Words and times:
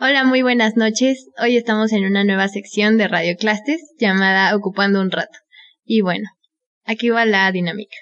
Hola, 0.00 0.22
muy 0.22 0.42
buenas 0.42 0.76
noches. 0.76 1.28
Hoy 1.42 1.56
estamos 1.56 1.92
en 1.92 2.04
una 2.04 2.22
nueva 2.22 2.46
sección 2.46 2.98
de 2.98 3.08
Radio 3.08 3.34
Clastes 3.36 3.80
llamada 3.98 4.54
Ocupando 4.54 5.00
un 5.00 5.10
rato. 5.10 5.36
Y 5.84 6.02
bueno, 6.02 6.28
aquí 6.84 7.08
va 7.08 7.24
la 7.24 7.50
dinámica. 7.50 7.96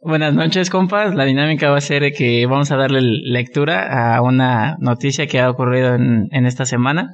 Buenas 0.00 0.32
noches, 0.32 0.70
compas. 0.70 1.14
La 1.14 1.26
dinámica 1.26 1.68
va 1.68 1.76
a 1.76 1.82
ser 1.82 2.14
que 2.14 2.46
vamos 2.46 2.70
a 2.70 2.78
darle 2.78 3.02
lectura 3.02 4.14
a 4.16 4.22
una 4.22 4.78
noticia 4.80 5.26
que 5.26 5.38
ha 5.38 5.50
ocurrido 5.50 5.96
en, 5.96 6.46
esta 6.46 6.64
semana. 6.64 7.10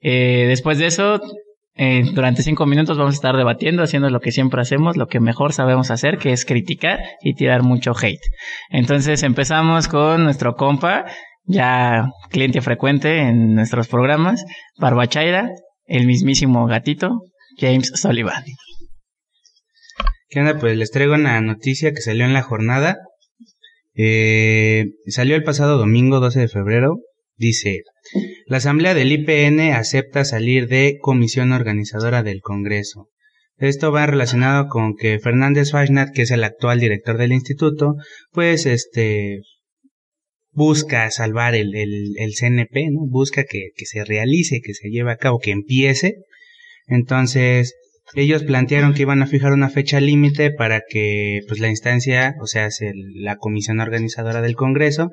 Eh, 0.00 0.46
después 0.48 0.78
de 0.78 0.86
eso, 0.86 1.20
eh, 1.76 2.02
durante 2.14 2.42
cinco 2.42 2.66
minutos 2.66 2.98
vamos 2.98 3.14
a 3.14 3.18
estar 3.18 3.36
debatiendo, 3.36 3.84
haciendo 3.84 4.10
lo 4.10 4.18
que 4.18 4.32
siempre 4.32 4.60
hacemos, 4.60 4.96
lo 4.96 5.06
que 5.06 5.20
mejor 5.20 5.52
sabemos 5.52 5.92
hacer, 5.92 6.18
que 6.18 6.32
es 6.32 6.44
criticar 6.44 6.98
y 7.22 7.34
tirar 7.34 7.62
mucho 7.62 7.92
hate. 7.92 8.20
Entonces 8.70 9.22
empezamos 9.22 9.86
con 9.86 10.24
nuestro 10.24 10.56
compa, 10.56 11.06
ya 11.50 12.10
cliente 12.30 12.60
frecuente 12.60 13.18
en 13.18 13.54
nuestros 13.54 13.88
programas, 13.88 14.44
Barbachaira, 14.78 15.50
el 15.86 16.06
mismísimo 16.06 16.66
gatito, 16.66 17.22
James 17.58 17.92
Sullivan. 17.94 18.44
¿Qué 20.28 20.40
onda? 20.40 20.58
Pues 20.58 20.76
les 20.76 20.92
traigo 20.92 21.14
una 21.14 21.40
noticia 21.40 21.92
que 21.92 22.00
salió 22.00 22.24
en 22.24 22.32
la 22.32 22.42
jornada. 22.42 22.98
Eh, 23.94 24.86
salió 25.08 25.34
el 25.34 25.42
pasado 25.42 25.76
domingo 25.76 26.20
12 26.20 26.40
de 26.40 26.48
febrero. 26.48 26.98
Dice, 27.36 27.82
la 28.46 28.58
Asamblea 28.58 28.94
del 28.94 29.10
IPN 29.10 29.72
acepta 29.72 30.24
salir 30.24 30.68
de 30.68 30.98
comisión 31.00 31.52
organizadora 31.52 32.22
del 32.22 32.42
Congreso. 32.42 33.08
Esto 33.56 33.92
va 33.92 34.06
relacionado 34.06 34.68
con 34.68 34.94
que 34.94 35.18
Fernández 35.18 35.72
Fashnat, 35.72 36.10
que 36.14 36.22
es 36.22 36.30
el 36.30 36.44
actual 36.44 36.80
director 36.80 37.18
del 37.18 37.32
instituto, 37.32 37.96
pues 38.30 38.66
este 38.66 39.40
busca 40.52 41.10
salvar 41.10 41.54
el, 41.54 41.74
el, 41.74 42.34
CNP, 42.34 42.90
¿no? 42.90 43.06
Busca 43.06 43.44
que, 43.44 43.70
que, 43.76 43.86
se 43.86 44.04
realice, 44.04 44.60
que 44.60 44.74
se 44.74 44.90
lleve 44.90 45.12
a 45.12 45.16
cabo, 45.16 45.38
que 45.38 45.52
empiece. 45.52 46.16
Entonces, 46.86 47.74
ellos 48.14 48.42
plantearon 48.42 48.94
que 48.94 49.02
iban 49.02 49.22
a 49.22 49.26
fijar 49.26 49.52
una 49.52 49.70
fecha 49.70 50.00
límite 50.00 50.50
para 50.50 50.82
que 50.88 51.40
pues 51.46 51.60
la 51.60 51.68
instancia, 51.68 52.34
o 52.40 52.46
sea, 52.46 52.68
la 53.14 53.36
comisión 53.36 53.80
organizadora 53.80 54.42
del 54.42 54.56
Congreso, 54.56 55.10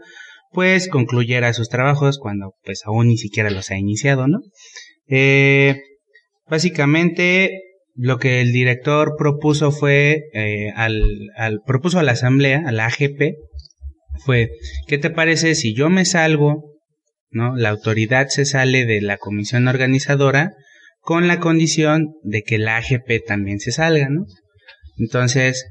pues 0.52 0.88
concluyera 0.88 1.54
sus 1.54 1.70
trabajos 1.70 2.18
cuando 2.20 2.54
pues 2.64 2.82
aún 2.86 3.08
ni 3.08 3.18
siquiera 3.18 3.50
los 3.52 3.70
ha 3.70 3.78
iniciado, 3.78 4.28
¿no? 4.28 4.40
Eh, 5.08 5.82
básicamente 6.50 7.62
lo 7.96 8.20
que 8.20 8.42
el 8.42 8.52
director 8.52 9.16
propuso 9.18 9.72
fue 9.72 10.24
eh, 10.34 10.72
al, 10.76 11.62
propuso 11.66 12.00
a 12.00 12.04
la 12.04 12.14
asamblea, 12.14 12.64
a 12.66 12.72
la 12.72 12.86
AGP, 12.86 13.36
fue, 14.18 14.50
¿qué 14.88 14.98
te 14.98 15.10
parece 15.10 15.56
si 15.56 15.74
yo 15.74 15.90
me 15.90 16.06
salgo, 16.06 16.76
¿no? 17.30 17.56
La 17.56 17.70
autoridad 17.70 18.28
se 18.28 18.46
sale 18.46 18.86
de 18.86 19.02
la 19.02 19.18
comisión 19.18 19.68
organizadora 19.68 20.52
con 21.00 21.28
la 21.28 21.40
condición 21.40 22.14
de 22.24 22.44
que 22.44 22.58
la 22.58 22.78
AGP 22.78 23.26
también 23.26 23.60
se 23.60 23.72
salga, 23.72 24.10
¿no? 24.10 24.26
Entonces, 24.98 25.66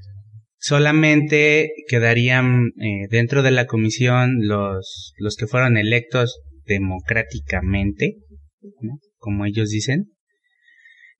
solamente 0.58 1.70
quedarían 1.88 2.72
eh, 2.80 3.06
dentro 3.10 3.42
de 3.42 3.50
la 3.50 3.66
comisión 3.66 4.46
los, 4.46 5.12
los 5.18 5.36
que 5.36 5.46
fueron 5.46 5.76
electos 5.76 6.40
democráticamente, 6.64 8.16
¿no? 8.80 8.98
como 9.18 9.46
ellos 9.46 9.70
dicen. 9.70 10.12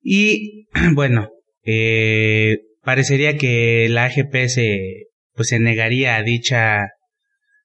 Y 0.01 0.67
bueno, 0.93 1.29
eh, 1.63 2.59
parecería 2.81 3.37
que 3.37 3.87
la 3.89 4.05
AGP 4.05 4.47
se, 4.47 5.07
pues 5.33 5.49
se 5.49 5.59
negaría 5.59 6.15
a 6.15 6.23
dicha 6.23 6.87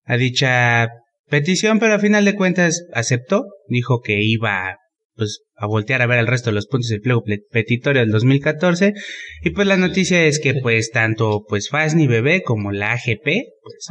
a 0.04 0.16
dicha 0.16 0.88
petición, 1.28 1.78
pero 1.78 1.94
a 1.94 1.98
final 1.98 2.24
de 2.24 2.34
cuentas 2.34 2.86
aceptó, 2.92 3.46
dijo 3.68 4.00
que 4.00 4.22
iba 4.22 4.76
pues 5.14 5.42
a 5.56 5.66
voltear 5.66 6.00
a 6.00 6.06
ver 6.06 6.18
el 6.18 6.26
resto 6.26 6.50
de 6.50 6.54
los 6.54 6.66
puntos 6.66 6.88
del 6.88 7.02
pliego 7.02 7.22
petitorio 7.50 8.00
del 8.00 8.10
2014 8.10 8.94
y 9.42 9.50
pues 9.50 9.68
la 9.68 9.76
noticia 9.76 10.24
es 10.24 10.40
que 10.40 10.54
pues 10.54 10.90
tanto 10.90 11.44
pues 11.46 11.68
FASNI 11.68 12.06
Bebé 12.06 12.42
como 12.42 12.72
la 12.72 12.92
AGP 12.92 13.24
pues, 13.24 13.86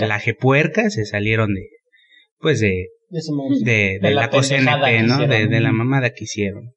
la 0.00 0.14
AG 0.14 0.36
Puerca 0.40 0.88
se 0.88 1.04
salieron 1.04 1.52
de 1.52 1.68
pues 2.38 2.60
de 2.60 2.88
de, 3.10 3.98
de, 4.00 4.10
la, 4.10 4.28
COSNP, 4.28 5.02
¿no? 5.04 5.26
De, 5.26 5.46
de 5.46 5.60
la 5.60 5.70
mamada 5.70 6.10
que 6.10 6.24
hicieron. 6.24 6.72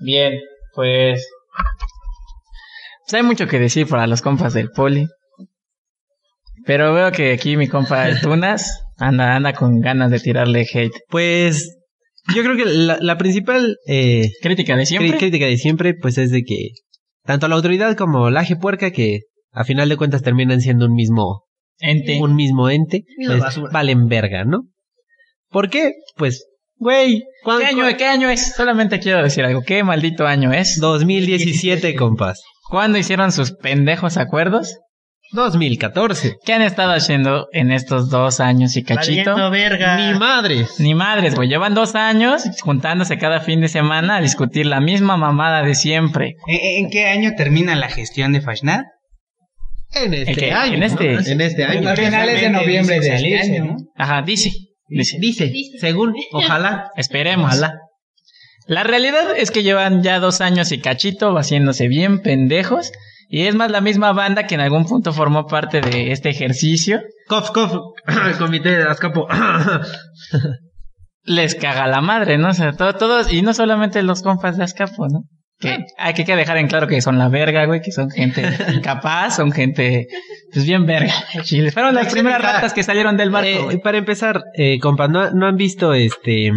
Bien, 0.00 0.40
pues 0.74 1.28
pues 3.02 3.14
hay 3.14 3.22
mucho 3.22 3.46
que 3.46 3.58
decir 3.58 3.86
para 3.86 4.06
los 4.06 4.20
compas 4.20 4.52
del 4.52 4.70
poli. 4.70 5.06
Pero 6.64 6.92
veo 6.92 7.12
que 7.12 7.32
aquí 7.32 7.56
mi 7.56 7.68
compa 7.68 8.08
el 8.08 8.20
Tunas 8.20 8.84
anda, 8.96 9.36
anda 9.36 9.52
con 9.52 9.80
ganas 9.80 10.10
de 10.10 10.20
tirarle 10.20 10.66
hate. 10.72 10.92
Pues 11.08 11.76
yo 12.34 12.42
creo 12.42 12.56
que 12.56 12.64
la, 12.66 13.18
principal 13.18 13.76
eh, 13.86 14.30
crítica 14.42 14.76
de 14.76 14.86
siempre. 14.86 15.18
Crítica 15.18 15.46
de 15.46 15.56
siempre, 15.56 15.94
pues 15.94 16.18
es 16.18 16.30
de 16.30 16.42
que 16.42 16.70
tanto 17.24 17.48
la 17.48 17.56
autoridad 17.56 17.96
como 17.96 18.30
la 18.30 18.44
puerca, 18.60 18.90
que 18.90 19.20
a 19.52 19.64
final 19.64 19.88
de 19.88 19.96
cuentas 19.96 20.22
terminan 20.22 20.60
siendo 20.60 20.86
un 20.86 20.94
mismo 20.94 21.44
ente, 21.78 22.20
un 22.20 22.34
mismo 22.34 22.68
ente, 22.68 23.04
pues, 23.24 23.60
valen 23.72 24.08
verga, 24.08 24.44
¿no? 24.44 24.64
¿Por 25.50 25.70
qué? 25.70 25.92
Pues 26.16 26.44
Güey, 26.80 27.24
¿qué 27.44 27.66
año, 27.66 27.84
¿qué 27.96 28.04
año 28.04 28.30
es? 28.30 28.54
Solamente 28.54 29.00
quiero 29.00 29.22
decir 29.22 29.44
algo. 29.44 29.62
¿Qué 29.62 29.82
maldito 29.82 30.26
año 30.26 30.52
es? 30.52 30.78
2017, 30.80 31.94
compas. 31.96 32.40
¿Cuándo 32.70 32.98
hicieron 32.98 33.32
sus 33.32 33.52
pendejos 33.52 34.16
acuerdos? 34.16 34.78
2014. 35.32 36.36
¿Qué 36.44 36.52
han 36.52 36.62
estado 36.62 36.92
haciendo 36.92 37.48
en 37.52 37.70
estos 37.70 38.08
dos 38.08 38.40
años 38.40 38.76
y 38.76 38.82
cachito? 38.82 39.50
verga. 39.50 39.96
Ni 39.96 40.18
madres. 40.18 40.80
Ni 40.80 40.94
madres, 40.94 41.34
güey. 41.34 41.48
Llevan 41.48 41.74
dos 41.74 41.94
años 41.94 42.44
juntándose 42.62 43.18
cada 43.18 43.40
fin 43.40 43.60
de 43.60 43.68
semana 43.68 44.16
a 44.16 44.20
discutir 44.20 44.66
la 44.66 44.80
misma 44.80 45.16
mamada 45.16 45.62
de 45.62 45.74
siempre. 45.74 46.36
¿En, 46.46 46.90
qué 46.90 47.06
año 47.06 47.32
termina 47.36 47.74
la 47.74 47.88
gestión 47.88 48.32
de 48.32 48.40
Fashnat? 48.40 48.86
En 49.94 50.14
este 50.14 50.52
año. 50.52 50.74
En 50.74 50.82
este, 50.82 51.14
en 51.14 51.40
este 51.40 51.64
año. 51.64 51.88
A 51.88 51.96
finales 51.96 52.40
de 52.40 52.50
noviembre 52.50 53.00
de 53.00 53.14
este 53.14 53.38
año, 53.38 53.64
¿no? 53.64 53.76
Ajá, 53.96 54.22
dice. 54.22 54.52
Dice. 54.88 55.18
Dice. 55.18 55.52
Según. 55.78 56.14
Ojalá. 56.32 56.90
Esperemos. 56.96 57.52
Ojalá. 57.52 57.74
La 58.66 58.82
realidad 58.82 59.34
es 59.36 59.50
que 59.50 59.62
llevan 59.62 60.02
ya 60.02 60.20
dos 60.20 60.42
años 60.42 60.72
y 60.72 60.78
cachito 60.78 61.34
haciéndose 61.38 61.88
bien 61.88 62.20
pendejos 62.20 62.92
y 63.28 63.42
es 63.42 63.54
más 63.54 63.70
la 63.70 63.82
misma 63.82 64.12
banda 64.12 64.46
que 64.46 64.54
en 64.54 64.62
algún 64.62 64.86
punto 64.86 65.12
formó 65.12 65.46
parte 65.46 65.82
de 65.82 66.12
este 66.12 66.30
ejercicio. 66.30 67.02
Cof, 67.26 67.50
cof, 67.50 67.72
comité 68.38 68.70
de 68.70 68.82
Azcapo. 68.84 69.28
Les 71.24 71.54
caga 71.54 71.86
la 71.86 72.00
madre, 72.00 72.38
¿no? 72.38 72.48
O 72.48 72.52
sea, 72.54 72.72
todos, 72.72 73.30
y 73.30 73.42
no 73.42 73.52
solamente 73.52 74.02
los 74.02 74.22
compas 74.22 74.56
de 74.56 74.64
Azcapo, 74.64 75.08
¿no? 75.08 75.24
Que 75.60 75.84
hay 75.98 76.14
que 76.14 76.24
dejar 76.36 76.56
en 76.56 76.68
claro 76.68 76.86
que 76.86 77.02
son 77.02 77.18
la 77.18 77.28
verga, 77.28 77.66
güey, 77.66 77.82
que 77.82 77.92
son 77.92 78.10
gente 78.10 78.42
capaz, 78.82 79.32
son 79.32 79.52
gente, 79.52 80.06
pues 80.52 80.64
bien 80.64 80.86
verga. 80.86 81.12
Fueron 81.72 81.94
las 81.94 82.10
primeras 82.10 82.40
ratas 82.40 82.72
que 82.72 82.82
salieron 82.82 83.18
del 83.18 83.30
barco. 83.30 83.70
Eh, 83.72 83.78
para 83.78 83.98
empezar, 83.98 84.44
eh, 84.54 84.78
compas, 84.78 85.10
¿no, 85.10 85.32
¿no 85.32 85.46
han 85.46 85.56
visto 85.56 85.92
este 85.92 86.50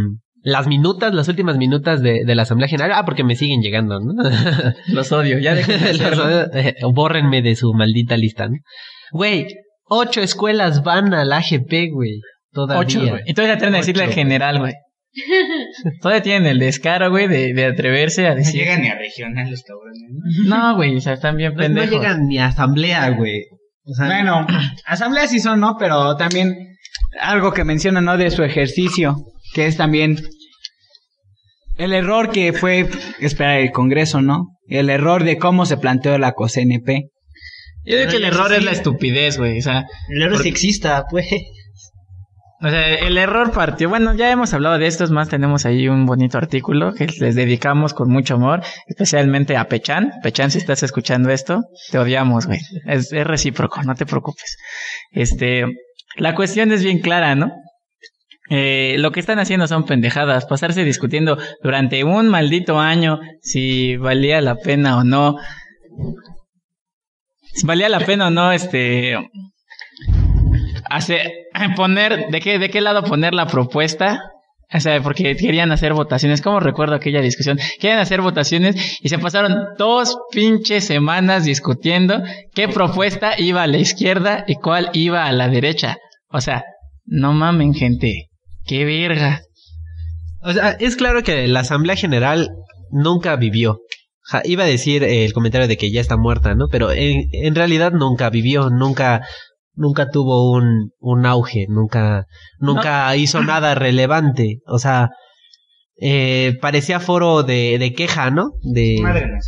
las 0.43 0.67
minutas, 0.67 1.13
las 1.13 1.27
últimas 1.27 1.57
minutas 1.57 2.01
de, 2.01 2.23
de, 2.25 2.35
la 2.35 2.43
Asamblea 2.43 2.67
General. 2.67 2.91
Ah, 2.95 3.05
porque 3.05 3.23
me 3.23 3.35
siguen 3.35 3.61
llegando, 3.61 3.99
¿no? 3.99 4.13
Los 4.87 5.11
odio, 5.11 5.39
ya 5.39 5.55
dejen 5.55 5.79
eh, 6.53 6.75
bórrenme 6.91 7.41
de 7.41 7.55
su 7.55 7.73
maldita 7.73 8.17
lista, 8.17 8.47
¿no? 8.47 8.57
Güey, 9.11 9.47
ocho 9.85 10.21
escuelas 10.21 10.83
van 10.83 11.13
al 11.13 11.31
AGP, 11.31 11.91
güey. 11.93 12.21
Todavía. 12.51 12.81
Ocho, 12.81 12.99
güey. 13.07 13.23
Y 13.25 13.33
todavía 13.33 13.57
tienen 13.57 13.73
que 13.73 13.79
decirle 13.79 14.03
al 14.03 14.13
general, 14.13 14.59
güey. 14.59 14.73
todavía 16.01 16.23
tienen 16.23 16.47
el 16.47 16.59
descaro, 16.59 17.09
güey, 17.09 17.27
de, 17.27 17.53
de 17.53 17.65
atreverse 17.65 18.27
a 18.27 18.35
decir. 18.35 18.61
No 18.61 18.65
llegan 18.65 18.81
ni 18.81 18.89
a 18.89 18.95
regional 18.95 19.49
los 19.51 19.63
cabrones, 19.63 20.01
¿no? 20.45 20.75
güey, 20.75 20.95
o 20.95 21.01
sea, 21.01 21.13
están 21.13 21.37
bien 21.37 21.53
pendejos. 21.53 21.91
No 21.91 21.97
llegan 21.97 22.27
ni 22.27 22.39
a 22.39 22.47
asamblea, 22.47 23.09
güey. 23.11 23.43
O 23.83 23.93
sea, 23.93 24.07
bueno, 24.07 24.47
asamblea 24.85 25.27
sí 25.27 25.39
son, 25.39 25.59
¿no? 25.59 25.75
Pero 25.77 26.15
también 26.15 26.77
algo 27.19 27.51
que 27.51 27.63
mencionan, 27.63 28.05
¿no? 28.05 28.17
De 28.17 28.31
su 28.31 28.43
ejercicio 28.43 29.17
que 29.53 29.67
es 29.67 29.77
también 29.77 30.17
el 31.77 31.93
error 31.93 32.31
que 32.31 32.53
fue 32.53 32.87
esperar 33.19 33.59
el 33.59 33.71
Congreso, 33.71 34.21
¿no? 34.21 34.57
El 34.67 34.89
error 34.89 35.23
de 35.23 35.37
cómo 35.37 35.65
se 35.65 35.77
planteó 35.77 36.17
la 36.17 36.33
COSNP. 36.33 36.89
Yo 37.83 37.97
digo 37.97 38.11
que 38.11 38.17
el 38.17 38.25
error 38.25 38.53
es 38.53 38.63
la 38.63 38.71
estupidez, 38.71 39.37
güey. 39.37 39.57
O 39.57 39.61
sea, 39.61 39.85
el 40.09 40.21
error 40.21 40.35
es 40.35 40.43
sexista, 40.43 41.05
pues. 41.09 41.27
O 42.63 42.69
sea, 42.69 42.93
el 42.93 43.17
error 43.17 43.51
partió. 43.51 43.89
Bueno, 43.89 44.13
ya 44.13 44.29
hemos 44.29 44.53
hablado 44.53 44.77
de 44.77 44.85
esto, 44.85 45.03
es 45.03 45.09
más, 45.09 45.29
tenemos 45.29 45.65
ahí 45.65 45.87
un 45.87 46.05
bonito 46.05 46.37
artículo 46.37 46.93
que 46.93 47.07
les 47.07 47.33
dedicamos 47.33 47.95
con 47.95 48.09
mucho 48.09 48.35
amor, 48.35 48.61
especialmente 48.85 49.57
a 49.57 49.67
Pechan. 49.67 50.11
Pechan, 50.21 50.51
si 50.51 50.59
estás 50.59 50.83
escuchando 50.83 51.31
esto, 51.31 51.61
te 51.89 51.97
odiamos, 51.97 52.45
güey. 52.45 52.59
Es, 52.85 53.11
es 53.11 53.25
recíproco, 53.25 53.81
no 53.81 53.95
te 53.95 54.05
preocupes. 54.05 54.57
Este, 55.11 55.65
la 56.17 56.35
cuestión 56.35 56.71
es 56.71 56.83
bien 56.83 56.99
clara, 56.99 57.33
¿no? 57.33 57.51
Eh, 58.49 58.95
lo 58.97 59.11
que 59.11 59.19
están 59.19 59.39
haciendo 59.39 59.67
son 59.67 59.85
pendejadas, 59.85 60.45
pasarse 60.45 60.83
discutiendo 60.83 61.37
durante 61.63 62.03
un 62.03 62.27
maldito 62.27 62.79
año 62.79 63.19
si 63.41 63.95
valía 63.95 64.41
la 64.41 64.55
pena 64.55 64.97
o 64.97 65.03
no. 65.03 65.37
Si 67.53 67.65
valía 67.65 67.89
la 67.89 67.99
pena 67.99 68.27
o 68.27 68.29
no, 68.29 68.51
este. 68.51 69.15
hacer, 70.89 71.31
poner, 71.75 72.27
¿de 72.29 72.39
qué, 72.41 72.59
de 72.59 72.69
qué 72.69 72.81
lado 72.81 73.03
poner 73.03 73.33
la 73.33 73.47
propuesta? 73.47 74.31
O 74.73 74.79
sea, 74.79 75.01
porque 75.01 75.35
querían 75.35 75.71
hacer 75.71 75.93
votaciones. 75.93 76.41
¿Cómo 76.41 76.61
recuerdo 76.61 76.95
aquella 76.95 77.21
discusión? 77.21 77.59
Querían 77.79 77.99
hacer 77.99 78.21
votaciones 78.21 78.99
y 79.01 79.09
se 79.09 79.19
pasaron 79.19 79.53
dos 79.77 80.17
pinches 80.31 80.85
semanas 80.85 81.43
discutiendo 81.43 82.23
qué 82.53 82.69
propuesta 82.69 83.33
iba 83.37 83.63
a 83.63 83.67
la 83.67 83.77
izquierda 83.77 84.45
y 84.47 84.55
cuál 84.55 84.89
iba 84.93 85.25
a 85.25 85.31
la 85.33 85.49
derecha. 85.49 85.97
O 86.29 86.39
sea, 86.39 86.63
no 87.05 87.33
mamen, 87.33 87.73
gente. 87.73 88.30
Qué 88.71 88.85
verga. 88.85 89.41
O 90.41 90.53
sea, 90.53 90.71
es 90.79 90.95
claro 90.95 91.23
que 91.23 91.45
la 91.49 91.59
Asamblea 91.59 91.97
General 91.97 92.47
nunca 92.89 93.35
vivió. 93.35 93.81
Ja, 94.21 94.43
iba 94.45 94.63
a 94.63 94.67
decir 94.67 95.03
eh, 95.03 95.25
el 95.25 95.33
comentario 95.33 95.67
de 95.67 95.75
que 95.75 95.91
ya 95.91 95.99
está 95.99 96.15
muerta, 96.15 96.55
¿no? 96.55 96.69
Pero 96.69 96.89
en, 96.89 97.27
en 97.33 97.53
realidad 97.53 97.91
nunca 97.91 98.29
vivió, 98.29 98.69
nunca, 98.69 99.27
nunca 99.73 100.09
tuvo 100.09 100.53
un, 100.53 100.91
un 100.99 101.25
auge, 101.25 101.65
nunca, 101.67 102.27
nunca 102.59 103.13
hizo 103.17 103.43
nada 103.43 103.75
relevante. 103.75 104.59
O 104.65 104.79
sea, 104.79 105.09
eh, 105.99 106.57
parecía 106.61 107.01
foro 107.01 107.43
de, 107.43 107.77
de 107.77 107.91
queja, 107.91 108.31
¿no? 108.31 108.51
De, 108.61 108.99
Madre 109.01 109.25
madre. 109.27 109.39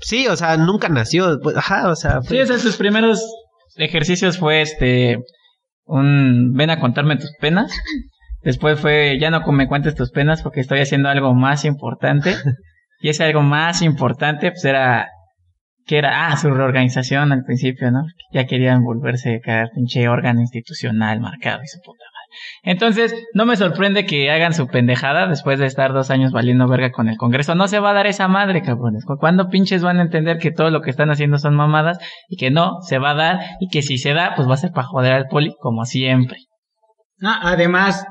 sí, 0.00 0.26
o 0.26 0.36
sea, 0.36 0.58
nunca 0.58 0.90
nació. 0.90 1.40
Pues, 1.42 1.56
ajá, 1.56 1.88
o 1.88 1.96
sea, 1.96 2.20
Sí, 2.20 2.38
o 2.38 2.44
sea, 2.44 2.58
sus 2.58 2.76
primeros 2.76 3.22
ejercicios 3.76 4.36
fue 4.36 4.60
este 4.60 5.16
un 5.86 6.52
ven 6.52 6.68
a 6.68 6.78
contarme 6.78 7.16
tus 7.16 7.32
penas. 7.40 7.72
Después 8.42 8.80
fue 8.80 9.18
ya 9.20 9.30
no 9.30 9.40
me 9.52 9.66
cuentes 9.68 9.94
tus 9.94 10.10
penas 10.10 10.42
porque 10.42 10.60
estoy 10.60 10.80
haciendo 10.80 11.08
algo 11.08 11.34
más 11.34 11.64
importante. 11.64 12.34
Y 13.00 13.10
ese 13.10 13.22
algo 13.22 13.42
más 13.42 13.80
importante 13.82 14.50
pues 14.50 14.64
era 14.64 15.06
que 15.86 15.98
era 15.98 16.26
ah 16.26 16.36
su 16.36 16.50
reorganización 16.50 17.30
al 17.30 17.44
principio, 17.44 17.92
¿no? 17.92 18.02
Ya 18.32 18.46
querían 18.46 18.82
volverse 18.82 19.40
cada 19.40 19.68
pinche 19.72 20.08
órgano 20.08 20.40
institucional 20.40 21.20
marcado 21.20 21.62
y 21.62 21.68
su 21.68 21.78
puta 21.78 22.02
madre. 22.02 22.38
Entonces, 22.64 23.14
no 23.34 23.46
me 23.46 23.54
sorprende 23.54 24.04
que 24.04 24.32
hagan 24.32 24.52
su 24.52 24.66
pendejada 24.66 25.28
después 25.28 25.60
de 25.60 25.66
estar 25.66 25.92
dos 25.92 26.10
años 26.10 26.32
valiendo 26.32 26.66
verga 26.66 26.90
con 26.90 27.08
el 27.08 27.16
Congreso. 27.16 27.54
No 27.54 27.68
se 27.68 27.78
va 27.78 27.90
a 27.90 27.94
dar 27.94 28.08
esa 28.08 28.26
madre, 28.26 28.62
cabrones. 28.62 29.04
¿Cu- 29.04 29.16
¿Cuándo 29.16 29.48
pinches 29.48 29.82
van 29.84 30.00
a 30.00 30.02
entender 30.02 30.38
que 30.38 30.50
todo 30.50 30.70
lo 30.70 30.80
que 30.82 30.90
están 30.90 31.08
haciendo 31.10 31.38
son 31.38 31.54
mamadas 31.54 31.98
y 32.28 32.36
que 32.36 32.50
no 32.50 32.80
se 32.82 32.98
va 32.98 33.10
a 33.10 33.14
dar 33.14 33.40
y 33.60 33.68
que 33.68 33.82
si 33.82 33.96
se 33.96 34.12
da, 34.12 34.32
pues 34.34 34.48
va 34.48 34.54
a 34.54 34.58
ser 34.58 34.72
para 34.72 34.88
joder 34.88 35.12
al 35.12 35.28
poli 35.28 35.54
como 35.60 35.84
siempre? 35.84 36.38
Ah, 37.22 37.38
además, 37.44 38.04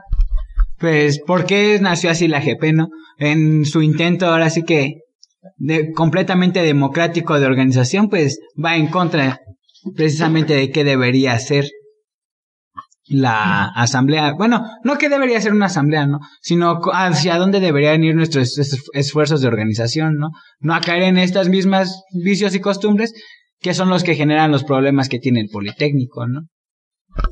pues, 0.80 1.20
¿por 1.26 1.46
qué 1.46 1.80
nació 1.82 2.10
así 2.12 2.28
la 2.28 2.42
GP, 2.42 2.74
no? 2.74 2.90
En 3.18 3.66
su 3.66 3.82
intento 3.82 4.28
ahora 4.28 4.50
sí 4.50 4.64
que 4.64 5.02
de, 5.58 5.92
completamente 5.94 6.62
democrático 6.62 7.40
de 7.40 7.46
organización, 7.48 8.10
pues 8.10 8.40
va 8.64 8.76
en 8.76 8.88
contra 8.88 9.40
precisamente 9.96 10.54
de 10.56 10.72
qué 10.72 10.84
debería 10.84 11.38
ser 11.40 11.66
la 13.10 13.66
asamblea. 13.76 14.34
Bueno, 14.34 14.66
no 14.84 14.98
que 14.98 15.08
debería 15.10 15.40
ser 15.40 15.54
una 15.54 15.68
asamblea, 15.68 16.06
¿no? 16.06 16.20
Sino 16.42 16.82
hacia 16.94 17.38
dónde 17.38 17.60
deberían 17.62 18.04
ir 18.04 18.16
nuestros 18.16 18.58
es- 18.58 18.84
esfuerzos 18.94 19.42
de 19.42 19.48
organización, 19.48 20.18
¿no? 20.18 20.30
No 20.60 20.74
a 20.76 20.82
caer 20.82 21.04
en 21.04 21.18
estas 21.18 21.48
mismas 21.48 22.04
vicios 22.12 22.54
y 22.54 22.60
costumbres 22.60 23.14
que 23.60 23.74
son 23.74 23.90
los 23.90 24.04
que 24.04 24.16
generan 24.16 24.52
los 24.52 24.64
problemas 24.66 25.08
que 25.10 25.20
tiene 25.20 25.40
el 25.40 25.48
Politécnico, 25.50 26.28
¿no? 26.28 26.42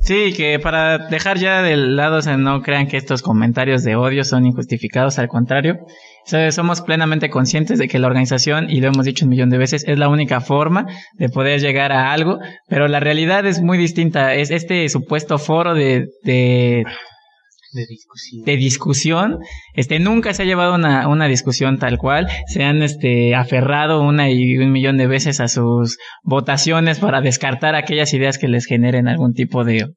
Sí, 0.01 0.33
que 0.33 0.59
para 0.59 0.97
dejar 0.97 1.37
ya 1.37 1.61
del 1.61 1.95
lado, 1.95 2.17
o 2.17 2.21
sea, 2.21 2.37
no 2.37 2.61
crean 2.61 2.87
que 2.87 2.97
estos 2.97 3.21
comentarios 3.21 3.83
de 3.83 3.95
odio 3.95 4.23
son 4.23 4.45
injustificados, 4.45 5.17
al 5.19 5.27
contrario. 5.27 5.79
O 6.25 6.27
sea, 6.27 6.51
somos 6.51 6.81
plenamente 6.81 7.29
conscientes 7.29 7.77
de 7.77 7.87
que 7.87 7.99
la 7.99 8.07
organización, 8.07 8.69
y 8.69 8.81
lo 8.81 8.87
hemos 8.87 9.05
dicho 9.05 9.25
un 9.25 9.29
millón 9.29 9.49
de 9.49 9.57
veces, 9.57 9.83
es 9.87 9.97
la 9.97 10.09
única 10.09 10.41
forma 10.41 10.87
de 11.13 11.29
poder 11.29 11.59
llegar 11.59 11.91
a 11.91 12.11
algo, 12.11 12.39
pero 12.67 12.87
la 12.87 12.99
realidad 12.99 13.45
es 13.45 13.61
muy 13.61 13.77
distinta. 13.77 14.33
Es 14.33 14.51
este 14.51 14.89
supuesto 14.89 15.37
foro 15.37 15.73
de, 15.73 16.07
de, 16.23 16.83
De 17.75 17.85
discusión. 17.85 18.45
de 18.45 18.57
discusión, 18.57 19.39
este, 19.73 19.99
nunca 19.99 20.33
se 20.33 20.43
ha 20.43 20.45
llevado 20.45 20.75
una, 20.75 21.07
una 21.09 21.27
discusión 21.27 21.77
tal 21.77 21.97
cual, 21.97 22.27
se 22.47 22.63
han, 22.63 22.81
este, 22.81 23.35
aferrado 23.35 24.01
una 24.01 24.29
y 24.29 24.57
un 24.57 24.71
millón 24.71 24.97
de 24.97 25.07
veces 25.07 25.39
a 25.41 25.49
sus 25.49 25.97
votaciones 26.23 26.99
para 26.99 27.19
descartar 27.21 27.75
aquellas 27.75 28.13
ideas 28.13 28.37
que 28.37 28.47
les 28.47 28.65
generen 28.65 29.07
algún 29.09 29.33
tipo 29.33 29.65
de 29.65 29.87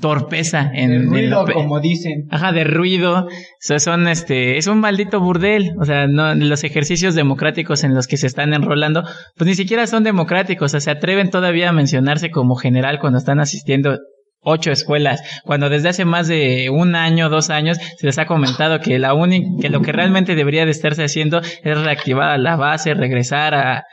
torpeza 0.00 0.70
en, 0.72 0.92
en 0.92 1.06
ruido, 1.06 1.46
lo 1.46 1.52
como 1.52 1.80
dicen. 1.80 2.26
Ajá, 2.30 2.52
de 2.52 2.64
ruido. 2.64 3.28
Son 3.60 4.08
este, 4.08 4.56
es 4.56 4.66
un 4.66 4.80
maldito 4.80 5.20
burdel. 5.20 5.72
O 5.80 5.84
sea, 5.84 6.06
no, 6.06 6.34
los 6.34 6.64
ejercicios 6.64 7.14
democráticos 7.14 7.84
en 7.84 7.94
los 7.94 8.06
que 8.06 8.16
se 8.16 8.26
están 8.26 8.52
enrolando, 8.54 9.04
pues 9.36 9.48
ni 9.48 9.54
siquiera 9.54 9.86
son 9.86 10.04
democráticos. 10.04 10.66
O 10.66 10.68
sea, 10.70 10.80
se 10.80 10.90
atreven 10.90 11.30
todavía 11.30 11.68
a 11.68 11.72
mencionarse 11.72 12.30
como 12.30 12.56
general 12.56 12.98
cuando 13.00 13.18
están 13.18 13.40
asistiendo 13.40 13.98
ocho 14.42 14.70
escuelas, 14.70 15.22
cuando 15.44 15.68
desde 15.68 15.90
hace 15.90 16.04
más 16.04 16.28
de 16.28 16.70
un 16.70 16.94
año, 16.94 17.28
dos 17.28 17.50
años, 17.50 17.78
se 17.98 18.06
les 18.06 18.18
ha 18.18 18.26
comentado 18.26 18.80
que 18.80 18.98
la 18.98 19.14
única, 19.14 19.48
que 19.60 19.68
lo 19.68 19.82
que 19.82 19.92
realmente 19.92 20.34
debería 20.34 20.64
de 20.64 20.70
estarse 20.70 21.04
haciendo 21.04 21.40
es 21.40 21.78
reactivar 21.78 22.30
a 22.30 22.38
la 22.38 22.56
base, 22.56 22.94
regresar 22.94 23.54
a, 23.54 23.84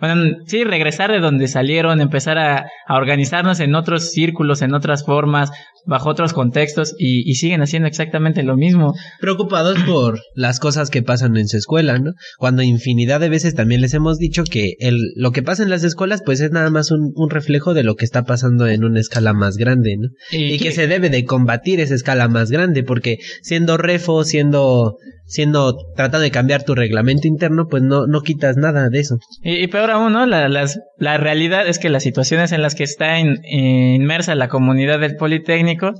bueno, 0.00 0.36
sí, 0.46 0.64
regresar 0.64 1.10
de 1.10 1.20
donde 1.20 1.48
salieron, 1.48 2.00
empezar 2.00 2.38
a, 2.38 2.66
a 2.86 2.96
organizarnos 2.96 3.60
en 3.60 3.74
otros 3.74 4.10
círculos, 4.10 4.62
en 4.62 4.74
otras 4.74 5.04
formas, 5.04 5.50
bajo 5.86 6.08
otros 6.08 6.32
contextos, 6.32 6.94
y, 6.98 7.28
y 7.30 7.34
siguen 7.34 7.62
haciendo 7.62 7.88
exactamente 7.88 8.42
lo 8.42 8.56
mismo. 8.56 8.94
preocupados 9.20 9.78
por 9.86 10.20
las 10.34 10.60
cosas 10.60 10.90
que 10.90 11.02
pasan 11.02 11.36
en 11.36 11.48
su 11.48 11.56
escuela, 11.56 11.98
¿no? 11.98 12.12
Cuando 12.38 12.62
infinidad 12.62 13.20
de 13.20 13.28
veces 13.28 13.54
también 13.54 13.80
les 13.80 13.94
hemos 13.94 14.18
dicho 14.18 14.44
que 14.44 14.74
el, 14.80 14.98
lo 15.16 15.32
que 15.32 15.42
pasa 15.42 15.62
en 15.62 15.70
las 15.70 15.84
escuelas 15.84 16.22
pues 16.24 16.40
es 16.40 16.50
nada 16.50 16.70
más 16.70 16.90
un, 16.90 17.12
un 17.14 17.30
reflejo 17.30 17.74
de 17.74 17.84
lo 17.84 17.96
que 17.96 18.04
está 18.04 18.24
pasando 18.24 18.66
en 18.66 18.84
una 18.84 19.00
escala 19.00 19.32
más 19.32 19.56
grande, 19.56 19.96
¿no? 19.98 20.08
Y, 20.32 20.58
que 20.58 20.72
se 20.72 20.86
debe 20.86 21.10
de 21.10 21.24
combatir 21.24 21.80
esa 21.80 21.94
escala 21.94 22.28
más 22.28 22.50
grande, 22.50 22.82
porque 22.82 23.18
siendo 23.42 23.76
refo, 23.76 24.24
siendo, 24.24 24.96
siendo, 25.26 25.76
tratando 25.94 26.20
de 26.20 26.30
cambiar 26.30 26.64
tu 26.64 26.74
reglamento 26.74 27.28
interno, 27.28 27.66
pues 27.68 27.82
no, 27.82 28.06
no 28.06 28.22
quitas 28.22 28.56
nada 28.56 28.88
de 28.88 29.00
eso. 29.00 29.18
Y, 29.42 29.56
y 29.56 29.66
peor 29.66 29.83
aún, 29.90 30.12
¿no? 30.12 30.26
La, 30.26 30.48
las, 30.48 30.78
la 30.98 31.16
realidad 31.18 31.66
es 31.66 31.78
que 31.78 31.88
las 31.88 32.02
situaciones 32.02 32.52
en 32.52 32.62
las 32.62 32.74
que 32.74 32.84
está 32.84 33.18
in- 33.18 33.40
inmersa 33.44 34.34
la 34.34 34.48
comunidad 34.48 34.98
del 35.00 35.16
Politécnico, 35.16 35.92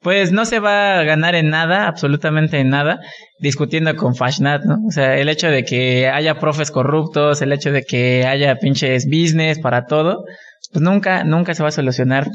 pues 0.00 0.32
no 0.32 0.44
se 0.44 0.58
va 0.60 0.98
a 0.98 1.02
ganar 1.04 1.34
en 1.34 1.48
nada, 1.50 1.86
absolutamente 1.86 2.58
en 2.58 2.68
nada, 2.68 3.00
discutiendo 3.38 3.94
con 3.96 4.14
Fashnat, 4.14 4.64
¿no? 4.64 4.76
O 4.86 4.90
sea, 4.90 5.16
el 5.16 5.28
hecho 5.28 5.48
de 5.48 5.64
que 5.64 6.08
haya 6.08 6.38
profes 6.38 6.70
corruptos, 6.70 7.40
el 7.42 7.52
hecho 7.52 7.72
de 7.72 7.82
que 7.84 8.26
haya 8.26 8.56
pinches 8.56 9.06
business 9.06 9.58
para 9.58 9.86
todo, 9.86 10.24
pues 10.72 10.82
nunca, 10.82 11.24
nunca 11.24 11.54
se 11.54 11.62
va 11.62 11.70
a 11.70 11.72
solucionar 11.72 12.28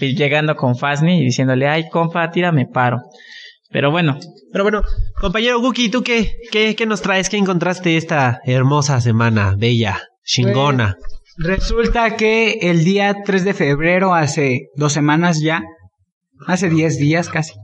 llegando 0.00 0.56
con 0.56 0.76
Fasni 0.76 1.20
y 1.20 1.24
diciéndole, 1.24 1.68
ay, 1.68 1.88
compa, 1.90 2.30
tírame 2.30 2.66
paro. 2.66 3.02
Pero 3.70 3.90
bueno, 3.90 4.18
Pero 4.52 4.64
bueno, 4.64 4.82
compañero 5.18 5.58
Guki, 5.60 5.88
¿tú 5.90 6.02
qué, 6.02 6.34
qué, 6.50 6.74
qué 6.76 6.84
nos 6.86 7.00
traes? 7.00 7.28
¿Qué 7.30 7.38
encontraste 7.38 7.96
esta 7.96 8.40
hermosa 8.44 9.00
semana? 9.00 9.54
Bella, 9.56 10.00
chingona. 10.24 10.96
Resulta 11.38 12.16
que 12.16 12.58
el 12.62 12.84
día 12.84 13.16
3 13.24 13.44
de 13.44 13.54
febrero, 13.54 14.14
hace 14.14 14.68
dos 14.76 14.92
semanas 14.92 15.40
ya, 15.40 15.62
hace 16.46 16.68
10 16.68 16.98
días 16.98 17.28
casi, 17.28 17.54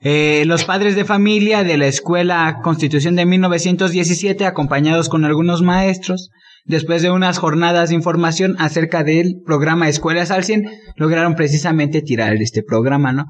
eh, 0.00 0.44
los 0.46 0.64
padres 0.64 0.96
de 0.96 1.04
familia 1.04 1.64
de 1.64 1.78
la 1.78 1.86
Escuela 1.86 2.60
Constitución 2.62 3.16
de 3.16 3.26
1917, 3.26 4.46
acompañados 4.46 5.08
con 5.08 5.24
algunos 5.24 5.62
maestros, 5.62 6.30
después 6.64 7.02
de 7.02 7.10
unas 7.10 7.38
jornadas 7.38 7.88
de 7.90 7.94
información 7.94 8.56
acerca 8.58 9.04
del 9.04 9.36
programa 9.44 9.88
Escuelas 9.88 10.30
al 10.30 10.44
100, 10.44 10.64
lograron 10.96 11.34
precisamente 11.34 12.02
tirar 12.02 12.34
este 12.36 12.62
programa, 12.62 13.12
¿no? 13.12 13.26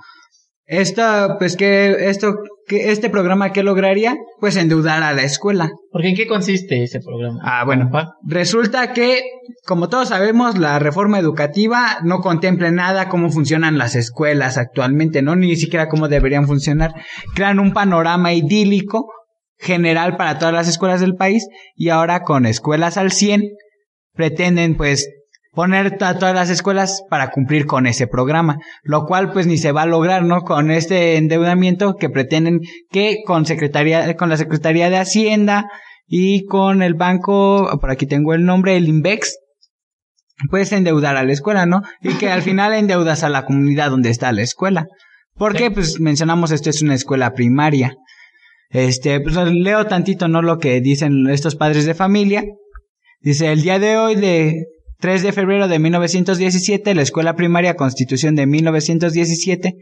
Esto, 0.66 1.36
pues 1.38 1.56
que, 1.56 2.08
esto, 2.08 2.36
que 2.66 2.90
este 2.90 3.10
programa, 3.10 3.52
¿qué 3.52 3.62
lograría? 3.62 4.16
Pues 4.40 4.56
endeudar 4.56 5.02
a 5.02 5.12
la 5.12 5.22
escuela. 5.22 5.70
¿porque 5.90 6.08
en 6.08 6.16
qué 6.16 6.26
consiste 6.26 6.82
ese 6.82 7.00
programa? 7.00 7.38
Ah, 7.42 7.64
bueno. 7.64 7.90
Resulta 8.26 8.92
que, 8.94 9.22
como 9.66 9.88
todos 9.88 10.08
sabemos, 10.08 10.58
la 10.58 10.78
reforma 10.78 11.18
educativa 11.18 11.98
no 12.02 12.20
contempla 12.20 12.70
nada 12.70 13.08
cómo 13.10 13.30
funcionan 13.30 13.76
las 13.76 13.94
escuelas 13.94 14.56
actualmente, 14.56 15.20
¿no? 15.20 15.36
Ni 15.36 15.54
siquiera 15.56 15.88
cómo 15.88 16.08
deberían 16.08 16.46
funcionar. 16.46 16.94
Crean 17.34 17.58
un 17.58 17.72
panorama 17.72 18.32
idílico 18.32 19.06
general 19.58 20.16
para 20.16 20.38
todas 20.38 20.54
las 20.54 20.68
escuelas 20.68 21.00
del 21.00 21.14
país 21.14 21.46
y 21.76 21.90
ahora 21.90 22.22
con 22.22 22.46
escuelas 22.46 22.96
al 22.96 23.12
100 23.12 23.42
pretenden 24.14 24.76
pues 24.76 25.08
poner 25.54 25.96
a 26.00 26.18
todas 26.18 26.34
las 26.34 26.50
escuelas 26.50 27.02
para 27.08 27.30
cumplir 27.30 27.66
con 27.66 27.86
ese 27.86 28.06
programa, 28.06 28.58
lo 28.82 29.06
cual 29.06 29.32
pues 29.32 29.46
ni 29.46 29.58
se 29.58 29.72
va 29.72 29.82
a 29.82 29.86
lograr, 29.86 30.24
¿no? 30.24 30.42
Con 30.42 30.70
este 30.70 31.16
endeudamiento 31.16 31.94
que 31.94 32.10
pretenden 32.10 32.60
que 32.90 33.18
con 33.26 33.46
secretaría, 33.46 34.16
con 34.16 34.28
la 34.28 34.36
Secretaría 34.36 34.90
de 34.90 34.98
Hacienda 34.98 35.66
y 36.06 36.44
con 36.46 36.82
el 36.82 36.94
banco, 36.94 37.78
por 37.80 37.90
aquí 37.90 38.06
tengo 38.06 38.34
el 38.34 38.44
nombre, 38.44 38.76
el 38.76 38.88
Invex, 38.88 39.38
puedes 40.50 40.72
endeudar 40.72 41.16
a 41.16 41.24
la 41.24 41.32
escuela, 41.32 41.66
¿no? 41.66 41.82
Y 42.02 42.14
que 42.14 42.30
al 42.30 42.42
final 42.42 42.74
endeudas 42.74 43.22
a 43.22 43.28
la 43.28 43.44
comunidad 43.44 43.90
donde 43.90 44.10
está 44.10 44.32
la 44.32 44.42
escuela. 44.42 44.86
Porque, 45.36 45.70
pues, 45.70 45.98
mencionamos 46.00 46.50
esto 46.52 46.70
es 46.70 46.82
una 46.82 46.94
escuela 46.94 47.32
primaria. 47.32 47.96
Este, 48.70 49.20
pues 49.20 49.36
leo 49.36 49.86
tantito, 49.86 50.28
¿no? 50.28 50.42
Lo 50.42 50.58
que 50.58 50.80
dicen 50.80 51.28
estos 51.28 51.56
padres 51.56 51.86
de 51.86 51.94
familia. 51.94 52.44
Dice, 53.20 53.52
el 53.52 53.62
día 53.62 53.78
de 53.78 53.96
hoy 53.96 54.16
de 54.16 54.64
3 55.04 55.22
de 55.22 55.32
febrero 55.32 55.68
de 55.68 55.78
1917, 55.78 56.94
la 56.94 57.02
Escuela 57.02 57.36
Primaria 57.36 57.76
Constitución 57.76 58.36
de 58.36 58.46
1917 58.46 59.74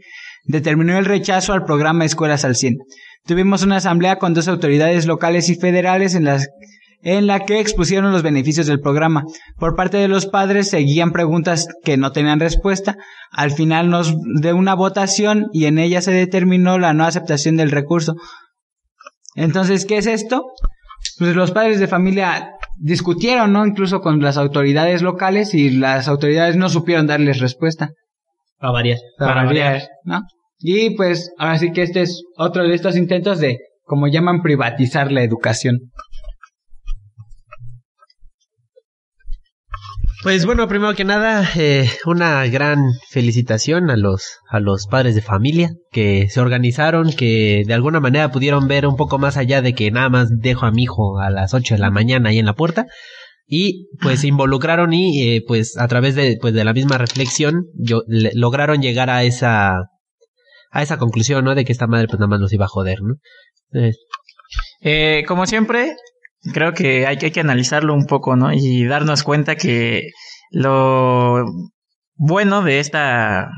determinó 0.43 0.97
el 0.97 1.05
rechazo 1.05 1.53
al 1.53 1.63
programa 1.63 2.03
Escuelas 2.03 2.43
al 2.43 2.57
100. 2.57 2.79
Tuvimos 3.25 3.63
una 3.63 3.77
asamblea 3.77 4.17
con 4.17 4.33
dos 4.33 4.49
autoridades 4.49 5.05
locales 5.05 5.47
y 5.47 5.55
federales 5.55 6.15
en 6.15 6.25
las 6.25 6.49
en 7.03 7.25
la 7.25 7.45
que 7.45 7.61
expusieron 7.61 8.11
los 8.11 8.21
beneficios 8.21 8.67
del 8.67 8.81
programa. 8.81 9.23
Por 9.55 9.77
parte 9.77 9.95
de 9.95 10.09
los 10.09 10.25
padres 10.25 10.69
seguían 10.69 11.13
preguntas 11.13 11.69
que 11.85 11.95
no 11.95 12.11
tenían 12.11 12.41
respuesta. 12.41 12.97
Al 13.31 13.51
final 13.51 13.89
nos 13.89 14.13
de 14.41 14.51
una 14.51 14.73
votación 14.73 15.47
y 15.53 15.67
en 15.67 15.77
ella 15.77 16.01
se 16.01 16.11
determinó 16.11 16.77
la 16.79 16.93
no 16.93 17.05
aceptación 17.05 17.55
del 17.55 17.71
recurso. 17.71 18.15
Entonces, 19.35 19.85
¿qué 19.85 19.99
es 19.99 20.05
esto? 20.05 20.43
Pues 21.17 21.33
los 21.33 21.51
padres 21.51 21.79
de 21.79 21.87
familia 21.87 22.57
discutieron, 22.77 23.53
¿no? 23.53 23.65
Incluso 23.65 24.01
con 24.01 24.21
las 24.21 24.37
autoridades 24.37 25.01
locales 25.01 25.53
y 25.53 25.69
las 25.69 26.07
autoridades 26.07 26.55
no 26.55 26.69
supieron 26.69 27.07
darles 27.07 27.39
respuesta. 27.39 27.91
A 28.59 28.71
varias. 28.71 29.01
Para 29.17 29.43
variar, 29.43 29.83
¿no? 30.03 30.21
Y 30.59 30.91
pues 30.91 31.33
ahora 31.37 31.57
sí 31.57 31.71
que 31.71 31.83
este 31.83 32.01
es 32.01 32.23
otro 32.37 32.63
de 32.63 32.73
estos 32.73 32.95
intentos 32.95 33.39
de, 33.39 33.59
como 33.83 34.07
llaman, 34.07 34.41
privatizar 34.41 35.11
la 35.11 35.23
educación. 35.23 35.91
Pues 40.23 40.45
bueno, 40.45 40.69
primero 40.69 40.95
que 40.95 41.03
nada, 41.03 41.49
eh, 41.57 41.89
una 42.05 42.45
gran 42.47 42.79
felicitación 43.09 43.89
a 43.91 43.97
los, 43.97 44.37
a 44.49 44.61
los 44.61 44.87
padres 44.87 45.15
de 45.15 45.21
familia 45.21 45.71
que 45.91 46.29
se 46.29 46.39
organizaron, 46.39 47.11
que 47.11 47.63
de 47.67 47.73
alguna 47.73 47.99
manera 47.99 48.31
pudieron 48.31 48.67
ver 48.69 48.87
un 48.87 48.95
poco 48.95 49.17
más 49.17 49.35
allá 49.35 49.61
de 49.61 49.73
que 49.73 49.91
nada 49.91 50.07
más 50.09 50.29
dejo 50.39 50.65
a 50.65 50.71
mi 50.71 50.83
hijo 50.83 51.19
a 51.19 51.29
las 51.29 51.53
8 51.53 51.73
de 51.75 51.81
la 51.81 51.91
mañana 51.91 52.29
ahí 52.29 52.39
en 52.39 52.45
la 52.45 52.53
puerta. 52.55 52.85
Y 53.45 53.89
pues 54.01 54.21
se 54.21 54.27
involucraron 54.27 54.93
y 54.93 55.35
eh, 55.35 55.43
pues 55.45 55.77
a 55.77 55.87
través 55.89 56.15
de, 56.15 56.37
pues, 56.39 56.53
de 56.53 56.63
la 56.63 56.71
misma 56.73 56.97
reflexión 56.97 57.65
yo, 57.75 58.03
le- 58.07 58.31
lograron 58.33 58.81
llegar 58.81 59.09
a 59.09 59.23
esa, 59.25 59.73
a 60.71 60.81
esa 60.81 60.97
conclusión, 60.97 61.43
¿no? 61.43 61.53
De 61.53 61.65
que 61.65 61.73
esta 61.73 61.85
madre 61.87 62.07
pues 62.07 62.19
nada 62.19 62.29
más 62.29 62.39
nos 62.39 62.53
iba 62.53 62.65
a 62.65 62.69
joder, 62.69 62.99
¿no? 63.01 63.15
Eh, 63.77 63.91
Eh, 64.81 65.25
como 65.27 65.45
siempre, 65.47 65.95
creo 66.53 66.73
que 66.73 67.05
hay, 67.07 67.17
hay 67.21 67.31
que 67.31 67.39
analizarlo 67.39 67.93
un 67.93 68.05
poco, 68.05 68.35
¿no? 68.35 68.51
Y 68.53 68.85
darnos 68.85 69.23
cuenta 69.23 69.55
que 69.55 70.09
lo 70.51 71.43
bueno 72.15 72.61
de 72.61 72.79
esta 72.79 73.49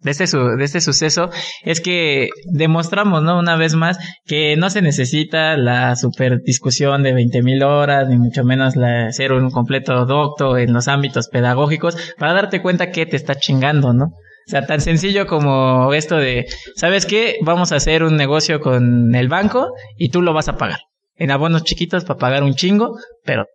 de 0.00 0.12
este, 0.12 0.28
su- 0.28 0.56
de 0.56 0.62
este 0.64 0.80
suceso 0.80 1.28
es 1.64 1.80
que 1.80 2.28
demostramos, 2.52 3.22
¿no? 3.24 3.36
Una 3.38 3.56
vez 3.56 3.74
más 3.74 3.98
que 4.26 4.56
no 4.56 4.70
se 4.70 4.80
necesita 4.80 5.56
la 5.56 5.96
super 5.96 6.40
discusión 6.42 7.02
de 7.02 7.12
20.000 7.14 7.42
mil 7.42 7.62
horas, 7.64 8.08
ni 8.08 8.16
mucho 8.16 8.44
menos 8.44 8.76
la, 8.76 9.10
ser 9.10 9.32
un 9.32 9.50
completo 9.50 10.06
docto 10.06 10.56
en 10.56 10.72
los 10.72 10.86
ámbitos 10.86 11.26
pedagógicos 11.28 11.96
para 12.16 12.32
darte 12.32 12.62
cuenta 12.62 12.92
que 12.92 13.06
te 13.06 13.16
está 13.16 13.34
chingando, 13.34 13.92
¿no? 13.92 14.04
O 14.04 14.50
sea, 14.50 14.64
tan 14.66 14.80
sencillo 14.80 15.26
como 15.26 15.92
esto 15.92 16.16
de, 16.16 16.46
¿sabes 16.76 17.04
qué? 17.04 17.36
Vamos 17.42 17.72
a 17.72 17.76
hacer 17.76 18.04
un 18.04 18.16
negocio 18.16 18.60
con 18.60 19.14
el 19.16 19.28
banco 19.28 19.72
y 19.96 20.10
tú 20.10 20.22
lo 20.22 20.32
vas 20.32 20.48
a 20.48 20.56
pagar. 20.56 20.78
En 21.18 21.30
abonos 21.30 21.64
chiquitos 21.64 22.04
para 22.04 22.18
pagar 22.18 22.42
un 22.42 22.54
chingo, 22.54 22.96
pero 23.24 23.46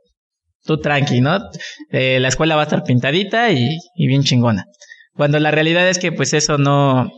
tú 0.63 0.79
tranqui, 0.79 1.21
¿no? 1.21 1.39
Eh, 1.91 2.19
la 2.19 2.27
escuela 2.27 2.55
va 2.55 2.61
a 2.61 2.65
estar 2.65 2.83
pintadita 2.83 3.51
y, 3.51 3.77
bien 3.95 4.23
chingona. 4.23 4.65
Cuando 5.15 5.39
la 5.39 5.51
realidad 5.51 5.87
es 5.87 5.99
que 5.99 6.11
pues 6.11 6.33
eso 6.33 6.57
no, 6.57 7.11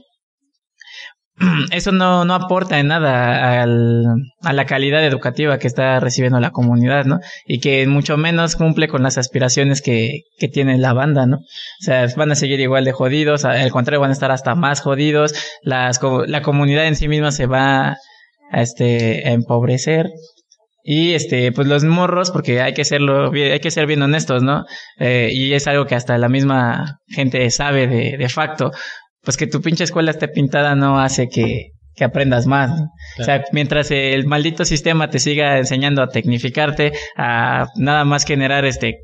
eso 1.72 1.92
no, 1.92 2.26
no 2.26 2.34
aporta 2.34 2.80
en 2.80 2.88
nada 2.88 3.62
al, 3.62 4.06
a 4.42 4.54
la 4.54 4.66
calidad 4.66 5.06
educativa 5.06 5.60
que 5.60 5.68
está 5.68 6.00
recibiendo 6.00 6.40
la 6.40 6.52
comunidad, 6.52 7.06
¿no? 7.06 7.20
Y 7.46 7.60
que 7.60 7.86
mucho 7.88 8.18
menos 8.18 8.56
cumple 8.56 8.88
con 8.88 9.04
las 9.04 9.18
aspiraciones 9.18 9.82
que, 9.82 10.22
que 10.38 10.48
tiene 10.48 10.78
la 10.78 10.94
banda, 10.94 11.26
¿no? 11.26 11.38
O 11.38 11.84
sea, 11.84 12.08
van 12.16 12.32
a 12.32 12.36
seguir 12.36 12.60
igual 12.60 12.86
de 12.86 12.92
jodidos, 12.92 13.46
al 13.46 13.72
contrario, 13.72 14.02
van 14.02 14.12
a 14.12 14.14
estar 14.14 14.32
hasta 14.32 14.56
más 14.56 14.82
jodidos, 14.82 15.34
las, 15.62 16.00
la 16.28 16.42
comunidad 16.42 16.88
en 16.88 16.96
sí 16.96 17.08
misma 17.08 17.32
se 17.32 17.48
va 17.48 17.98
a, 18.52 18.62
este, 18.62 19.28
a 19.28 19.32
empobrecer. 19.32 20.08
Y 20.88 21.14
este, 21.14 21.52
pues 21.52 21.68
los 21.68 21.84
morros, 21.84 22.30
porque 22.30 22.62
hay 22.62 22.76
que 22.76 22.86
serlo, 22.86 23.32
hay 23.32 23.60
que 23.60 23.72
ser 23.72 23.88
bien 23.88 24.04
honestos, 24.04 24.44
¿no? 24.44 24.66
Eh, 25.00 25.32
y 25.34 25.54
es 25.54 25.66
algo 25.66 25.88
que 25.88 25.96
hasta 25.96 26.16
la 26.20 26.30
misma 26.30 27.00
gente 27.08 27.50
sabe 27.50 27.88
de, 27.88 28.18
de 28.18 28.30
facto. 28.30 28.72
Pues 29.24 29.36
que 29.36 29.48
tu 29.48 29.62
pinche 29.62 29.84
escuela 29.84 30.12
esté 30.12 30.28
pintada 30.28 30.76
no 30.76 31.00
hace 31.00 31.28
que, 31.28 31.72
que 31.96 32.04
aprendas 32.04 32.46
más. 32.46 32.70
O 33.20 33.24
sea, 33.24 33.44
mientras 33.52 33.90
el 33.90 34.28
maldito 34.28 34.64
sistema 34.64 35.10
te 35.10 35.18
siga 35.18 35.58
enseñando 35.58 36.04
a 36.04 36.10
tecnificarte, 36.10 36.92
a 37.18 37.66
nada 37.78 38.06
más 38.06 38.24
generar 38.24 38.64
este 38.66 39.00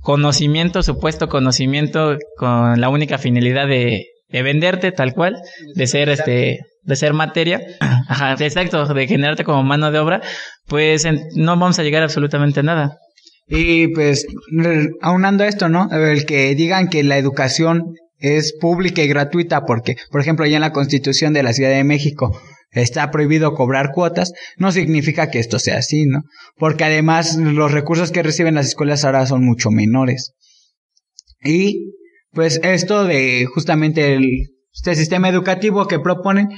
conocimiento, 0.00 0.82
supuesto 0.82 1.28
conocimiento, 1.28 2.16
con 2.36 2.80
la 2.80 2.88
única 2.88 3.18
finalidad 3.18 3.68
de, 3.68 4.06
de 4.30 4.42
venderte 4.42 4.90
tal 4.90 5.14
cual, 5.14 5.40
de 5.76 5.86
ser 5.86 6.08
este, 6.08 6.58
de 6.88 6.96
ser 6.96 7.12
materia, 7.12 7.60
exacto, 8.40 8.84
de 8.86 9.06
generarte 9.06 9.44
como 9.44 9.62
mano 9.62 9.92
de 9.92 9.98
obra, 9.98 10.22
pues 10.66 11.06
no 11.36 11.56
vamos 11.56 11.78
a 11.78 11.82
llegar 11.82 12.02
a 12.02 12.06
absolutamente 12.06 12.62
nada. 12.62 12.96
Y 13.46 13.88
pues, 13.88 14.26
aunando 15.02 15.44
esto, 15.44 15.68
¿no? 15.68 15.88
El 15.90 16.24
que 16.24 16.54
digan 16.54 16.88
que 16.88 17.02
la 17.02 17.18
educación 17.18 17.94
es 18.18 18.54
pública 18.58 19.02
y 19.02 19.08
gratuita 19.08 19.64
porque, 19.64 19.96
por 20.10 20.20
ejemplo, 20.20 20.46
ya 20.46 20.56
en 20.56 20.62
la 20.62 20.72
Constitución 20.72 21.34
de 21.34 21.42
la 21.42 21.52
Ciudad 21.52 21.70
de 21.70 21.84
México 21.84 22.38
está 22.70 23.10
prohibido 23.10 23.54
cobrar 23.54 23.92
cuotas, 23.92 24.32
no 24.56 24.72
significa 24.72 25.30
que 25.30 25.38
esto 25.38 25.58
sea 25.58 25.78
así, 25.78 26.06
¿no? 26.06 26.22
Porque 26.56 26.84
además 26.84 27.36
los 27.36 27.72
recursos 27.72 28.10
que 28.12 28.22
reciben 28.22 28.54
las 28.54 28.66
escuelas 28.66 29.04
ahora 29.04 29.26
son 29.26 29.44
mucho 29.44 29.70
menores. 29.70 30.32
Y 31.42 31.92
pues 32.32 32.60
esto 32.62 33.04
de 33.04 33.46
justamente 33.46 34.14
el, 34.14 34.48
este 34.78 34.94
sistema 34.94 35.28
educativo 35.28 35.86
que 35.88 35.98
proponen, 35.98 36.48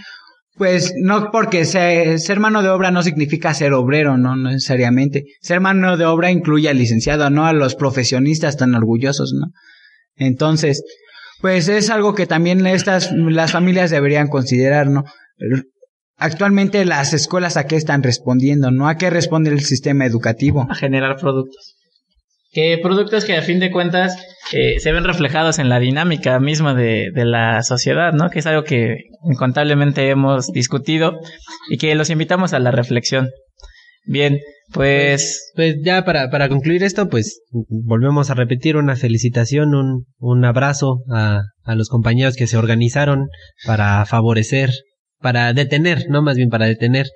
pues 0.56 0.92
no 1.00 1.30
porque 1.30 1.64
se- 1.64 2.18
ser 2.18 2.38
mano 2.40 2.62
de 2.62 2.68
obra 2.68 2.90
no 2.90 3.02
significa 3.02 3.54
ser 3.54 3.72
obrero, 3.72 4.16
no 4.18 4.36
no 4.36 4.50
necesariamente. 4.50 5.24
Ser 5.40 5.60
mano 5.60 5.96
de 5.96 6.04
obra 6.04 6.30
incluye 6.30 6.68
al 6.68 6.78
licenciado, 6.78 7.30
no 7.30 7.46
a 7.46 7.52
los 7.52 7.74
profesionistas 7.74 8.56
tan 8.56 8.74
orgullosos, 8.74 9.32
¿no? 9.32 9.46
Entonces, 10.16 10.82
pues 11.40 11.68
es 11.68 11.88
algo 11.88 12.14
que 12.14 12.26
también 12.26 12.66
estas 12.66 13.10
las 13.12 13.52
familias 13.52 13.90
deberían 13.90 14.28
considerar, 14.28 14.88
¿no? 14.88 15.04
Actualmente 16.18 16.84
las 16.84 17.14
escuelas 17.14 17.56
a 17.56 17.66
qué 17.66 17.76
están 17.76 18.02
respondiendo, 18.02 18.70
¿no? 18.70 18.88
¿A 18.88 18.96
qué 18.96 19.08
responde 19.08 19.50
el 19.50 19.60
sistema 19.60 20.04
educativo? 20.04 20.66
a 20.68 20.74
generar 20.74 21.16
productos. 21.16 21.76
Que 22.52 22.78
productos 22.82 23.24
que 23.24 23.36
a 23.36 23.42
fin 23.42 23.60
de 23.60 23.70
cuentas 23.70 24.16
eh, 24.52 24.80
se 24.80 24.92
ven 24.92 25.04
reflejados 25.04 25.58
en 25.58 25.68
la 25.68 25.78
dinámica 25.78 26.40
misma 26.40 26.74
de, 26.74 27.10
de 27.14 27.24
la 27.24 27.62
sociedad, 27.62 28.12
¿no? 28.12 28.28
Que 28.30 28.40
es 28.40 28.46
algo 28.46 28.64
que 28.64 28.96
incontablemente 29.30 30.08
hemos 30.08 30.48
discutido 30.48 31.20
y 31.68 31.78
que 31.78 31.94
los 31.94 32.10
invitamos 32.10 32.52
a 32.52 32.58
la 32.58 32.72
reflexión. 32.72 33.28
Bien, 34.04 34.40
pues 34.72 35.52
Pues 35.54 35.76
ya 35.84 36.04
para, 36.04 36.30
para 36.30 36.48
concluir 36.48 36.82
esto, 36.82 37.08
pues 37.08 37.42
volvemos 37.68 38.30
a 38.30 38.34
repetir 38.34 38.76
una 38.76 38.96
felicitación, 38.96 39.74
un, 39.74 40.06
un 40.18 40.44
abrazo 40.44 41.02
a, 41.12 41.42
a 41.64 41.74
los 41.74 41.88
compañeros 41.88 42.34
que 42.34 42.46
se 42.46 42.56
organizaron 42.56 43.28
para 43.66 44.04
favorecer, 44.06 44.70
para 45.20 45.52
detener, 45.52 46.06
no 46.08 46.22
más 46.22 46.36
bien 46.36 46.48
para 46.48 46.66
detener 46.66 47.06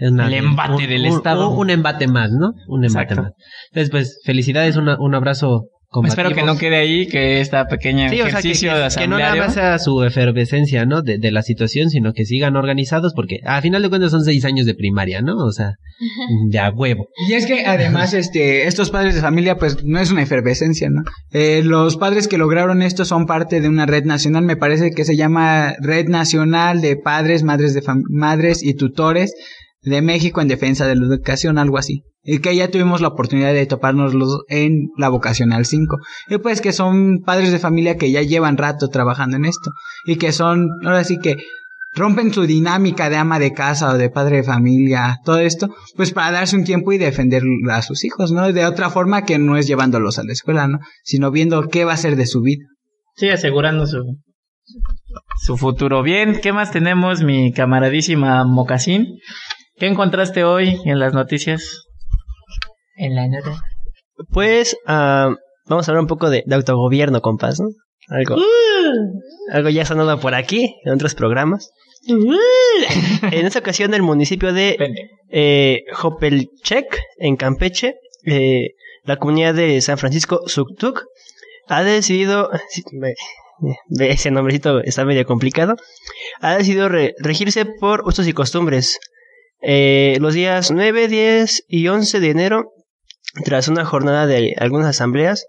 una- 0.00 0.26
El 0.26 0.34
embate 0.34 0.86
del 0.86 1.06
Estado. 1.06 1.50
Un, 1.50 1.58
un 1.58 1.70
embate 1.70 2.06
más, 2.06 2.30
¿no? 2.32 2.52
Un 2.68 2.84
embate 2.84 3.14
Exacto. 3.14 3.22
más. 3.22 3.32
Entonces, 3.70 3.90
pues 3.90 4.20
felicidades, 4.24 4.76
una- 4.76 4.96
un 5.00 5.14
abrazo 5.14 5.64
combativo. 5.90 6.20
espero 6.20 6.34
que 6.38 6.46
no 6.46 6.58
quede 6.58 6.76
ahí, 6.76 7.06
que 7.06 7.40
esta 7.40 7.66
pequeña 7.66 8.10
Sí, 8.10 8.16
o 8.20 8.24
sea, 8.24 8.24
que, 8.24 8.30
ejercicio 8.30 8.72
que- 8.74 8.78
de 8.78 8.88
que 8.94 9.08
no 9.08 9.18
nada 9.18 9.34
más 9.36 9.54
sea 9.54 9.78
su 9.78 10.02
efervescencia, 10.04 10.84
¿no? 10.84 11.00
De, 11.00 11.16
de 11.18 11.30
la 11.32 11.40
situación, 11.42 11.88
sino 11.88 12.12
que 12.12 12.26
sigan 12.26 12.56
organizados, 12.56 13.14
porque 13.14 13.38
a 13.46 13.60
final 13.62 13.80
de 13.82 13.88
cuentas 13.88 14.10
son 14.10 14.22
seis 14.22 14.44
años 14.44 14.66
de 14.66 14.74
primaria, 14.74 15.22
¿no? 15.22 15.36
O 15.38 15.50
sea, 15.50 15.76
ya 16.50 16.70
huevo. 16.70 17.06
Y 17.28 17.32
es 17.32 17.46
que 17.46 17.64
además, 17.64 18.12
este, 18.14 18.66
estos 18.66 18.90
padres 18.90 19.14
de 19.14 19.22
familia, 19.22 19.56
pues 19.56 19.82
no 19.82 19.98
es 19.98 20.10
una 20.10 20.22
efervescencia, 20.22 20.88
¿no? 20.90 21.02
Eh, 21.32 21.62
los 21.64 21.96
padres 21.96 22.28
que 22.28 22.36
lograron 22.38 22.82
esto 22.82 23.04
son 23.06 23.24
parte 23.26 23.60
de 23.62 23.68
una 23.68 23.86
red 23.86 24.04
nacional, 24.04 24.44
me 24.44 24.56
parece 24.56 24.90
que 24.90 25.04
se 25.06 25.16
llama 25.16 25.72
Red 25.80 26.08
Nacional 26.08 26.82
de 26.82 26.96
Padres, 26.96 27.42
Madres 27.44 27.72
de 27.72 27.82
Fam- 27.82 28.02
Madres 28.10 28.62
y 28.62 28.74
Tutores 28.74 29.32
de 29.82 30.02
México 30.02 30.40
en 30.40 30.48
Defensa 30.48 30.86
de 30.86 30.96
la 30.96 31.06
Educación, 31.06 31.58
algo 31.58 31.78
así. 31.78 32.02
Y 32.22 32.40
que 32.40 32.54
ya 32.54 32.70
tuvimos 32.70 33.00
la 33.00 33.08
oportunidad 33.08 33.54
de 33.54 33.66
topárnoslos 33.66 34.42
en 34.48 34.88
la 34.96 35.08
vocacional 35.08 35.64
5. 35.64 35.96
Y 36.28 36.38
pues 36.38 36.60
que 36.60 36.72
son 36.72 37.22
padres 37.24 37.52
de 37.52 37.58
familia 37.58 37.96
que 37.96 38.10
ya 38.10 38.22
llevan 38.22 38.58
rato 38.58 38.88
trabajando 38.88 39.36
en 39.36 39.44
esto. 39.44 39.70
Y 40.04 40.16
que 40.16 40.32
son, 40.32 40.68
ahora 40.84 41.04
sí 41.04 41.18
que 41.18 41.36
rompen 41.94 42.32
su 42.32 42.46
dinámica 42.46 43.08
de 43.08 43.16
ama 43.16 43.38
de 43.38 43.52
casa 43.52 43.92
o 43.92 43.98
de 43.98 44.10
padre 44.10 44.36
de 44.38 44.42
familia, 44.44 45.18
todo 45.24 45.38
esto, 45.38 45.74
pues 45.96 46.12
para 46.12 46.30
darse 46.30 46.56
un 46.56 46.64
tiempo 46.64 46.92
y 46.92 46.98
defender 46.98 47.42
a 47.70 47.82
sus 47.82 48.04
hijos, 48.04 48.30
¿no? 48.30 48.52
De 48.52 48.66
otra 48.66 48.90
forma 48.90 49.24
que 49.24 49.38
no 49.38 49.56
es 49.56 49.66
llevándolos 49.66 50.18
a 50.18 50.24
la 50.24 50.32
escuela, 50.32 50.68
¿no? 50.68 50.78
Sino 51.02 51.30
viendo 51.30 51.68
qué 51.68 51.84
va 51.84 51.94
a 51.94 51.98
ser 51.98 52.16
de 52.16 52.26
su 52.26 52.42
vida. 52.42 52.64
Sí, 53.16 53.28
asegurando 53.30 53.86
su, 53.86 54.04
su 55.40 55.56
futuro. 55.56 56.02
Bien, 56.02 56.40
¿qué 56.40 56.52
más 56.52 56.70
tenemos, 56.70 57.22
mi 57.22 57.52
camaradísima 57.52 58.44
Mocasín? 58.44 59.18
¿Qué 59.78 59.86
encontraste 59.86 60.44
hoy 60.44 60.80
en 60.84 60.98
las 60.98 61.14
noticias? 61.14 61.84
En 62.96 63.14
la 63.14 63.28
nota. 63.28 63.60
Pues, 64.32 64.76
ah, 64.86 65.34
vamos 65.66 65.88
a 65.88 65.90
hablar 65.92 66.02
un 66.02 66.08
poco 66.08 66.30
de, 66.30 66.42
de 66.46 66.54
autogobierno, 66.54 67.20
compas, 67.20 67.60
¿no? 67.60 67.68
Algo, 68.08 68.36
algo 69.52 69.68
ya 69.68 69.84
sonado 69.84 70.18
por 70.18 70.34
aquí, 70.34 70.74
en 70.84 70.92
otros 70.94 71.14
programas. 71.14 71.70
en 72.06 73.46
esta 73.46 73.58
ocasión, 73.58 73.92
el 73.94 74.02
municipio 74.02 74.52
de 74.52 74.76
eh, 75.30 75.82
Jopelchek, 75.92 76.98
en 77.18 77.36
Campeche, 77.36 77.94
eh, 78.24 78.70
la 79.04 79.16
comunidad 79.16 79.54
de 79.54 79.80
San 79.80 79.98
Francisco 79.98 80.42
Suktuk, 80.46 81.04
ha 81.68 81.82
decidido, 81.82 82.50
sí, 82.70 82.82
me- 82.92 83.14
ve, 83.90 84.10
ese 84.10 84.30
nombrecito 84.30 84.80
está 84.82 85.04
medio 85.04 85.24
complicado, 85.26 85.76
ha 86.40 86.56
decidido 86.56 86.88
re- 86.88 87.14
regirse 87.18 87.66
por 87.66 88.02
usos 88.06 88.26
y 88.26 88.32
costumbres. 88.32 88.98
Eh, 89.60 90.18
los 90.20 90.34
días 90.34 90.70
9, 90.70 91.08
10 91.08 91.64
y 91.68 91.88
11 91.88 92.20
de 92.20 92.30
enero, 92.30 92.72
tras 93.44 93.68
una 93.68 93.84
jornada 93.84 94.26
de 94.26 94.54
algunas 94.58 94.88
asambleas, 94.88 95.46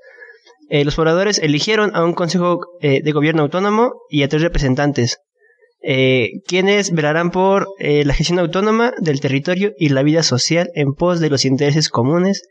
eh, 0.69 0.85
los 0.85 0.95
pobladores 0.95 1.39
eligieron 1.39 1.95
a 1.95 2.03
un 2.03 2.13
consejo 2.13 2.59
eh, 2.81 3.01
de 3.01 3.11
gobierno 3.11 3.43
autónomo 3.43 3.93
y 4.09 4.23
a 4.23 4.29
tres 4.29 4.41
representantes, 4.41 5.19
eh, 5.81 6.41
quienes 6.45 6.91
velarán 6.91 7.31
por 7.31 7.69
eh, 7.79 8.03
la 8.03 8.13
gestión 8.13 8.39
autónoma 8.39 8.93
del 8.99 9.21
territorio 9.21 9.71
y 9.77 9.89
la 9.89 10.03
vida 10.03 10.23
social 10.23 10.69
en 10.75 10.93
pos 10.93 11.21
de 11.21 11.29
los 11.29 11.45
intereses 11.45 11.89
comunes 11.89 12.43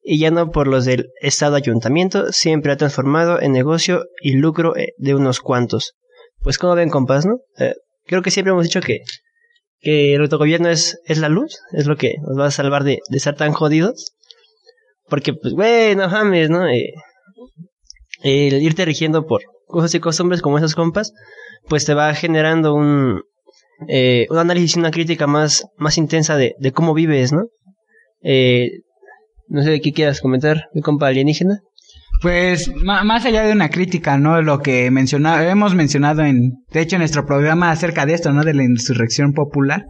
y 0.00 0.20
ya 0.20 0.30
no 0.30 0.52
por 0.52 0.68
los 0.68 0.84
del 0.84 1.08
Estado 1.20 1.56
ayuntamiento, 1.56 2.32
siempre 2.32 2.70
ha 2.70 2.76
transformado 2.76 3.42
en 3.42 3.50
negocio 3.50 4.04
y 4.22 4.34
lucro 4.34 4.76
eh, 4.76 4.94
de 4.96 5.16
unos 5.16 5.40
cuantos. 5.40 5.94
Pues 6.40 6.56
como 6.56 6.76
ven, 6.76 6.88
compas, 6.88 7.26
¿no? 7.26 7.40
Creo 8.06 8.22
que 8.22 8.30
siempre 8.30 8.52
hemos 8.52 8.64
dicho 8.64 8.80
que, 8.80 9.00
que 9.80 10.14
el 10.14 10.22
autogobierno 10.22 10.68
es, 10.68 10.98
es 11.04 11.18
la 11.18 11.28
luz, 11.28 11.58
es 11.72 11.86
lo 11.86 11.96
que 11.96 12.14
nos 12.26 12.38
va 12.38 12.46
a 12.46 12.50
salvar 12.50 12.84
de, 12.84 13.00
de 13.08 13.16
estar 13.16 13.36
tan 13.36 13.52
jodidos. 13.52 14.14
Porque, 15.08 15.32
pues, 15.32 15.54
güey, 15.54 15.96
no 15.96 16.08
mames, 16.08 16.50
¿no? 16.50 16.66
Eh, 16.68 16.92
el 18.22 18.62
irte 18.62 18.84
rigiendo 18.84 19.26
por 19.26 19.42
cosas 19.66 19.94
y 19.94 20.00
costumbres 20.00 20.42
como 20.42 20.58
esos 20.58 20.74
compas, 20.74 21.12
pues 21.68 21.84
te 21.84 21.94
va 21.94 22.12
generando 22.14 22.74
un, 22.74 23.22
eh, 23.88 24.26
un 24.30 24.38
análisis 24.38 24.76
y 24.76 24.80
una 24.80 24.90
crítica 24.90 25.26
más, 25.26 25.66
más 25.76 25.98
intensa 25.98 26.36
de, 26.36 26.54
de 26.58 26.72
cómo 26.72 26.94
vives, 26.94 27.32
¿no? 27.32 27.48
Eh, 28.22 28.70
no 29.46 29.62
sé 29.62 29.80
qué 29.80 29.92
quieras 29.92 30.20
comentar, 30.20 30.68
mi 30.74 30.82
compa 30.82 31.06
alienígena. 31.06 31.60
Pues 32.20 32.72
más 32.82 33.24
allá 33.24 33.44
de 33.44 33.52
una 33.52 33.68
crítica, 33.68 34.18
¿no? 34.18 34.42
Lo 34.42 34.60
que 34.60 34.86
hemos 34.86 35.74
mencionado 35.74 36.22
en, 36.22 36.64
de 36.72 36.80
hecho, 36.80 36.96
en 36.96 37.00
nuestro 37.00 37.24
programa 37.26 37.70
acerca 37.70 38.06
de 38.06 38.14
esto, 38.14 38.32
¿no? 38.32 38.42
De 38.42 38.54
la 38.54 38.64
insurrección 38.64 39.32
popular. 39.32 39.86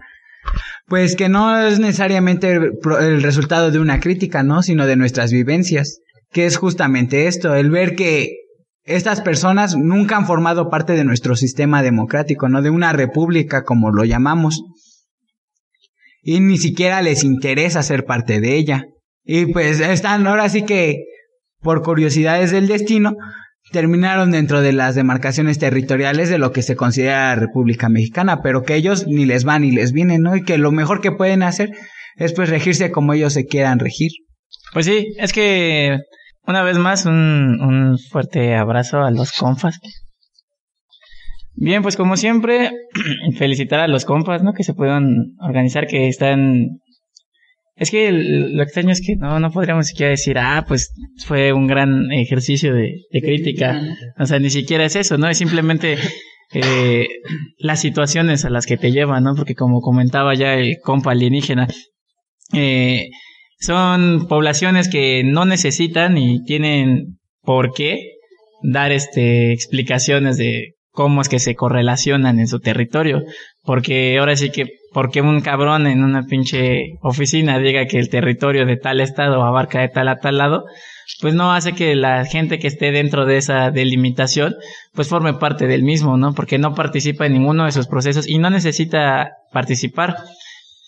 Pues 0.87 1.16
que 1.16 1.28
no 1.28 1.58
es 1.58 1.78
necesariamente 1.78 2.52
el, 2.52 2.73
el 3.00 3.23
resultado 3.23 3.70
de 3.70 3.78
una 3.78 4.00
crítica, 4.00 4.42
¿no? 4.42 4.62
Sino 4.62 4.87
de 4.87 4.97
nuestras 4.97 5.32
vivencias. 5.32 6.00
Que 6.30 6.44
es 6.44 6.58
justamente 6.58 7.26
esto, 7.26 7.54
el 7.54 7.70
ver 7.70 7.94
que 7.94 8.32
estas 8.85 9.23
personas 9.23 9.76
nunca 9.76 10.16
han 10.16 10.26
formado 10.26 10.68
parte 10.68 10.94
de 10.94 11.04
nuestro 11.04 11.37
sistema 11.37 11.82
democrático, 11.82 12.49
¿no? 12.49 12.61
De 12.61 12.70
una 12.70 12.92
república 12.92 13.62
como 13.62 13.90
lo 13.90 14.04
llamamos. 14.04 14.62
Y 16.23 16.40
ni 16.40 16.58
siquiera 16.58 17.00
les 17.00 17.25
interesa 17.25 17.82
ser 17.82 18.04
parte 18.04 18.40
de 18.40 18.56
ella. 18.56 18.85
Y 19.25 19.47
pues 19.47 19.80
están 19.80 20.26
ahora 20.26 20.49
sí 20.49 20.62
que 20.62 21.04
por 21.61 21.83
curiosidades 21.83 22.50
del 22.50 22.69
destino, 22.69 23.15
terminaron 23.73 24.31
dentro 24.31 24.61
de 24.62 24.73
las 24.73 24.95
demarcaciones 24.95 25.59
territoriales 25.59 26.31
de 26.31 26.38
lo 26.38 26.53
que 26.53 26.62
se 26.62 26.77
considera 26.77 27.35
República 27.35 27.88
Mexicana, 27.88 28.41
pero 28.43 28.62
que 28.62 28.75
ellos 28.75 29.07
ni 29.07 29.27
les 29.27 29.45
van 29.45 29.62
ni 29.62 29.73
les 29.73 29.93
vienen, 29.93 30.23
¿no? 30.23 30.37
Y 30.37 30.43
que 30.43 30.59
lo 30.59 30.73
mejor 30.73 31.00
que 31.00 31.12
pueden 31.12 31.43
hacer 31.43 31.71
es 32.17 32.33
pues 32.33 32.49
regirse 32.49 32.91
como 32.91 33.12
ellos 33.12 33.33
se 33.33 33.47
quieran 33.47 33.79
regir. 33.79 34.11
Pues 34.73 34.87
sí, 34.87 35.15
es 35.19 35.33
que 35.33 35.99
una 36.47 36.62
vez 36.62 36.79
más 36.79 37.07
un, 37.07 37.99
fuerte 38.11 38.57
abrazo 38.57 39.03
a 39.03 39.11
los 39.11 39.33
compas. 39.33 39.79
Bien, 41.55 41.83
pues 41.83 41.97
como 41.97 42.17
siempre, 42.17 42.71
felicitar 43.37 43.81
a 43.81 43.88
los 43.88 44.05
compas, 44.05 44.43
¿no? 44.43 44.53
Que 44.53 44.65
se 44.65 44.75
puedan 44.75 45.35
organizar, 45.40 45.87
que 45.87 46.09
están... 46.09 46.81
Es 47.79 47.91
que 47.91 48.09
el- 48.09 48.57
lo 48.57 48.62
extraño 48.62 48.91
es 48.91 49.01
que 49.01 49.17
no, 49.17 49.38
no 49.41 49.51
podríamos 49.51 49.87
siquiera 49.87 50.11
decir, 50.11 50.37
ah, 50.38 50.64
pues 50.67 50.93
fue 51.25 51.53
un 51.53 51.67
gran 51.67 52.11
ejercicio 52.12 52.75
de, 52.75 53.03
de 53.11 53.21
crítica. 53.23 53.81
O 54.19 54.27
sea, 54.27 54.38
ni 54.38 54.51
siquiera 54.51 54.85
es 54.85 54.97
eso, 54.97 55.17
¿no? 55.19 55.29
Es 55.29 55.38
simplemente 55.38 55.97
eh, 56.53 57.07
las 57.59 57.81
situaciones 57.81 58.45
a 58.45 58.51
las 58.51 58.67
que 58.67 58.77
te 58.79 58.91
llevan, 58.91 59.23
¿no? 59.25 59.35
Porque 59.35 59.55
como 59.55 59.81
comentaba 59.81 60.35
ya 60.35 60.55
el 60.55 60.79
compa 60.83 61.12
alienígena, 61.12 61.69
eh, 62.53 63.09
son 63.61 64.27
poblaciones 64.29 64.88
que 64.88 65.23
no 65.25 65.45
necesitan 65.45 66.17
y 66.17 66.43
tienen 66.45 67.19
por 67.43 67.73
qué 67.75 68.12
dar 68.62 68.93
este 68.93 69.53
explicaciones 69.53 70.37
de 70.37 70.75
cómo 70.91 71.21
es 71.21 71.29
que 71.29 71.38
se 71.38 71.55
correlacionan 71.55 72.38
en 72.41 72.49
su 72.49 72.61
territorio. 72.61 73.23
Porque 73.62 74.17
ahora 74.19 74.37
sí 74.37 74.51
que, 74.51 74.67
porque 74.92 75.20
un 75.20 75.40
cabrón 75.40 75.87
en 75.87 76.03
una 76.03 76.24
pinche 76.24 76.96
oficina 77.03 77.59
diga 77.59 77.87
que 77.87 77.98
el 77.98 78.09
territorio 78.09 78.66
de 78.66 78.77
tal 78.77 79.01
estado 79.01 79.42
abarca 79.42 79.81
de 79.81 79.88
tal 79.88 80.09
a 80.09 80.18
tal 80.18 80.38
lado, 80.38 80.64
pues 81.20 81.35
no 81.35 81.53
hace 81.53 81.72
que 81.72 81.94
la 81.94 82.24
gente 82.24 82.59
que 82.59 82.68
esté 82.68 82.90
dentro 82.90 83.27
de 83.27 83.37
esa 83.37 83.70
delimitación, 83.70 84.55
pues 84.94 85.09
forme 85.09 85.35
parte 85.35 85.66
del 85.66 85.83
mismo, 85.83 86.16
¿no? 86.16 86.35
Porque 86.35 86.59
no 86.59 86.74
participa 86.74 87.27
en 87.27 87.35
ninguno 87.35 87.64
de 87.64 87.72
sus 87.72 87.87
procesos 87.87 88.29
y 88.29 88.38
no 88.38 88.51
necesita 88.51 89.33
participar 89.53 90.16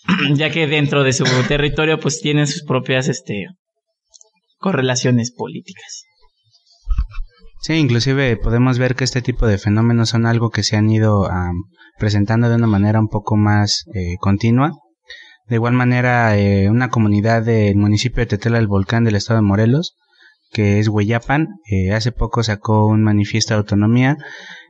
ya 0.35 0.49
que 0.49 0.67
dentro 0.67 1.03
de 1.03 1.13
su 1.13 1.25
territorio 1.47 1.99
pues 1.99 2.21
tienen 2.21 2.47
sus 2.47 2.63
propias 2.63 3.07
este 3.07 3.47
correlaciones 4.57 5.31
políticas. 5.31 6.03
Sí, 7.61 7.73
inclusive 7.73 8.37
podemos 8.37 8.79
ver 8.79 8.95
que 8.95 9.03
este 9.03 9.21
tipo 9.21 9.45
de 9.45 9.59
fenómenos 9.59 10.09
son 10.09 10.25
algo 10.25 10.49
que 10.49 10.63
se 10.63 10.77
han 10.77 10.89
ido 10.89 11.29
presentando 11.99 12.49
de 12.49 12.55
una 12.55 12.65
manera 12.65 12.99
un 12.99 13.07
poco 13.07 13.37
más 13.37 13.85
eh, 13.93 14.15
continua. 14.19 14.71
De 15.47 15.57
igual 15.57 15.73
manera, 15.73 16.35
eh, 16.39 16.71
una 16.71 16.89
comunidad 16.89 17.43
del 17.43 17.75
municipio 17.75 18.21
de 18.21 18.25
Tetela 18.25 18.57
del 18.57 18.67
Volcán 18.67 19.03
del 19.03 19.15
estado 19.15 19.41
de 19.41 19.45
Morelos, 19.45 19.95
que 20.51 20.79
es 20.79 20.87
Hueyapan, 20.87 21.49
eh, 21.69 21.91
hace 21.93 22.11
poco 22.11 22.41
sacó 22.41 22.87
un 22.87 23.03
manifiesto 23.03 23.53
de 23.53 23.59
autonomía 23.59 24.17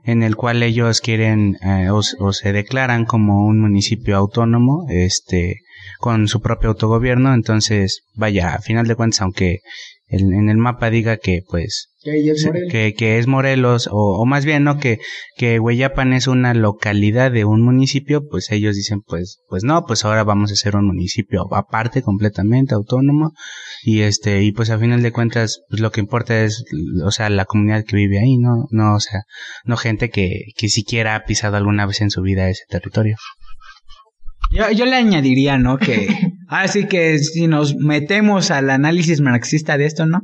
en 0.03 0.21
el 0.21 0.35
cual 0.35 0.61
ellos 0.61 0.99
quieren 0.99 1.57
eh, 1.61 1.89
o, 1.91 2.01
o 2.19 2.33
se 2.33 2.51
declaran 2.51 3.05
como 3.05 3.45
un 3.45 3.61
municipio 3.61 4.17
autónomo, 4.17 4.85
este, 4.89 5.61
con 5.99 6.27
su 6.27 6.41
propio 6.41 6.69
autogobierno. 6.69 7.33
Entonces, 7.33 8.01
vaya, 8.15 8.53
a 8.53 8.59
final 8.59 8.85
de 8.87 8.95
cuentas, 8.95 9.21
aunque 9.21 9.59
en 10.11 10.49
el 10.49 10.57
mapa 10.57 10.89
diga 10.89 11.17
que, 11.17 11.41
pues, 11.47 11.89
que, 12.03 12.93
que 12.97 13.17
es 13.17 13.27
Morelos, 13.27 13.87
o, 13.87 14.19
o 14.19 14.25
más 14.25 14.43
bien, 14.45 14.63
¿no? 14.63 14.77
Que, 14.77 14.99
que 15.37 15.59
Hueyapan 15.59 16.13
es 16.13 16.27
una 16.27 16.53
localidad 16.53 17.31
de 17.31 17.45
un 17.45 17.61
municipio, 17.61 18.27
pues 18.27 18.51
ellos 18.51 18.75
dicen, 18.75 19.01
pues, 19.01 19.39
pues 19.47 19.63
no, 19.63 19.85
pues 19.85 20.03
ahora 20.03 20.23
vamos 20.23 20.51
a 20.51 20.55
ser 20.55 20.75
un 20.75 20.87
municipio 20.87 21.47
aparte, 21.53 22.01
completamente 22.01 22.75
autónomo, 22.75 23.33
y 23.83 24.01
este, 24.01 24.43
y 24.43 24.51
pues 24.51 24.69
a 24.69 24.79
final 24.79 25.01
de 25.01 25.11
cuentas, 25.11 25.61
pues 25.69 25.81
lo 25.81 25.91
que 25.91 26.01
importa 26.01 26.43
es, 26.43 26.65
o 27.03 27.11
sea, 27.11 27.29
la 27.29 27.45
comunidad 27.45 27.85
que 27.85 27.95
vive 27.95 28.19
ahí, 28.19 28.37
¿no? 28.37 28.67
No, 28.71 28.95
o 28.95 28.99
sea, 28.99 29.21
no 29.63 29.77
gente 29.77 30.09
que, 30.09 30.45
que 30.57 30.69
siquiera 30.69 31.15
ha 31.15 31.23
pisado 31.23 31.55
alguna 31.55 31.85
vez 31.85 32.01
en 32.01 32.11
su 32.11 32.21
vida 32.21 32.49
ese 32.49 32.63
territorio. 32.67 33.15
Yo, 34.51 34.69
yo 34.71 34.85
le 34.85 34.95
añadiría, 34.95 35.57
¿no? 35.57 35.77
Que 35.77 36.09
así 36.59 36.85
que 36.85 37.17
si 37.19 37.47
nos 37.47 37.75
metemos 37.75 38.51
al 38.51 38.69
análisis 38.69 39.21
marxista 39.21 39.77
de 39.77 39.85
esto, 39.85 40.05
¿no? 40.05 40.21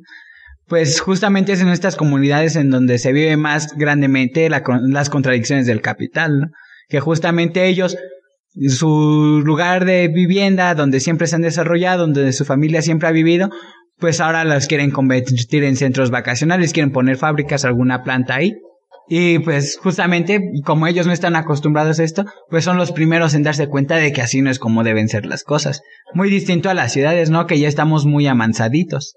Pues 0.67 0.99
justamente 0.99 1.53
es 1.53 1.61
en 1.61 1.69
estas 1.69 1.95
comunidades 1.95 2.57
en 2.57 2.69
donde 2.69 2.99
se 2.99 3.13
vive 3.13 3.37
más 3.37 3.75
grandemente 3.77 4.49
las 4.49 5.09
contradicciones 5.09 5.65
del 5.65 5.81
capital, 5.81 6.39
¿no? 6.39 6.47
Que 6.89 6.99
justamente 6.99 7.67
ellos, 7.67 7.97
su 8.67 9.41
lugar 9.45 9.85
de 9.85 10.09
vivienda, 10.09 10.75
donde 10.75 10.99
siempre 10.99 11.27
se 11.27 11.35
han 11.35 11.41
desarrollado, 11.41 12.01
donde 12.05 12.33
su 12.33 12.43
familia 12.43 12.81
siempre 12.81 13.07
ha 13.07 13.11
vivido, 13.11 13.49
pues 13.97 14.19
ahora 14.19 14.43
los 14.43 14.67
quieren 14.67 14.91
convertir 14.91 15.63
en 15.63 15.75
centros 15.77 16.11
vacacionales, 16.11 16.73
quieren 16.73 16.91
poner 16.91 17.17
fábricas, 17.17 17.65
alguna 17.65 18.03
planta 18.03 18.35
ahí. 18.35 18.57
Y 19.09 19.39
pues 19.39 19.77
justamente, 19.81 20.51
como 20.65 20.87
ellos 20.87 21.07
no 21.07 21.13
están 21.13 21.35
acostumbrados 21.35 21.99
a 21.99 22.03
esto, 22.03 22.25
pues 22.49 22.65
son 22.65 22.77
los 22.77 22.91
primeros 22.91 23.33
en 23.33 23.43
darse 23.43 23.67
cuenta 23.67 23.95
de 23.95 24.11
que 24.11 24.21
así 24.21 24.41
no 24.41 24.49
es 24.49 24.59
como 24.59 24.83
deben 24.83 25.07
ser 25.07 25.25
las 25.25 25.43
cosas. 25.43 25.81
Muy 26.13 26.29
distinto 26.29 26.69
a 26.69 26.73
las 26.73 26.91
ciudades, 26.91 27.29
¿no? 27.29 27.47
Que 27.47 27.59
ya 27.59 27.67
estamos 27.67 28.05
muy 28.05 28.27
amansaditos. 28.27 29.15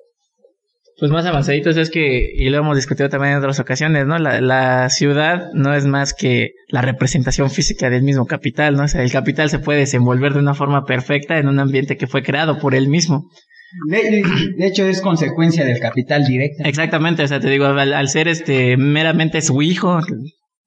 Pues 1.00 1.11
más 1.11 1.24
avanzaditos 1.24 1.79
es 1.79 1.90
que, 1.90 2.31
y 2.35 2.50
lo 2.50 2.59
hemos 2.59 2.76
discutido 2.76 3.09
también 3.09 3.33
en 3.33 3.38
otras 3.38 3.59
ocasiones, 3.59 4.07
¿no? 4.07 4.18
La, 4.18 4.40
la 4.42 4.90
ciudad 4.90 5.48
no 5.55 5.74
es 5.74 5.87
más 5.87 6.12
que 6.12 6.50
la 6.68 6.83
representación 6.83 7.50
física 7.50 7.88
del 7.88 8.03
mismo 8.03 8.26
capital, 8.26 8.76
¿no? 8.76 8.85
O 8.85 8.88
sea, 8.88 9.03
el 9.03 9.11
capital 9.11 9.48
se 9.48 9.59
puede 9.59 9.79
desenvolver 9.79 10.35
de 10.35 10.40
una 10.40 10.55
forma 10.55 10.85
perfecta 10.85 11.38
en 11.38 11.48
un 11.48 11.59
ambiente 11.59 11.96
que 11.96 12.07
fue 12.07 12.22
creado 12.22 12.59
por 12.59 12.74
él 12.74 12.88
mismo. 12.88 13.31
De, 13.88 14.66
hecho, 14.66 14.85
es 14.85 15.00
consecuencia 15.00 15.64
del 15.64 15.78
capital 15.78 16.24
directa. 16.24 16.64
Exactamente, 16.64 17.22
o 17.22 17.28
sea, 17.28 17.40
te 17.40 17.48
digo, 17.48 17.66
al, 17.66 18.09
ser 18.09 18.28
este 18.28 18.76
meramente 18.76 19.42
su 19.42 19.62
hijo, 19.62 20.00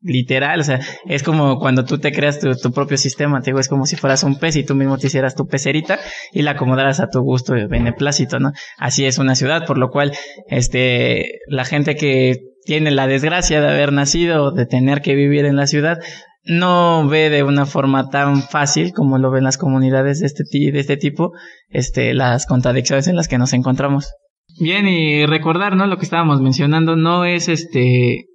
literal, 0.01 0.59
o 0.59 0.63
sea, 0.63 0.79
es 1.05 1.23
como 1.23 1.59
cuando 1.59 1.85
tú 1.85 1.97
te 1.97 2.11
creas 2.11 2.39
tu, 2.39 2.55
tu 2.55 2.71
propio 2.71 2.97
sistema, 2.97 3.41
te 3.41 3.51
digo, 3.51 3.59
es 3.59 3.69
como 3.69 3.85
si 3.85 3.95
fueras 3.95 4.23
un 4.23 4.37
pez 4.37 4.55
y 4.55 4.63
tú 4.63 4.75
mismo 4.75 4.97
te 4.97 5.07
hicieras 5.07 5.35
tu 5.35 5.47
pecerita 5.47 5.99
y 6.31 6.41
la 6.41 6.51
acomodaras 6.51 6.99
a 6.99 7.09
tu 7.09 7.21
gusto 7.21 7.57
y 7.57 7.65
beneplácito, 7.67 8.39
¿no? 8.39 8.51
Así 8.77 9.05
es 9.05 9.17
una 9.17 9.35
ciudad, 9.35 9.65
por 9.65 9.77
lo 9.77 9.89
cual, 9.89 10.13
este, 10.47 11.39
la 11.47 11.65
gente 11.65 11.95
que 11.95 12.53
tiene 12.65 12.91
la 12.91 13.07
desgracia 13.07 13.61
de 13.61 13.69
haber 13.69 13.91
nacido, 13.91 14.51
de 14.51 14.65
tener 14.65 15.01
que 15.01 15.15
vivir 15.15 15.45
en 15.45 15.55
la 15.55 15.67
ciudad, 15.67 15.99
no 16.45 17.08
ve 17.08 17.29
de 17.29 17.43
una 17.43 17.65
forma 17.65 18.10
tan 18.10 18.41
fácil 18.41 18.93
como 18.93 19.17
lo 19.17 19.32
ven 19.32 19.43
las 19.43 19.58
comunidades 19.58 20.19
de 20.19 20.27
este, 20.27 20.43
de 20.43 20.79
este 20.79 20.97
tipo, 20.97 21.32
este, 21.69 22.13
las 22.13 22.45
contradicciones 22.45 23.08
en 23.08 23.15
las 23.15 23.27
que 23.27 23.38
nos 23.38 23.53
encontramos. 23.53 24.12
Bien, 24.60 24.88
y 24.88 25.25
recordar, 25.25 25.75
¿no? 25.75 25.88
Lo 25.88 25.97
que 25.97 26.06
estábamos 26.06 26.41
mencionando, 26.41 26.95
no 26.95 27.25
es 27.25 27.47
este, 27.47 28.25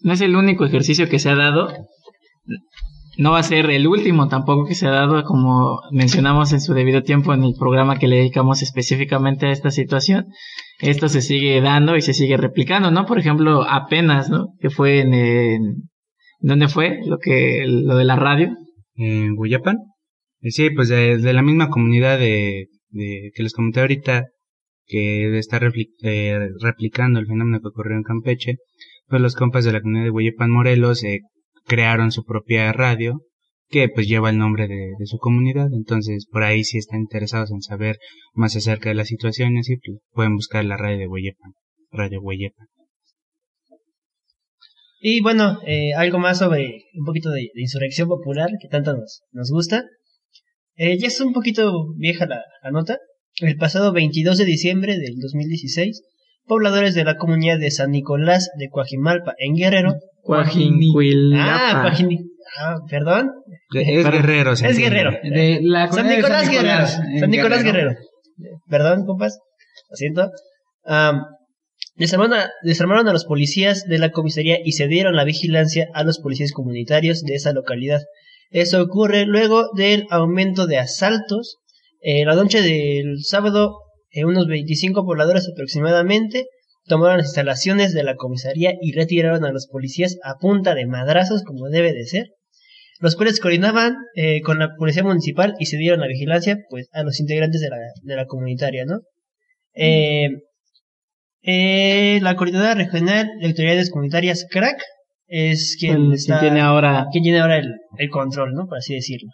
no 0.00 0.12
es 0.12 0.20
el 0.20 0.36
único 0.36 0.64
ejercicio 0.64 1.08
que 1.08 1.18
se 1.18 1.30
ha 1.30 1.36
dado, 1.36 1.72
no 3.16 3.30
va 3.30 3.38
a 3.38 3.44
ser 3.44 3.70
el 3.70 3.86
último 3.86 4.28
tampoco 4.28 4.66
que 4.66 4.74
se 4.74 4.88
ha 4.88 4.90
dado, 4.90 5.22
como 5.22 5.80
mencionamos 5.92 6.52
en 6.52 6.60
su 6.60 6.74
debido 6.74 7.02
tiempo 7.02 7.32
en 7.32 7.44
el 7.44 7.54
programa 7.58 7.98
que 7.98 8.08
le 8.08 8.16
dedicamos 8.16 8.62
específicamente 8.62 9.46
a 9.46 9.52
esta 9.52 9.70
situación. 9.70 10.26
Esto 10.80 11.08
se 11.08 11.22
sigue 11.22 11.60
dando 11.60 11.96
y 11.96 12.02
se 12.02 12.14
sigue 12.14 12.36
replicando, 12.36 12.90
¿no? 12.90 13.06
Por 13.06 13.20
ejemplo, 13.20 13.64
apenas, 13.68 14.28
¿no? 14.28 14.48
Que 14.60 14.70
fue 14.70 15.00
en, 15.00 15.14
en 15.14 15.60
¿dónde 16.44 16.68
fue? 16.68 17.00
Lo 17.06 17.18
que, 17.18 17.64
lo 17.66 17.96
de 17.96 18.04
la 18.04 18.16
radio. 18.16 18.56
En 18.94 19.34
Huyapan. 19.36 19.76
Eh, 20.40 20.50
Sí, 20.50 20.70
pues 20.70 20.88
de, 20.88 21.18
de 21.18 21.32
la 21.32 21.42
misma 21.42 21.70
comunidad 21.70 22.18
de, 22.18 22.68
de 22.90 23.30
que 23.34 23.42
les 23.42 23.54
comenté 23.54 23.80
ahorita, 23.80 24.26
que 24.86 25.38
está 25.38 25.58
eh, 26.02 26.48
replicando 26.60 27.18
el 27.18 27.26
fenómeno 27.26 27.60
que 27.60 27.68
ocurrió 27.68 27.96
en 27.96 28.02
Campeche, 28.02 28.56
pues 29.08 29.22
los 29.22 29.34
compas 29.34 29.64
de 29.64 29.72
la 29.72 29.80
comunidad 29.80 30.04
de 30.04 30.10
Huyapan 30.10 30.50
Morelos 30.50 31.02
eh, 31.04 31.20
crearon 31.66 32.12
su 32.12 32.24
propia 32.24 32.70
radio, 32.72 33.22
que 33.70 33.88
pues 33.88 34.06
lleva 34.06 34.28
el 34.28 34.36
nombre 34.36 34.68
de, 34.68 34.92
su 35.06 35.16
comunidad, 35.16 35.68
entonces 35.72 36.26
por 36.30 36.42
ahí 36.42 36.62
si 36.62 36.76
están 36.76 37.00
interesados 37.00 37.50
en 37.50 37.62
saber 37.62 37.96
más 38.34 38.54
acerca 38.54 38.90
de 38.90 38.96
las 38.96 39.08
situaciones, 39.08 39.66
pues, 39.66 39.98
pueden 40.12 40.36
buscar 40.36 40.64
la 40.66 40.76
radio 40.76 40.98
de 40.98 41.08
Huyapan, 41.08 41.52
Radio 41.90 42.20
Huyapan. 42.22 42.66
Y 45.06 45.20
bueno, 45.20 45.58
eh, 45.66 45.92
algo 45.94 46.18
más 46.18 46.38
sobre 46.38 46.84
un 46.94 47.04
poquito 47.04 47.28
de, 47.30 47.50
de 47.54 47.60
insurrección 47.60 48.08
popular 48.08 48.48
que 48.58 48.68
tanto 48.68 48.94
nos, 48.96 49.20
nos 49.32 49.50
gusta. 49.50 49.84
Eh, 50.76 50.96
ya 50.98 51.08
es 51.08 51.20
un 51.20 51.34
poquito 51.34 51.92
vieja 51.98 52.24
la, 52.24 52.40
la 52.62 52.70
nota. 52.70 52.96
El 53.42 53.56
pasado 53.58 53.92
22 53.92 54.38
de 54.38 54.46
diciembre 54.46 54.96
del 54.96 55.16
2016, 55.20 56.00
pobladores 56.46 56.94
de 56.94 57.04
la 57.04 57.18
comunidad 57.18 57.58
de 57.58 57.70
San 57.70 57.90
Nicolás 57.90 58.48
de 58.58 58.70
Coajimalpa, 58.70 59.34
en 59.36 59.56
Guerrero. 59.56 59.94
Coajimalpa. 60.22 60.94
Ah, 61.38 61.84
Coajin- 61.84 62.26
ah, 62.58 62.76
perdón. 62.88 63.30
Es 63.74 64.10
guerrero, 64.10 64.52
Es 64.52 64.62
entiende. 64.62 64.84
Guerrero. 65.00 65.10
De 65.22 65.58
la 65.62 65.80
San 65.88 65.96
comunidad 66.06 66.14
de 66.14 66.16
Nicolás 66.16 66.50
Guerrero. 66.50 66.86
San 67.20 67.30
Nicolás 67.30 67.62
Guerrero. 67.62 67.90
Perdón, 68.70 69.04
compas. 69.04 69.38
Lo 69.90 69.96
siento. 69.96 70.30
Am, 70.86 71.20
desarmaron, 71.94 73.08
a, 73.08 73.12
los 73.12 73.24
policías 73.24 73.84
de 73.86 73.98
la 73.98 74.10
comisaría 74.10 74.58
y 74.64 74.72
cedieron 74.72 75.16
la 75.16 75.24
vigilancia 75.24 75.88
a 75.94 76.04
los 76.04 76.18
policías 76.18 76.52
comunitarios 76.52 77.22
de 77.22 77.34
esa 77.34 77.52
localidad. 77.52 78.02
Eso 78.50 78.82
ocurre 78.82 79.26
luego 79.26 79.70
del 79.76 80.06
aumento 80.10 80.66
de 80.66 80.78
asaltos. 80.78 81.58
Eh, 82.00 82.24
la 82.24 82.34
noche 82.34 82.62
del 82.62 83.24
sábado, 83.24 83.78
eh, 84.10 84.24
unos 84.24 84.46
25 84.46 85.04
pobladores 85.04 85.48
aproximadamente 85.48 86.46
tomaron 86.86 87.18
las 87.18 87.26
instalaciones 87.26 87.94
de 87.94 88.02
la 88.02 88.16
comisaría 88.16 88.74
y 88.80 88.92
retiraron 88.92 89.44
a 89.44 89.52
los 89.52 89.66
policías 89.66 90.18
a 90.22 90.36
punta 90.36 90.74
de 90.74 90.86
madrazos, 90.86 91.42
como 91.42 91.68
debe 91.68 91.92
de 91.92 92.04
ser 92.04 92.26
los 93.00 93.16
cuales 93.16 93.40
coordinaban 93.40 93.96
eh, 94.14 94.40
con 94.40 94.58
la 94.58 94.74
policía 94.76 95.02
municipal 95.02 95.54
y 95.58 95.66
se 95.66 95.76
dieron 95.76 96.00
la 96.00 96.06
vigilancia 96.06 96.58
pues 96.70 96.88
a 96.92 97.02
los 97.02 97.20
integrantes 97.20 97.60
de 97.60 97.68
la, 97.68 97.76
de 98.02 98.16
la 98.16 98.26
comunitaria, 98.26 98.84
¿no? 98.86 99.00
Eh, 99.74 100.28
eh, 101.46 102.18
la 102.22 102.36
coordinadora 102.36 102.74
regional 102.74 103.28
de 103.40 103.46
autoridades 103.46 103.90
comunitarias 103.90 104.46
CRAC 104.50 104.76
es 105.26 105.76
quien 105.78 106.12
está 106.12 106.40
tiene 106.40 106.60
ahora, 106.60 107.06
quien 107.12 107.22
tiene 107.24 107.40
ahora 107.40 107.58
el, 107.58 107.72
el 107.98 108.10
control, 108.10 108.52
¿no? 108.54 108.66
Por 108.66 108.78
así 108.78 108.94
decirlo. 108.94 109.30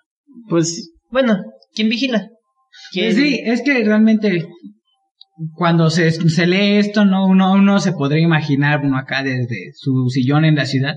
pues, 0.48 0.92
Bueno, 1.10 1.38
¿quién 1.74 1.88
vigila? 1.88 2.28
¿Quién- 2.92 3.06
Pues 3.06 3.16
sí, 3.16 3.40
es 3.44 3.62
que 3.62 3.84
realmente 3.84 4.46
cuando 5.54 5.90
se, 5.90 6.10
se 6.10 6.46
lee 6.46 6.76
esto, 6.78 7.04
no 7.04 7.26
uno, 7.26 7.52
uno 7.52 7.80
se 7.80 7.92
podría 7.92 8.22
imaginar, 8.22 8.80
uno 8.84 8.98
acá 8.98 9.22
desde 9.22 9.70
su 9.74 10.08
sillón 10.10 10.44
en 10.44 10.54
la 10.56 10.66
ciudad, 10.66 10.94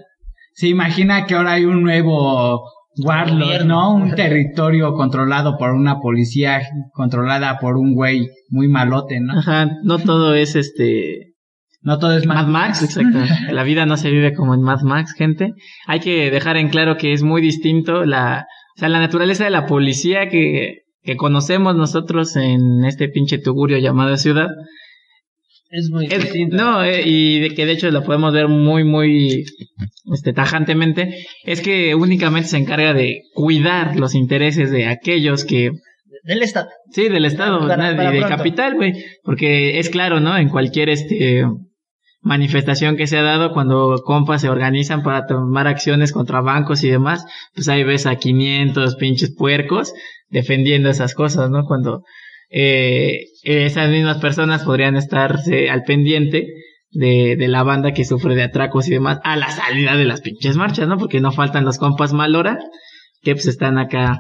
se 0.54 0.68
imagina 0.68 1.26
que 1.26 1.34
ahora 1.36 1.54
hay 1.54 1.66
un 1.66 1.82
nuevo 1.82 2.62
warlord. 2.98 3.66
¿no? 3.66 3.94
Un 3.94 4.16
territorio 4.16 4.94
controlado 4.94 5.58
por 5.58 5.72
una 5.72 6.00
policía 6.00 6.62
controlada 6.92 7.60
por 7.60 7.78
un 7.78 7.94
güey 7.94 8.30
muy 8.50 8.68
malote, 8.68 9.20
¿no? 9.20 9.40
ajá, 9.40 9.70
no 9.84 10.00
todo 10.00 10.36
es 10.36 10.56
este, 10.56 11.34
No 11.82 12.00
todo 12.00 12.16
es 12.18 12.26
Mad 12.26 12.48
Max, 12.48 12.84
exacto. 12.84 13.20
La 13.52 13.64
vida 13.64 13.86
no 13.86 13.98
se 13.98 14.12
vive 14.12 14.34
como 14.34 14.54
en 14.54 14.62
Mad 14.62 14.82
Max, 14.82 15.14
gente. 15.14 15.54
Hay 15.88 16.00
que 16.00 16.32
dejar 16.32 16.58
en 16.58 16.70
claro 16.70 16.98
que 16.98 17.14
es 17.14 17.24
muy 17.24 17.42
distinto 17.42 18.06
la, 18.06 18.46
o 18.76 18.80
sea, 18.80 18.90
la 18.90 19.00
naturaleza 19.00 19.44
de 19.44 19.50
la 19.50 19.66
policía 19.66 20.30
que, 20.30 20.84
que 21.04 21.18
conocemos 21.18 21.76
nosotros 21.76 22.36
en 22.36 22.86
este 22.86 23.10
pinche 23.10 23.38
tugurio 23.38 23.78
llamado 23.78 24.18
ciudad. 24.18 24.48
Es 25.76 25.90
muy 25.92 26.06
Es- 26.06 26.22
distinto. 26.24 26.56
no, 26.56 26.84
eh, 26.84 27.02
y 27.06 27.40
de 27.40 27.54
que 27.56 27.66
de 27.66 27.72
hecho 27.74 27.90
la 27.92 28.02
podemos 28.04 28.32
ver 28.34 28.48
muy, 28.48 28.84
muy, 28.84 29.44
este, 30.14 30.32
tajantemente, 30.34 31.26
es 31.44 31.62
que 31.62 31.96
únicamente 31.96 32.48
se 32.50 32.58
encarga 32.58 32.94
de 32.94 33.22
cuidar 33.34 33.96
los 33.98 34.14
intereses 34.16 34.72
de 34.72 34.86
aquellos 34.88 35.44
que 35.46 35.72
Del 36.26 36.42
Estado. 36.44 36.70
Sí, 36.92 37.10
del 37.10 37.26
Estado 37.26 37.60
Para- 37.60 37.76
nada, 37.76 37.98
para 37.98 38.10
y 38.12 38.14
de 38.14 38.20
pronto. 38.22 38.38
capital, 38.38 38.76
güey. 38.76 38.94
Porque 39.24 39.80
es 39.80 39.90
claro, 39.90 40.20
¿no? 40.22 40.38
En 40.38 40.48
cualquier 40.50 40.88
este 40.90 41.44
manifestación 42.22 42.96
que 42.96 43.08
se 43.08 43.18
ha 43.18 43.22
dado 43.24 43.52
cuando 43.52 44.02
compas 44.06 44.42
se 44.42 44.50
organizan 44.50 45.04
para 45.04 45.26
tomar 45.26 45.68
acciones 45.68 46.14
contra 46.14 46.40
bancos 46.40 46.84
y 46.84 46.90
demás, 46.90 47.26
pues 47.54 47.68
ahí 47.68 47.84
ves 47.84 48.06
a 48.06 48.16
500 48.16 48.96
pinches 48.96 49.36
puercos 49.36 49.94
defendiendo 50.30 50.90
esas 50.90 51.14
cosas, 51.16 51.50
¿no? 51.50 51.66
Cuando 51.66 52.04
eh, 52.54 53.26
esas 53.44 53.90
mismas 53.90 54.20
personas 54.20 54.64
podrían 54.64 54.96
estarse 54.96 55.70
al 55.70 55.84
pendiente 55.84 56.46
de, 56.92 57.36
de 57.36 57.48
la 57.48 57.64
banda 57.64 57.92
que 57.94 58.06
sufre 58.06 58.36
de 58.36 58.44
atracos 58.44 58.88
y 58.88 58.92
demás 58.92 59.20
a 59.24 59.36
la 59.36 59.50
salida 59.50 59.96
de 59.98 60.06
las 60.06 60.22
pinches 60.22 60.56
marchas, 60.56 60.88
¿no? 60.88 60.98
Porque 60.98 61.20
no 61.20 61.32
faltan 61.32 61.66
los 61.66 61.78
compas 61.80 62.14
malora 62.14 62.60
que 63.24 63.34
pues 63.34 63.48
están 63.48 63.78
acá 63.80 64.20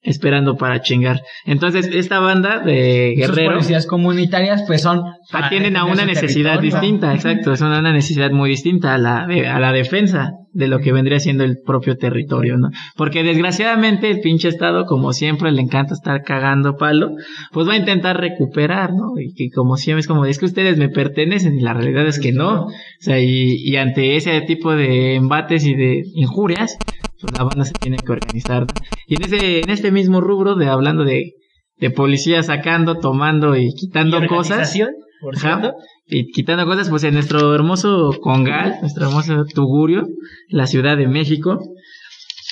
esperando 0.00 0.56
para 0.56 0.80
chingar. 0.80 1.22
Entonces, 1.44 1.86
esta 1.92 2.20
banda 2.20 2.60
de 2.60 3.14
guerreros 3.16 3.54
policías 3.54 3.86
comunitarias 3.86 4.62
pues 4.66 4.82
son... 4.82 5.02
atienden 5.32 5.76
a 5.76 5.84
una 5.84 6.04
necesidad 6.04 6.56
territorio. 6.58 6.80
distinta, 6.80 7.14
exacto, 7.14 7.52
es 7.52 7.60
una 7.60 7.92
necesidad 7.92 8.30
muy 8.30 8.50
distinta 8.50 8.94
a 8.94 8.98
la, 8.98 9.26
de- 9.26 9.46
a 9.48 9.58
la 9.58 9.72
defensa 9.72 10.32
de 10.58 10.66
lo 10.66 10.80
que 10.80 10.92
vendría 10.92 11.20
siendo 11.20 11.44
el 11.44 11.58
propio 11.64 11.96
territorio, 11.96 12.58
¿no? 12.58 12.70
Porque 12.96 13.22
desgraciadamente 13.22 14.10
el 14.10 14.20
pinche 14.20 14.48
Estado, 14.48 14.86
como 14.86 15.12
siempre 15.12 15.52
le 15.52 15.62
encanta 15.62 15.94
estar 15.94 16.24
cagando 16.24 16.76
palo, 16.76 17.12
pues 17.52 17.68
va 17.68 17.74
a 17.74 17.76
intentar 17.76 18.20
recuperar, 18.20 18.92
¿no? 18.92 19.12
Y 19.20 19.34
que 19.34 19.50
como 19.50 19.76
siempre 19.76 20.00
es 20.00 20.08
como, 20.08 20.24
es 20.24 20.40
que 20.40 20.46
ustedes 20.46 20.76
me 20.76 20.88
pertenecen 20.88 21.58
y 21.58 21.62
la 21.62 21.74
realidad 21.74 22.08
es 22.08 22.18
que 22.18 22.32
no. 22.32 22.64
O 22.64 22.72
sea, 22.98 23.20
y, 23.20 23.54
y 23.62 23.76
ante 23.76 24.16
ese 24.16 24.40
tipo 24.40 24.74
de 24.74 25.14
embates 25.14 25.64
y 25.64 25.76
de 25.76 26.02
injurias, 26.14 26.76
pues 27.20 27.32
la 27.38 27.44
banda 27.44 27.64
se 27.64 27.74
tiene 27.74 27.98
que 27.98 28.10
organizar. 28.10 28.66
Y 29.06 29.14
en 29.14 29.22
ese, 29.22 29.60
en 29.60 29.70
este 29.70 29.92
mismo 29.92 30.20
rubro 30.20 30.56
de 30.56 30.66
hablando 30.66 31.04
de, 31.04 31.34
de 31.76 31.90
policía 31.90 32.42
sacando, 32.42 32.98
tomando 32.98 33.54
y 33.54 33.72
quitando 33.74 34.22
Y 34.24 34.26
cosas, 34.26 34.76
por 35.20 35.36
cierto. 35.38 35.74
Y 36.08 36.30
quitando 36.30 36.64
cosas, 36.66 36.88
pues 36.88 37.04
en 37.04 37.14
nuestro 37.14 37.54
hermoso 37.54 38.10
Congal, 38.20 38.76
nuestro 38.80 39.06
hermoso 39.06 39.44
Tugurio, 39.54 40.06
la 40.48 40.66
Ciudad 40.66 40.96
de 40.96 41.06
México, 41.06 41.60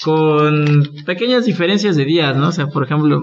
con 0.04 0.82
pequeñas 1.06 1.46
diferencias 1.46 1.96
de 1.96 2.04
días, 2.04 2.36
¿no? 2.36 2.48
O 2.48 2.52
sea, 2.52 2.68
por 2.68 2.84
ejemplo, 2.84 3.22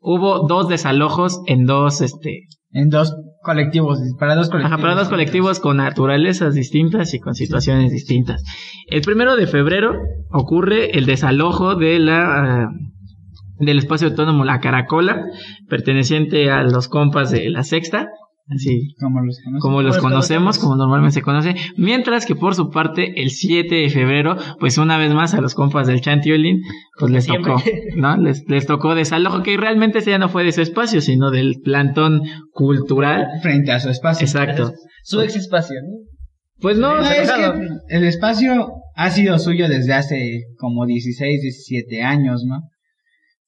hubo 0.00 0.46
dos 0.46 0.68
desalojos 0.68 1.40
en 1.46 1.66
dos, 1.66 2.00
este, 2.00 2.48
En 2.72 2.88
dos 2.88 3.14
colectivos, 3.42 3.98
para 4.18 4.34
dos 4.34 4.48
colectivos. 4.48 4.72
Ajá, 4.72 4.82
para 4.82 4.94
dos 4.94 5.08
colectivos 5.08 5.60
con 5.60 5.76
naturalezas 5.76 6.54
distintas 6.54 7.12
y 7.12 7.20
con 7.20 7.34
situaciones 7.34 7.92
distintas. 7.92 8.42
El 8.88 9.02
primero 9.02 9.36
de 9.36 9.46
febrero 9.46 9.92
ocurre 10.30 10.96
el 10.96 11.04
desalojo 11.04 11.74
de 11.74 11.98
la 11.98 12.64
ah, 12.64 12.68
del 13.58 13.78
espacio 13.78 14.08
autónomo 14.08 14.44
La 14.44 14.60
Caracola, 14.60 15.26
perteneciente 15.68 16.50
a 16.50 16.62
los 16.62 16.88
compas 16.88 17.30
de 17.30 17.50
la 17.50 17.62
Sexta, 17.62 18.08
así 18.48 18.94
Como 18.98 19.20
los 19.82 19.96
como 19.96 20.10
conocemos, 20.10 20.58
como 20.58 20.76
normalmente 20.76 21.14
se 21.14 21.22
conoce, 21.22 21.54
mientras 21.76 22.26
que 22.26 22.34
por 22.34 22.54
su 22.54 22.70
parte 22.70 23.22
el 23.22 23.30
7 23.30 23.74
de 23.74 23.90
febrero, 23.90 24.36
pues 24.60 24.78
una 24.78 24.98
vez 24.98 25.12
más 25.12 25.34
a 25.34 25.40
los 25.40 25.54
compas 25.54 25.86
del 25.86 26.00
Chantiolín, 26.00 26.62
pues 26.98 27.10
les 27.12 27.24
Siempre. 27.24 27.52
tocó, 27.52 27.62
¿no? 27.96 28.16
Les, 28.16 28.44
les 28.48 28.66
tocó 28.66 28.94
desalojo, 28.94 29.42
que 29.42 29.56
realmente 29.56 29.98
ese 29.98 30.10
ya 30.10 30.18
no 30.18 30.28
fue 30.28 30.44
de 30.44 30.52
su 30.52 30.60
espacio, 30.60 31.00
sino 31.00 31.30
del 31.30 31.60
plantón 31.62 32.22
cultural. 32.52 33.26
Frente 33.42 33.72
a 33.72 33.80
su 33.80 33.90
espacio. 33.90 34.26
Exacto. 34.26 34.72
Su 35.02 35.20
ex 35.20 35.36
espacio, 35.36 35.76
¿no? 35.82 36.14
Pues 36.60 36.78
no, 36.78 36.94
No, 36.94 37.02
es 37.02 37.30
que 37.30 37.52
el 37.88 38.04
espacio 38.04 38.68
ha 38.94 39.10
sido 39.10 39.38
suyo 39.38 39.68
desde 39.68 39.92
hace 39.92 40.44
como 40.56 40.86
16, 40.86 41.42
17 41.42 42.02
años, 42.02 42.44
¿no? 42.46 42.60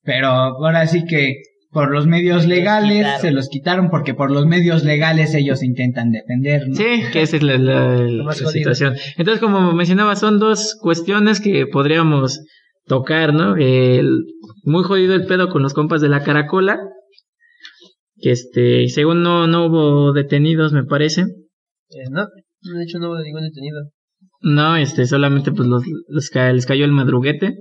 Pero 0.02 0.28
ahora 0.28 0.86
sí 0.86 1.04
que 1.04 1.36
por 1.70 1.90
los 1.92 2.06
medios 2.06 2.46
legales 2.46 3.06
se 3.20 3.30
los 3.32 3.48
quitaron 3.48 3.90
porque 3.90 4.14
por 4.14 4.30
los 4.30 4.46
medios 4.46 4.84
legales 4.84 5.34
ellos 5.34 5.62
intentan 5.62 6.10
defender, 6.10 6.68
¿no? 6.68 6.74
Sí, 6.74 7.02
que 7.12 7.22
esa 7.22 7.36
es 7.36 7.42
la, 7.42 8.32
situación. 8.32 8.94
Entonces, 9.16 9.40
como 9.40 9.72
mencionaba, 9.72 10.16
son 10.16 10.38
dos 10.38 10.76
cuestiones 10.80 11.40
que 11.40 11.66
podríamos 11.66 12.40
tocar, 12.86 13.34
¿no? 13.34 13.56
El- 13.56 14.24
muy 14.64 14.84
jodido 14.84 15.14
el 15.14 15.26
pedo 15.26 15.48
con 15.50 15.62
los 15.62 15.74
compas 15.74 16.00
de 16.00 16.08
la 16.08 16.22
caracola. 16.22 16.78
Que 18.18 18.30
este, 18.30 18.88
según 18.88 19.22
no, 19.22 19.46
no 19.46 19.66
hubo 19.66 20.12
detenidos, 20.12 20.72
me 20.72 20.84
parece. 20.84 21.22
Eh, 21.22 22.08
no, 22.10 22.22
de 22.26 22.82
hecho 22.84 22.98
no 22.98 23.08
hubo 23.10 23.18
ningún 23.20 23.42
detenido. 23.42 23.76
No, 24.40 24.76
este, 24.76 25.04
solamente 25.06 25.52
pues 25.52 25.68
los, 25.68 25.82
los 26.08 26.30
ca- 26.30 26.52
les 26.52 26.64
cayó 26.66 26.84
el 26.86 26.92
madruguete. 26.92 27.54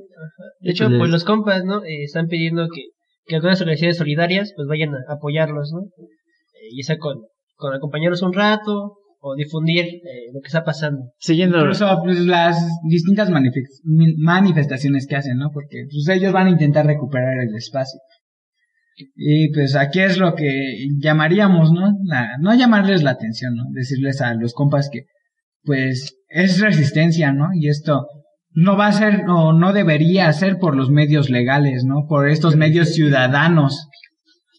De 0.61 0.71
hecho, 0.71 0.87
Les- 0.89 0.97
pues 0.99 1.11
los 1.11 1.25
compas, 1.25 1.65
¿no? 1.65 1.83
Eh, 1.83 2.03
están 2.05 2.27
pidiendo 2.27 2.67
que, 2.73 2.83
que 3.25 3.35
algunas 3.35 3.59
organizaciones 3.61 3.97
solidarias 3.97 4.53
pues 4.55 4.67
vayan 4.67 4.93
a 4.95 5.13
apoyarlos, 5.13 5.71
¿no? 5.73 5.81
Eh, 5.81 6.69
ya 6.77 6.83
sea 6.85 6.97
con, 6.97 7.17
con 7.55 7.73
acompañarlos 7.73 8.21
un 8.21 8.33
rato 8.33 8.97
o 9.19 9.35
difundir 9.35 9.85
eh, 9.85 10.31
lo 10.33 10.39
que 10.41 10.47
está 10.47 10.63
pasando. 10.63 11.11
Siguiendo. 11.19 11.57
Incluso 11.57 11.87
pues, 12.03 12.19
las 12.19 12.57
distintas 12.87 13.29
manifestaciones 14.17 15.07
que 15.07 15.15
hacen, 15.15 15.37
¿no? 15.37 15.49
Porque 15.51 15.85
pues, 15.89 16.07
ellos 16.15 16.31
van 16.31 16.47
a 16.47 16.51
intentar 16.51 16.85
recuperar 16.85 17.33
el 17.47 17.55
espacio. 17.55 17.99
Y 19.15 19.51
pues 19.51 19.75
aquí 19.75 19.99
es 19.99 20.17
lo 20.17 20.35
que 20.35 20.87
llamaríamos, 21.01 21.71
¿no? 21.71 21.91
La- 22.05 22.37
no 22.39 22.53
llamarles 22.53 23.03
la 23.03 23.11
atención, 23.11 23.55
¿no? 23.55 23.63
Decirles 23.71 24.21
a 24.21 24.33
los 24.35 24.53
compas 24.53 24.89
que 24.91 25.01
pues 25.63 26.15
es 26.29 26.61
resistencia, 26.61 27.33
¿no? 27.33 27.47
Y 27.55 27.67
esto 27.69 28.05
no 28.55 28.77
va 28.77 28.87
a 28.87 28.93
ser 28.93 29.25
o 29.27 29.53
no 29.53 29.73
debería 29.73 30.31
ser 30.33 30.57
por 30.57 30.75
los 30.75 30.89
medios 30.89 31.29
legales, 31.29 31.83
¿no? 31.83 32.07
Por 32.07 32.29
estos 32.29 32.55
medios 32.55 32.93
ciudadanos 32.93 33.89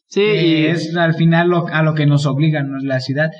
Sí, 0.08 0.20
que 0.20 0.46
y 0.46 0.66
es 0.66 0.96
al 0.96 1.14
final 1.14 1.48
lo, 1.48 1.66
a 1.66 1.82
lo 1.82 1.94
que 1.94 2.06
nos 2.06 2.26
obligan 2.26 2.70
¿no? 2.70 2.78
la 2.78 3.00
ciudad 3.00 3.30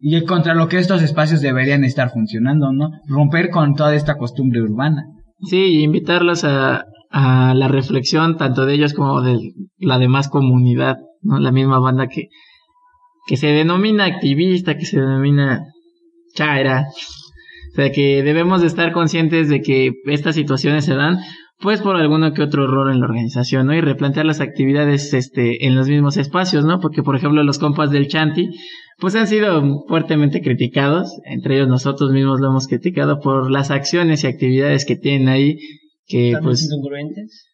y 0.00 0.24
contra 0.24 0.54
lo 0.54 0.68
que 0.68 0.78
estos 0.78 1.02
espacios 1.02 1.40
deberían 1.40 1.84
estar 1.84 2.10
funcionando, 2.10 2.72
¿no? 2.72 2.90
Romper 3.06 3.50
con 3.50 3.74
toda 3.74 3.94
esta 3.94 4.16
costumbre 4.16 4.62
urbana. 4.62 5.04
Sí, 5.42 5.56
y 5.56 5.82
invitarlos 5.82 6.44
a, 6.44 6.84
a 7.10 7.52
la 7.54 7.68
reflexión, 7.68 8.36
tanto 8.36 8.64
de 8.64 8.74
ellos 8.74 8.94
como 8.94 9.22
de 9.22 9.38
la 9.78 9.98
demás 9.98 10.28
comunidad, 10.28 10.98
¿no? 11.20 11.40
La 11.40 11.50
misma 11.50 11.80
banda 11.80 12.06
que, 12.06 12.28
que 13.26 13.36
se 13.36 13.48
denomina 13.48 14.04
activista, 14.04 14.76
que 14.76 14.84
se 14.86 15.00
denomina 15.00 15.64
chaira. 16.34 16.86
O 17.78 17.80
sea, 17.80 17.92
que 17.92 18.24
debemos 18.24 18.60
de 18.60 18.66
estar 18.66 18.90
conscientes 18.90 19.48
de 19.48 19.60
que 19.60 19.92
estas 20.06 20.34
situaciones 20.34 20.84
se 20.84 20.96
dan, 20.96 21.18
pues 21.60 21.80
por 21.80 21.94
alguno 21.94 22.32
que 22.32 22.42
otro 22.42 22.64
error 22.64 22.90
en 22.90 22.98
la 22.98 23.06
organización, 23.06 23.68
¿no? 23.68 23.74
Y 23.74 23.80
replantear 23.80 24.26
las 24.26 24.40
actividades, 24.40 25.14
este, 25.14 25.64
en 25.64 25.76
los 25.76 25.86
mismos 25.88 26.16
espacios, 26.16 26.64
¿no? 26.64 26.80
Porque, 26.80 27.04
por 27.04 27.14
ejemplo, 27.14 27.40
los 27.44 27.60
compas 27.60 27.92
del 27.92 28.08
Chanti, 28.08 28.48
pues 28.98 29.14
han 29.14 29.28
sido 29.28 29.84
fuertemente 29.86 30.40
criticados, 30.40 31.20
entre 31.24 31.54
ellos 31.54 31.68
nosotros 31.68 32.10
mismos 32.10 32.40
lo 32.40 32.48
hemos 32.48 32.66
criticado 32.66 33.20
por 33.20 33.48
las 33.48 33.70
acciones 33.70 34.24
y 34.24 34.26
actividades 34.26 34.84
que 34.84 34.96
tienen 34.96 35.28
ahí, 35.28 35.58
que 36.08 36.30
¿Están 36.30 36.42
pues, 36.42 36.64
incongruentes? 36.64 37.46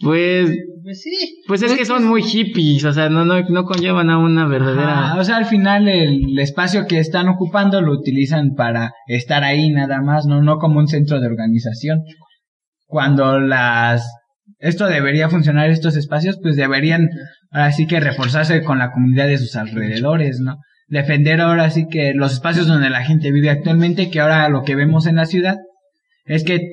Pues, 0.00 0.50
Pues 0.82 1.02
sí. 1.02 1.42
pues 1.46 1.62
es 1.62 1.72
que 1.74 1.84
son 1.84 2.06
muy 2.06 2.22
hippies, 2.22 2.84
o 2.84 2.92
sea, 2.92 3.08
no, 3.08 3.24
no, 3.24 3.40
no 3.42 3.64
conllevan 3.64 4.10
a 4.10 4.18
una 4.18 4.46
verdadera... 4.46 5.10
Ajá, 5.10 5.20
o 5.20 5.24
sea, 5.24 5.36
al 5.36 5.46
final 5.46 5.88
el 5.88 6.38
espacio 6.38 6.86
que 6.86 6.98
están 6.98 7.28
ocupando 7.28 7.80
lo 7.80 7.92
utilizan 7.92 8.54
para 8.54 8.92
estar 9.06 9.44
ahí 9.44 9.70
nada 9.70 10.02
más, 10.02 10.26
no, 10.26 10.42
no 10.42 10.58
como 10.58 10.78
un 10.78 10.88
centro 10.88 11.20
de 11.20 11.26
organización. 11.26 12.02
Cuando 12.86 13.40
las 13.40 14.04
esto 14.58 14.86
debería 14.86 15.28
funcionar 15.28 15.70
estos 15.70 15.96
espacios, 15.96 16.38
pues 16.42 16.56
deberían 16.56 17.08
ahora 17.50 17.72
sí 17.72 17.86
que 17.86 18.00
reforzarse 18.00 18.62
con 18.62 18.78
la 18.78 18.92
comunidad 18.92 19.26
de 19.26 19.38
sus 19.38 19.56
alrededores, 19.56 20.40
¿no? 20.40 20.58
Defender 20.88 21.40
ahora 21.40 21.70
sí 21.70 21.86
que 21.88 22.12
los 22.14 22.32
espacios 22.32 22.66
donde 22.66 22.90
la 22.90 23.04
gente 23.04 23.32
vive 23.32 23.50
actualmente, 23.50 24.10
que 24.10 24.20
ahora 24.20 24.48
lo 24.48 24.62
que 24.62 24.74
vemos 24.74 25.06
en 25.06 25.16
la 25.16 25.26
ciudad 25.26 25.56
es 26.26 26.44
que 26.44 26.70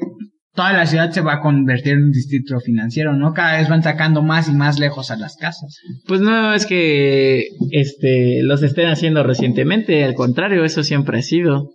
toda 0.53 0.73
la 0.73 0.85
ciudad 0.85 1.11
se 1.11 1.21
va 1.21 1.35
a 1.35 1.39
convertir 1.41 1.93
en 1.93 2.03
un 2.03 2.11
distrito 2.11 2.59
financiero, 2.59 3.13
¿no? 3.13 3.33
Cada 3.33 3.57
vez 3.57 3.69
van 3.69 3.83
sacando 3.83 4.21
más 4.21 4.49
y 4.49 4.53
más 4.53 4.79
lejos 4.79 5.11
a 5.11 5.15
las 5.15 5.35
casas. 5.37 5.77
Pues 6.07 6.21
no 6.21 6.53
es 6.53 6.65
que 6.65 7.45
este 7.71 8.43
los 8.43 8.61
estén 8.63 8.87
haciendo 8.89 9.23
recientemente, 9.23 10.03
al 10.03 10.13
contrario, 10.13 10.63
eso 10.65 10.83
siempre 10.83 11.19
ha 11.19 11.21
sido. 11.21 11.69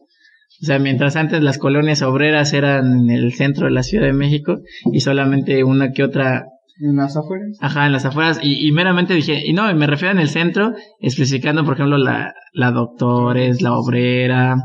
O 0.63 0.65
sea, 0.65 0.79
mientras 0.79 1.17
antes 1.17 1.43
las 1.43 1.59
colonias 1.59 2.01
obreras 2.03 2.53
eran 2.55 3.01
en 3.01 3.11
el 3.11 3.35
centro 3.35 3.67
de 3.67 3.73
la 3.73 3.83
Ciudad 3.83 4.07
de 4.07 4.15
México 4.15 4.59
y 4.91 5.01
solamente 5.01 5.65
una 5.65 5.93
que 5.93 6.03
otra, 6.03 6.47
En 6.81 6.97
las 6.97 7.15
afueras. 7.17 7.59
ajá, 7.61 7.85
en 7.87 7.93
las 7.93 8.07
afueras, 8.07 8.41
y, 8.43 8.67
y 8.67 8.73
meramente 8.73 9.13
dije, 9.13 9.43
y 9.45 9.53
no, 9.53 9.73
me 9.75 9.87
refiero 9.87 10.13
en 10.13 10.21
el 10.21 10.31
centro, 10.31 10.73
especificando, 11.01 11.63
por 11.65 11.75
ejemplo, 11.75 11.99
la, 11.99 12.33
la 12.55 12.71
Doctores, 12.71 13.61
la 13.61 13.77
Obrera, 13.79 14.57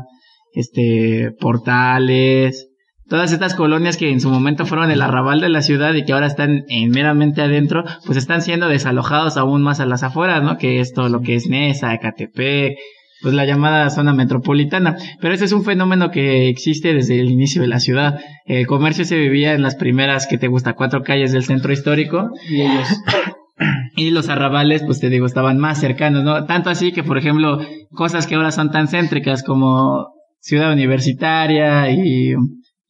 este, 0.54 1.30
Portales, 1.38 2.68
todas 3.12 3.30
estas 3.30 3.54
colonias 3.54 3.98
que 3.98 4.10
en 4.10 4.22
su 4.22 4.30
momento 4.30 4.64
fueron 4.64 4.90
el 4.90 5.02
arrabal 5.02 5.42
de 5.42 5.50
la 5.50 5.60
ciudad 5.60 5.92
y 5.92 6.02
que 6.02 6.14
ahora 6.14 6.28
están 6.28 6.64
en 6.70 6.88
meramente 6.88 7.42
adentro, 7.42 7.84
pues 8.06 8.16
están 8.16 8.40
siendo 8.40 8.68
desalojados 8.68 9.36
aún 9.36 9.60
más 9.60 9.80
a 9.80 9.84
las 9.84 10.02
afueras, 10.02 10.42
¿no? 10.42 10.56
Que 10.56 10.80
es 10.80 10.94
todo 10.94 11.10
lo 11.10 11.20
que 11.20 11.34
es 11.34 11.46
Nesa, 11.46 11.92
Ecatepec, 11.92 12.78
pues 13.20 13.34
la 13.34 13.44
llamada 13.44 13.90
zona 13.90 14.14
metropolitana. 14.14 14.96
Pero 15.20 15.34
ese 15.34 15.44
es 15.44 15.52
un 15.52 15.62
fenómeno 15.62 16.10
que 16.10 16.48
existe 16.48 16.94
desde 16.94 17.20
el 17.20 17.30
inicio 17.30 17.60
de 17.60 17.68
la 17.68 17.80
ciudad. 17.80 18.18
El 18.46 18.66
comercio 18.66 19.04
se 19.04 19.18
vivía 19.18 19.52
en 19.52 19.60
las 19.60 19.74
primeras, 19.74 20.26
que 20.26 20.38
te 20.38 20.48
gusta, 20.48 20.72
cuatro 20.72 21.02
calles 21.02 21.32
del 21.32 21.44
centro 21.44 21.70
histórico. 21.70 22.30
Y 22.48 22.62
ellos 22.62 22.88
Y 23.94 24.10
los 24.10 24.30
arrabales, 24.30 24.82
pues 24.84 25.00
te 25.00 25.10
digo, 25.10 25.26
estaban 25.26 25.58
más 25.58 25.78
cercanos, 25.78 26.24
¿no? 26.24 26.46
Tanto 26.46 26.70
así 26.70 26.92
que, 26.92 27.04
por 27.04 27.18
ejemplo, 27.18 27.60
cosas 27.90 28.26
que 28.26 28.36
ahora 28.36 28.52
son 28.52 28.70
tan 28.70 28.88
céntricas 28.88 29.42
como 29.42 30.14
Ciudad 30.40 30.72
Universitaria 30.72 31.90
y 31.90 32.34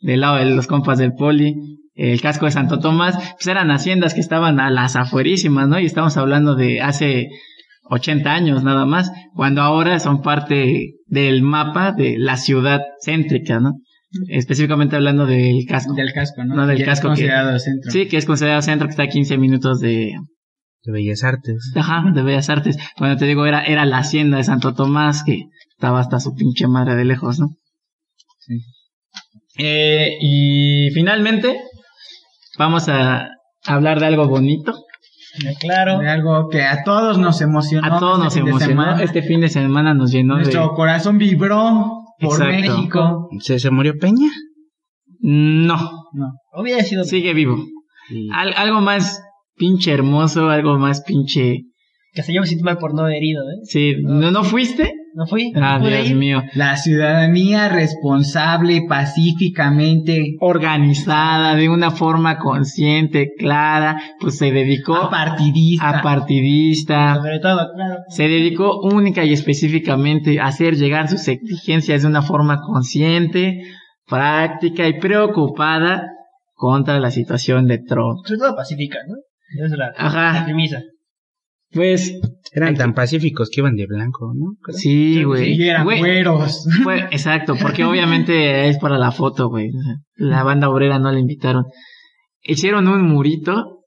del 0.03 0.21
lado 0.21 0.37
de 0.37 0.45
los 0.47 0.67
compas 0.67 0.99
del 0.99 1.13
Poli, 1.15 1.55
el 1.95 2.21
casco 2.21 2.45
de 2.47 2.53
Santo 2.53 2.79
Tomás, 2.79 3.17
pues 3.35 3.47
eran 3.47 3.71
haciendas 3.71 4.15
que 4.15 4.21
estaban 4.21 4.61
a 4.61 4.71
las 4.71 4.97
afuerísimas, 4.97 5.69
¿no? 5.69 5.79
Y 5.81 5.87
estamos 5.87 6.17
hablando 6.17 6.55
de 6.55 6.81
hace 6.81 7.29
80 7.91 8.33
años 8.33 8.63
nada 8.65 8.87
más, 8.87 9.11
cuando 9.35 9.63
ahora 9.63 9.99
son 10.01 10.23
parte 10.23 10.95
del 11.07 11.43
mapa 11.43 11.93
de 11.93 12.17
la 12.19 12.37
ciudad 12.37 12.81
céntrica, 13.05 13.61
¿no? 13.61 13.73
Específicamente 14.29 14.97
hablando 14.97 15.25
del 15.27 15.65
casco. 15.67 15.95
del 15.95 16.13
casco, 16.13 16.45
¿no? 16.45 16.55
No, 16.55 16.67
del 16.67 16.79
Ya 16.79 16.85
es 16.85 16.89
casco 16.91 17.05
que- 17.05 17.09
considerado 17.11 17.59
centro. 17.59 17.91
Sí, 17.91 18.09
que 18.09 18.17
es 18.19 18.27
considerado 18.27 18.63
centro, 18.63 18.87
que 18.87 18.91
está 18.93 19.03
a 19.05 19.09
15 19.09 19.39
minutos 19.39 19.81
de, 19.81 20.13
De 20.85 20.93
Bellas 20.93 21.23
Artes. 21.25 21.73
Ajá, 21.77 22.05
de 22.15 22.23
Bellas 22.23 22.49
Artes. 22.51 22.77
Cuando 22.97 23.17
te 23.17 23.27
digo, 23.27 23.47
era, 23.47 23.63
era 23.65 23.85
la 23.87 23.99
hacienda 23.99 24.37
de 24.39 24.45
Santo 24.45 24.75
Tomás, 24.75 25.23
que 25.25 25.45
estaba 25.71 26.01
hasta 26.01 26.21
su 26.21 26.35
pinche 26.35 26.67
madre 26.69 26.95
de 26.95 27.05
lejos, 27.05 27.39
¿no? 27.41 27.49
Sí. 28.39 28.59
Eh, 29.59 30.17
y 30.21 30.91
finalmente, 30.95 31.61
vamos 32.59 32.89
a 32.89 33.29
hablar 33.67 34.01
de 34.01 34.07
algo 34.07 34.27
bonito. 34.29 34.75
Claro. 35.61 35.99
De 35.99 36.09
algo 36.11 36.49
que 36.51 36.63
a 36.63 36.85
todos 36.85 37.17
nos 37.19 37.41
emocionó. 37.41 37.87
A 37.95 37.99
todos 37.99 38.19
nos 38.19 38.29
este 38.37 38.43
de 38.45 38.51
emocionó. 38.51 38.99
Este 38.99 39.23
fin 39.23 39.41
de 39.41 39.49
semana 39.49 39.95
nos 39.95 40.11
llenó 40.13 40.37
Nuestro 40.37 40.63
de... 40.63 40.75
corazón 40.75 41.17
vibró 41.19 42.03
por 42.21 42.35
Exacto. 42.43 42.53
México. 42.77 43.29
¿Se, 43.41 43.59
se 43.59 43.71
murió 43.71 43.95
Peña? 43.99 44.31
No, 45.21 45.77
No. 46.13 46.33
Hubiera 46.55 46.83
sido. 46.83 47.05
sigue 47.05 47.33
vivo. 47.33 47.57
Al- 48.33 48.55
algo 48.57 48.81
más 48.81 49.23
pinche 49.57 49.93
hermoso, 49.93 50.51
algo 50.51 50.79
más 50.79 51.03
pinche... 51.03 51.61
Que 52.13 52.21
hasta 52.21 52.33
yo 52.33 52.41
me 52.43 52.47
sentí 52.47 52.63
mal 52.63 52.79
por 52.79 52.95
no 52.95 53.03
haber 53.03 53.17
herido, 53.17 53.43
¿eh? 53.51 53.61
Sí, 53.65 53.95
¿no, 54.03 54.31
no 54.31 54.45
fuiste? 54.45 54.93
¿No 55.15 55.27
fui? 55.27 55.53
Ah, 55.57 55.77
¿No 55.79 55.85
pude 55.85 55.97
Dios 55.97 56.11
ir? 56.11 56.17
mío. 56.17 56.43
La 56.55 56.77
ciudadanía 56.77 57.69
responsable, 57.69 58.83
pacíficamente, 58.89 60.37
Organizada, 60.41 61.55
de 61.55 61.69
una 61.69 61.91
forma 61.91 62.39
consciente, 62.39 63.33
clara, 63.39 64.01
pues 64.21 64.39
se 64.39 64.51
dedicó 64.53 64.97
apartidista. 64.97 65.99
apartidista, 65.99 67.15
Sobre 67.17 67.41
todo, 67.41 67.73
claro. 67.75 67.97
se 68.09 68.23
dedicó 68.29 68.81
única 68.81 69.25
y 69.25 69.33
específicamente 69.33 70.41
a 70.41 70.47
hacer 70.47 70.77
llegar 70.77 71.09
sus 71.09 71.27
exigencias 71.29 72.03
de 72.03 72.09
una 72.09 72.23
forma 72.23 72.61
consciente, 72.63 73.63
práctica 74.07 74.87
y 74.89 74.99
preocupada 74.99 76.09
contra 76.55 77.01
la 77.01 77.11
situación 77.11 77.67
de 77.67 77.79
Trump. 77.79 78.19
Sobre 78.25 78.39
todo 78.39 78.57
pacífica, 78.57 78.99
¿no? 79.09 79.17
Esa 79.57 79.75
es 79.75 79.79
la, 79.79 79.93
Ajá. 79.99 80.33
la 80.41 80.45
premisa. 80.45 80.81
Pues, 81.73 82.21
Eran 82.53 82.75
tan 82.77 82.93
pacíficos 82.95 83.49
que 83.51 83.61
iban 83.63 83.77
de 83.77 83.87
blanco, 83.87 84.33
¿no? 84.35 84.57
Creo. 84.63 84.77
sí, 84.77 85.23
güey. 85.25 85.55
y 85.55 85.69
eran 85.69 85.85
Güey, 85.85 85.99
güeros. 86.01 86.67
fue- 86.83 87.01
exacto, 87.11 87.55
porque 87.61 87.85
obviamente 87.85 88.69
es 88.69 88.79
para 88.79 88.99
la 88.99 89.11
foto, 89.11 89.49
güey. 89.49 89.71
La 90.17 90.43
banda 90.43 90.69
obrera 90.69 90.99
no 90.99 91.11
la 91.11 91.19
invitaron. 91.19 91.65
Hicieron 92.43 92.89
un 92.89 93.03
murito 93.09 93.85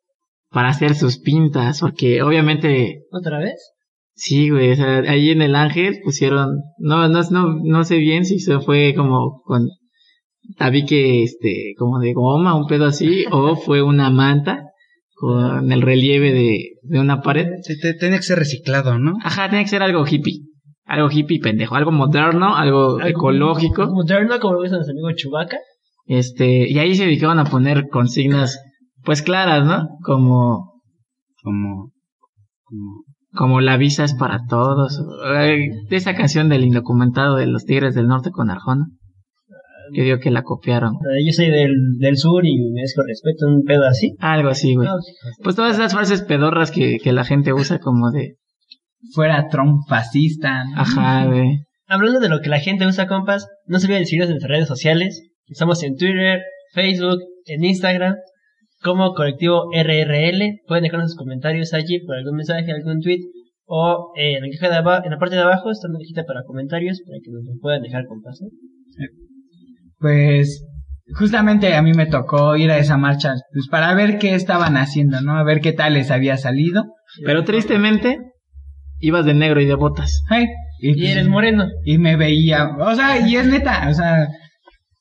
para 0.50 0.70
hacer 0.70 0.96
sus 0.96 1.20
pintas, 1.20 1.80
porque 1.82 2.22
obviamente 2.24 3.04
¿Otra 3.12 3.38
vez? 3.40 3.74
Sí, 4.18 4.50
güey, 4.50 4.72
o 4.72 4.76
sea, 4.78 5.00
ahí 5.00 5.30
en 5.30 5.42
el 5.42 5.56
Ángel 5.56 6.00
pusieron, 6.04 6.62
no, 6.80 7.10
no, 7.10 7.22
no, 7.30 7.60
no 7.62 7.84
sé 7.84 7.98
bien 7.98 8.24
si 8.26 8.40
se 8.40 8.60
fue 8.62 8.94
como 8.96 9.42
con 9.44 9.68
tabique, 10.58 11.24
este, 11.24 11.74
como 11.78 12.00
de 12.00 12.14
goma, 12.14 12.56
un 12.56 12.66
pedo 12.68 12.86
así, 12.86 13.26
o 13.32 13.56
fue 13.58 13.82
una 13.82 14.10
manta 14.10 14.64
con 15.16 15.72
el 15.72 15.82
relieve 15.82 16.32
de, 16.34 16.60
de 16.84 17.00
una 17.00 17.22
pared. 17.22 17.48
Sí, 17.64 17.80
te- 17.80 17.94
Tiene 17.96 18.18
que 18.18 18.24
ser 18.24 18.38
reciclado, 18.38 19.00
¿no? 19.00 19.14
Ajá, 19.24 19.50
tiene 19.50 19.64
que 19.64 19.70
ser 19.70 19.82
algo 19.82 20.06
hippie. 20.06 20.42
Algo 20.86 21.10
hippie 21.10 21.40
pendejo, 21.40 21.74
algo 21.76 21.92
moderno, 21.92 22.56
algo 22.56 23.02
ecológico. 23.02 23.88
Moderno, 23.88 24.40
como 24.40 24.56
lo 24.56 24.62
dice 24.64 24.76
nuestro 24.76 24.94
amigo 24.94 25.10
Chubaca. 25.16 25.58
Este, 26.06 26.70
y 26.70 26.78
ahí 26.78 26.94
se 26.96 27.06
dedicaban 27.06 27.40
a 27.40 27.46
poner 27.46 27.88
consignas, 27.90 28.60
pues 29.04 29.22
claras, 29.24 29.66
¿no? 29.66 29.88
Como, 30.04 30.74
Como, 31.42 31.92
como 32.64 33.04
como 33.34 33.60
la 33.60 33.76
visa 33.76 34.04
es 34.06 34.14
para 34.14 34.46
todos. 34.48 35.02
eh, 35.36 35.68
De 35.90 35.96
esa 35.98 36.14
canción 36.16 36.48
del 36.48 36.64
indocumentado 36.64 37.36
de 37.36 37.48
los 37.48 37.66
Tigres 37.66 37.94
del 37.96 38.08
Norte 38.08 38.32
con 38.32 38.50
Arjona. 38.50 38.86
Que 39.96 40.02
digo 40.02 40.20
que 40.20 40.30
la 40.30 40.44
copiaron. 40.44 40.96
Yo 41.26 41.32
soy 41.32 41.50
del, 41.50 41.74
del 42.00 42.18
sur 42.18 42.46
y 42.46 42.58
me 42.72 42.82
con 42.94 43.08
respeto, 43.08 43.48
un 43.48 43.64
pedo 43.64 43.86
así. 43.86 44.14
Algo 44.20 44.50
así, 44.50 44.76
güey. 44.76 44.90
Ah, 44.90 44.98
Pues 45.42 45.56
todas 45.56 45.76
esas 45.76 45.94
frases 45.94 46.22
pedorras 46.22 46.70
que, 46.72 46.98
que 47.02 47.14
la 47.14 47.24
gente 47.24 47.54
usa 47.54 47.80
como 47.80 48.12
de, 48.12 48.36
Fuera 49.14 49.48
Trump 49.50 49.82
fascista. 49.88 50.64
¿no? 50.66 50.82
ajá, 50.82 51.26
güey. 51.32 51.60
Hablando 51.88 52.20
de 52.20 52.30
lo 52.30 52.42
que 52.42 52.50
la 52.50 52.60
gente 52.60 52.88
usa, 52.88 53.08
compas, 53.08 53.48
no 53.68 53.80
se 53.80 53.86
olviden 53.86 54.02
de 54.02 54.06
seguirnos 54.06 54.30
en 54.30 54.34
nuestras 54.34 54.52
redes 54.52 54.68
sociales. 54.68 55.22
Estamos 55.48 55.84
en 55.84 55.96
Twitter, 55.96 56.42
Facebook, 56.74 57.20
en 57.46 57.64
Instagram, 57.64 58.16
como 58.82 59.14
colectivo 59.14 59.66
RRL. 59.72 60.62
Pueden 60.68 60.84
dejarnos 60.84 61.12
sus 61.12 61.18
comentarios 61.18 61.74
allí 61.74 62.00
por 62.00 62.16
algún 62.16 62.38
mensaje, 62.38 62.72
algún 62.72 63.02
tweet, 63.02 63.20
o 63.66 64.12
eh, 64.18 64.38
en, 64.38 64.44
la 64.44 64.50
caja 64.50 64.82
de 64.82 65.06
en 65.06 65.12
la 65.12 65.20
parte 65.20 65.36
de 65.36 65.42
abajo 65.42 65.70
está 65.70 65.88
una 65.88 66.00
cajita 66.00 66.24
para 66.26 66.44
comentarios 66.44 67.02
para 67.06 67.20
que 67.24 67.32
nos 67.32 67.46
lo 67.46 67.60
puedan 67.62 67.84
dejar, 67.84 68.06
compas. 68.08 68.40
¿no? 68.42 68.50
Pues 70.00 70.66
justamente 71.14 71.76
a 71.76 71.82
mí 71.82 71.94
me 71.94 72.06
tocó 72.08 72.56
ir 72.56 72.72
a 72.72 72.78
esa 72.78 72.98
marcha 72.98 73.34
pues 73.54 73.68
para 73.70 73.94
ver 73.94 74.18
qué 74.18 74.36
estaban 74.36 74.78
haciendo, 74.78 75.22
¿no? 75.22 75.38
A 75.38 75.44
ver 75.44 75.62
qué 75.62 75.72
tal 75.74 75.94
les 75.94 76.12
había 76.12 76.38
salido. 76.38 76.86
Pero 77.26 77.44
tristemente, 77.44 78.20
ibas 79.00 79.26
de 79.26 79.34
negro 79.34 79.62
y 79.62 79.66
de 79.66 79.76
botas. 79.76 80.24
Ay, 80.30 80.48
y, 80.80 81.02
Y 81.02 81.08
eres 81.08 81.28
moreno. 81.28 81.68
y 81.86 81.98
me 81.98 82.16
veía, 82.18 82.70
o 82.78 82.96
sea, 82.96 83.20
y 83.26 83.36
es 83.36 83.48
neta, 83.48 83.88
o 83.90 83.94
sea, 83.94 84.28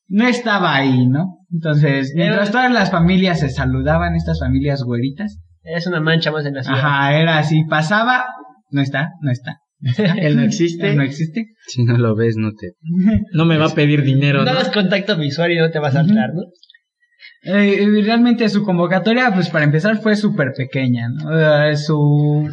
no 0.09 0.27
estaba 0.27 0.75
ahí, 0.77 1.07
¿no? 1.07 1.39
Entonces, 1.53 2.13
mientras 2.15 2.51
todas 2.51 2.71
las 2.73 2.91
familias 2.91 3.41
se 3.41 3.49
saludaban, 3.49 4.15
estas 4.15 4.41
familias 4.41 4.83
güeritas, 4.83 5.39
Eres 5.67 5.87
una 5.87 6.01
mancha 6.01 6.31
más 6.31 6.45
en 6.45 6.55
la 6.55 6.63
ciudad. 6.63 6.79
ajá, 6.79 7.19
era 7.19 7.39
así, 7.39 7.65
pasaba, 7.65 8.27
no 8.71 8.83
está, 8.83 9.13
no 9.23 9.31
está. 9.31 9.57
Él 10.19 10.37
no 10.37 10.43
existe. 10.43 10.95
No 10.95 11.03
existe. 11.03 11.47
si 11.67 11.85
no 11.85 11.97
lo 11.99 12.15
ves, 12.17 12.37
no 12.37 12.53
te... 12.55 12.73
No 13.33 13.45
me 13.45 13.59
va 13.59 13.67
a 13.67 13.75
pedir 13.75 14.03
dinero, 14.03 14.39
No 14.41 14.45
¿no? 14.47 14.51
hagas 14.53 14.71
contacto 14.71 15.17
visual 15.17 15.53
y 15.53 15.59
no 15.59 15.71
te 15.71 15.79
vas 15.79 15.95
a 15.95 16.05
saltar, 16.05 16.31
¿no? 16.35 16.43
Eh, 17.47 17.87
realmente 18.03 18.49
su 18.49 18.65
convocatoria, 18.65 19.31
pues 19.35 19.51
para 19.51 19.65
empezar, 19.67 19.99
fue 20.01 20.17
súper 20.17 20.53
pequeña, 20.57 21.09
¿no? 21.09 21.67
Eh, 21.69 21.77
su... 21.77 22.49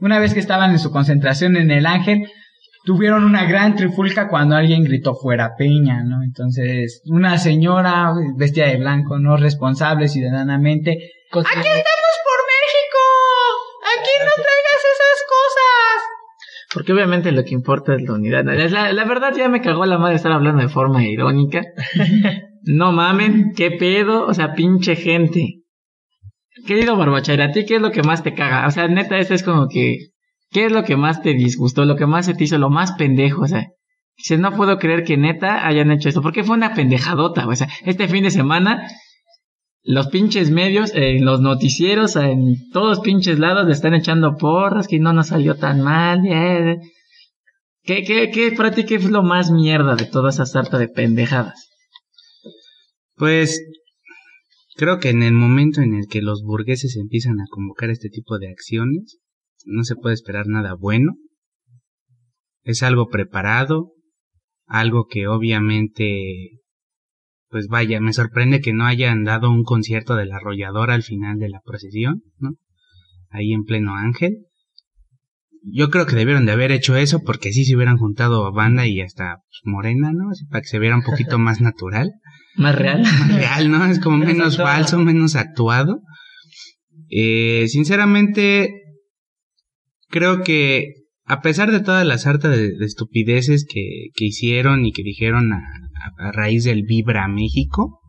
Una 0.00 0.20
vez 0.20 0.32
que 0.32 0.40
estaban 0.40 0.70
en 0.70 0.78
su 0.78 0.92
concentración 0.92 1.56
en 1.56 1.72
el 1.72 1.84
Ángel, 1.86 2.22
tuvieron 2.84 3.24
una 3.24 3.44
gran 3.48 3.74
trifulca 3.74 4.28
cuando 4.28 4.54
alguien 4.54 4.84
gritó 4.84 5.14
fuera 5.16 5.56
Peña, 5.58 6.04
¿no? 6.04 6.22
Entonces, 6.22 7.02
una 7.06 7.36
señora 7.38 8.12
vestida 8.36 8.66
de 8.68 8.76
blanco, 8.76 9.18
no 9.18 9.36
responsable 9.36 10.06
ciudadanamente, 10.06 10.98
Con- 11.30 11.44
¡Aquí 11.44 11.56
estamos 11.58 12.14
por 12.24 12.40
México! 12.54 13.00
¡Aquí 13.92 14.14
no 14.20 14.32
traigas 14.36 14.82
esas 14.94 15.18
cosas! 15.28 15.98
Porque 16.72 16.92
obviamente 16.92 17.32
lo 17.32 17.44
que 17.44 17.54
importa 17.54 17.94
es 17.94 18.02
la 18.02 18.14
unidad. 18.14 18.44
La, 18.44 18.92
la 18.92 19.04
verdad 19.04 19.34
ya 19.36 19.48
me 19.48 19.62
cagó 19.62 19.86
la 19.86 19.98
madre 19.98 20.16
estar 20.16 20.32
hablando 20.32 20.62
de 20.62 20.68
forma 20.68 21.04
irónica. 21.04 21.62
No 22.62 22.92
mamen, 22.92 23.52
qué 23.56 23.70
pedo, 23.70 24.26
o 24.26 24.34
sea, 24.34 24.52
pinche 24.52 24.96
gente. 24.96 25.62
Querido 26.66 26.96
Barbachaira, 26.96 27.46
¿a 27.46 27.50
ti 27.52 27.64
qué 27.64 27.76
es 27.76 27.80
lo 27.80 27.92
que 27.92 28.02
más 28.02 28.22
te 28.22 28.34
caga? 28.34 28.66
O 28.66 28.70
sea, 28.70 28.88
neta, 28.88 29.16
esto 29.16 29.32
es 29.32 29.42
como 29.42 29.68
que, 29.68 30.08
¿qué 30.50 30.66
es 30.66 30.72
lo 30.72 30.84
que 30.84 30.96
más 30.96 31.22
te 31.22 31.34
disgustó? 31.34 31.84
Lo 31.84 31.96
que 31.96 32.06
más 32.06 32.26
se 32.26 32.34
te 32.34 32.44
hizo, 32.44 32.58
lo 32.58 32.68
más 32.68 32.92
pendejo, 32.92 33.42
o 33.42 33.46
sea. 33.46 33.68
Dices, 34.16 34.40
no 34.40 34.54
puedo 34.54 34.78
creer 34.78 35.04
que 35.04 35.16
neta 35.16 35.66
hayan 35.66 35.92
hecho 35.92 36.08
esto, 36.08 36.20
porque 36.20 36.42
fue 36.42 36.56
una 36.56 36.74
pendejadota, 36.74 37.46
o 37.46 37.54
sea, 37.54 37.68
este 37.84 38.08
fin 38.08 38.24
de 38.24 38.32
semana, 38.32 38.86
los 39.90 40.08
pinches 40.08 40.50
medios, 40.50 40.92
en 40.94 41.24
los 41.24 41.40
noticieros, 41.40 42.14
en 42.16 42.68
todos 42.72 43.00
pinches 43.00 43.38
lados 43.38 43.66
le 43.66 43.72
están 43.72 43.94
echando 43.94 44.36
porras, 44.36 44.86
que 44.86 44.98
no 44.98 45.14
nos 45.14 45.28
salió 45.28 45.54
tan 45.56 45.80
mal, 45.80 46.20
eh. 46.26 46.76
¿Qué, 47.84 48.04
qué, 48.04 48.30
qué, 48.30 48.52
para 48.52 48.70
ti 48.70 48.84
qué 48.84 48.96
es 48.96 49.08
lo 49.08 49.22
más 49.22 49.50
mierda 49.50 49.96
de 49.96 50.04
toda 50.04 50.28
esa 50.28 50.44
sarta 50.44 50.76
de 50.76 50.88
pendejadas? 50.88 51.70
Pues 53.14 53.62
creo 54.76 54.98
que 54.98 55.08
en 55.08 55.22
el 55.22 55.32
momento 55.32 55.80
en 55.80 55.94
el 55.94 56.06
que 56.06 56.20
los 56.20 56.42
burgueses 56.42 56.94
empiezan 56.98 57.40
a 57.40 57.46
convocar 57.48 57.88
este 57.88 58.10
tipo 58.10 58.38
de 58.38 58.50
acciones, 58.50 59.16
no 59.64 59.84
se 59.84 59.96
puede 59.96 60.12
esperar 60.12 60.48
nada 60.48 60.74
bueno. 60.74 61.14
Es 62.62 62.82
algo 62.82 63.08
preparado, 63.08 63.92
algo 64.66 65.06
que 65.06 65.28
obviamente, 65.28 66.57
pues 67.50 67.68
vaya, 67.68 68.00
me 68.00 68.12
sorprende 68.12 68.60
que 68.60 68.72
no 68.72 68.84
hayan 68.86 69.24
dado 69.24 69.50
un 69.50 69.64
concierto 69.64 70.16
de 70.16 70.26
la 70.26 70.36
arrolladora 70.36 70.94
al 70.94 71.02
final 71.02 71.38
de 71.38 71.48
la 71.48 71.60
procesión, 71.64 72.22
¿no? 72.38 72.56
Ahí 73.30 73.52
en 73.52 73.64
pleno 73.64 73.94
ángel. 73.94 74.46
Yo 75.62 75.90
creo 75.90 76.06
que 76.06 76.16
debieron 76.16 76.46
de 76.46 76.52
haber 76.52 76.72
hecho 76.72 76.96
eso 76.96 77.22
porque 77.24 77.52
sí 77.52 77.64
se 77.64 77.74
hubieran 77.74 77.98
juntado 77.98 78.46
a 78.46 78.50
banda 78.50 78.86
y 78.86 79.00
hasta 79.00 79.36
pues, 79.36 79.60
morena, 79.64 80.12
¿no? 80.12 80.30
Así 80.30 80.44
para 80.46 80.60
que 80.62 80.68
se 80.68 80.78
viera 80.78 80.96
un 80.96 81.02
poquito 81.02 81.38
más 81.38 81.60
natural 81.60 82.12
¿Más 82.56 82.74
real? 82.74 83.02
más 83.02 83.34
real, 83.34 83.70
¿no? 83.70 83.84
Es 83.86 84.00
como 84.00 84.18
Menos 84.24 84.56
falso, 84.56 84.98
menos 84.98 85.36
actuado. 85.36 86.00
Eh, 87.10 87.66
sinceramente, 87.68 88.70
creo 90.08 90.42
que 90.42 90.97
a 91.28 91.40
pesar 91.42 91.70
de 91.70 91.80
toda 91.80 92.04
la 92.04 92.18
sarta 92.18 92.48
de, 92.48 92.76
de 92.76 92.84
estupideces 92.86 93.66
que, 93.68 94.08
que 94.14 94.24
hicieron 94.24 94.84
y 94.86 94.92
que 94.92 95.02
dijeron 95.02 95.52
a, 95.52 95.56
a- 95.58 96.28
a 96.28 96.32
raíz 96.32 96.64
del 96.64 96.82
Vibra 96.84 97.28
México, 97.28 98.00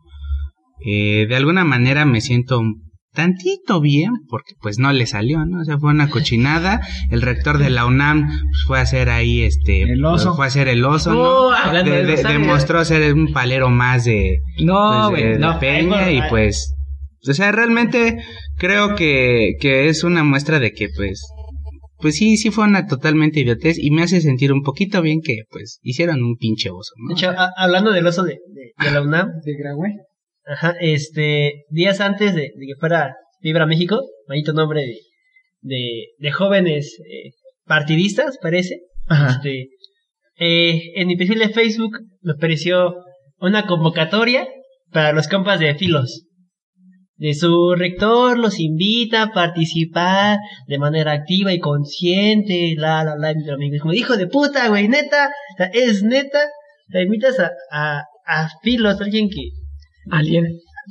eh, 0.84 1.26
de 1.28 1.36
alguna 1.36 1.64
manera 1.64 2.04
me 2.06 2.20
siento 2.20 2.58
un 2.58 2.90
tantito 3.12 3.80
bien 3.80 4.12
porque 4.28 4.52
pues 4.62 4.78
no 4.78 4.92
le 4.92 5.04
salió, 5.06 5.44
¿no? 5.44 5.60
O 5.60 5.64
sea, 5.64 5.78
fue 5.78 5.90
una 5.90 6.08
cochinada. 6.08 6.80
El 7.10 7.22
rector 7.22 7.58
de 7.58 7.68
la 7.68 7.84
UNAM 7.84 8.28
pues, 8.28 8.64
fue 8.66 8.78
a 8.78 8.82
hacer 8.82 9.10
ahí 9.10 9.42
este... 9.42 9.82
El 9.82 10.04
oso. 10.04 10.34
Fue 10.36 10.44
a 10.46 10.48
hacer 10.48 10.68
el 10.68 10.84
oso, 10.84 11.12
¿no? 11.12 11.20
Oh, 11.48 11.52
De- 11.84 12.04
demostró 12.22 12.84
ser 12.84 13.12
un 13.12 13.32
palero 13.32 13.68
más 13.68 14.04
de, 14.04 14.38
No, 14.62 15.08
pues, 15.10 15.20
güey, 15.22 15.32
de, 15.34 15.38
no. 15.40 15.52
de 15.54 15.58
Peña 15.58 16.10
y 16.12 16.22
pues 16.30 16.74
o 17.28 17.34
sea 17.34 17.52
realmente 17.52 18.16
creo 18.56 18.94
que, 18.94 19.56
que 19.60 19.88
es 19.88 20.04
una 20.04 20.24
muestra 20.24 20.58
de 20.58 20.72
que 20.72 20.88
pues 20.96 21.20
pues 22.00 22.16
sí 22.16 22.36
sí 22.36 22.50
fue 22.50 22.64
una 22.64 22.86
totalmente 22.86 23.40
idiotez 23.40 23.78
y 23.78 23.90
me 23.90 24.02
hace 24.02 24.20
sentir 24.20 24.52
un 24.52 24.62
poquito 24.62 25.02
bien 25.02 25.20
que 25.22 25.42
pues 25.50 25.78
hicieron 25.82 26.22
un 26.22 26.36
pinche 26.36 26.70
oso 26.70 26.92
De 26.96 27.04
¿no? 27.14 27.18
hecho, 27.18 27.30
a- 27.30 27.52
hablando 27.56 27.92
del 27.92 28.06
oso 28.06 28.22
de, 28.22 28.38
de, 28.48 28.72
de 28.84 28.90
la 28.92 29.02
UNAM, 29.02 29.28
Se 29.44 29.52
gradué. 29.54 29.90
Ajá, 30.46 30.74
este, 30.80 31.64
días 31.70 32.00
antes 32.00 32.34
de, 32.34 32.40
de 32.42 32.66
que 32.66 32.78
fuera 32.80 33.14
Vibra 33.42 33.66
México, 33.66 34.00
bonito 34.26 34.52
nombre 34.52 34.80
de, 34.80 34.98
de, 35.62 36.06
de 36.18 36.32
jóvenes 36.32 36.98
eh, 37.08 37.30
partidistas, 37.66 38.36
parece. 38.42 38.80
Ajá. 39.06 39.30
Este, 39.36 39.68
eh, 40.38 40.92
en 40.96 41.06
mi 41.08 41.16
perfil 41.16 41.38
de 41.38 41.50
Facebook 41.50 41.98
me 42.22 42.32
apareció 42.32 42.94
una 43.38 43.66
convocatoria 43.66 44.48
para 44.90 45.12
los 45.12 45.28
compas 45.28 45.60
de 45.60 45.74
Filos. 45.74 46.26
De 47.20 47.34
su 47.34 47.74
rector 47.76 48.38
los 48.38 48.58
invita 48.58 49.22
a 49.24 49.32
participar 49.32 50.38
de 50.66 50.78
manera 50.78 51.12
activa 51.12 51.52
y 51.52 51.58
consciente, 51.60 52.74
la, 52.78 53.04
la, 53.04 53.14
la, 53.16 53.34
mi 53.34 53.50
amigo 53.52 53.74
es 53.76 53.80
como, 53.82 53.92
hijo 53.92 54.16
de 54.16 54.26
puta, 54.26 54.68
güey, 54.68 54.88
neta, 54.88 55.30
es 55.74 56.02
neta, 56.02 56.38
te 56.90 57.02
invitas 57.02 57.38
a, 57.38 57.50
a, 57.70 58.04
a 58.26 58.48
Filos, 58.62 59.00
alguien 59.00 59.28
que, 59.28 59.50
Alguien. 60.10 60.44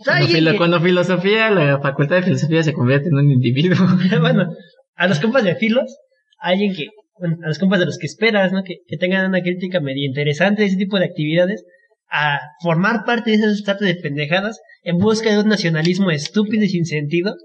Cuando, 0.06 0.22
alguien 0.22 0.38
filo- 0.38 0.52
que- 0.52 0.58
cuando 0.58 0.80
filosofía, 0.80 1.50
la 1.50 1.80
facultad 1.82 2.18
de 2.18 2.22
filosofía 2.24 2.62
se 2.64 2.74
convierte 2.74 3.10
en 3.10 3.16
un 3.16 3.32
individuo. 3.32 3.76
bueno, 4.22 4.54
a 4.96 5.08
los 5.08 5.20
compas 5.20 5.44
de 5.44 5.56
filos, 5.56 5.98
alguien 6.40 6.76
que, 6.76 6.88
bueno, 7.20 7.38
a 7.44 7.48
los 7.48 7.58
compas 7.58 7.80
de 7.80 7.88
los 7.88 7.98
que 7.98 8.06
esperas, 8.06 8.52
¿no? 8.54 8.62
Que, 8.64 8.76
que 8.88 8.98
tengan 8.98 9.26
una 9.28 9.42
crítica 9.42 9.80
medio 9.80 10.06
interesante 10.08 10.62
de 10.62 10.68
ese 10.68 10.78
tipo 10.78 11.00
de 11.00 11.06
actividades, 11.06 11.64
a 12.12 12.40
formar 12.62 13.04
parte 13.06 13.32
de 13.32 13.38
esas 13.38 13.64
tartas 13.64 13.88
de 13.88 13.96
pendejadas 13.96 14.60
en 14.84 14.98
busca 14.98 15.30
de 15.30 15.40
un 15.40 15.48
nacionalismo 15.48 16.12
estúpido 16.12 16.64
y 16.64 16.70
sin 16.70 16.86
sentido. 16.86 17.36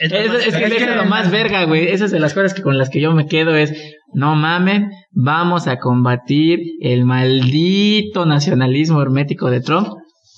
Es 0.00 0.12
Es, 0.12 0.56
que 0.56 0.64
es 0.64 0.96
lo 0.96 1.04
más 1.04 1.30
verga, 1.30 1.64
güey. 1.64 1.88
Esas 1.88 2.10
de 2.10 2.20
las 2.20 2.32
cosas 2.32 2.54
que 2.54 2.62
con 2.62 2.78
las 2.78 2.90
que 2.90 3.00
yo 3.00 3.12
me 3.12 3.26
quedo 3.26 3.56
es, 3.56 3.72
no 4.12 4.36
mamen, 4.36 4.90
vamos 5.10 5.66
a 5.66 5.78
combatir 5.78 6.60
el 6.80 7.04
maldito 7.04 8.24
nacionalismo 8.24 9.02
hermético 9.02 9.50
de 9.50 9.60
Trump 9.60 9.88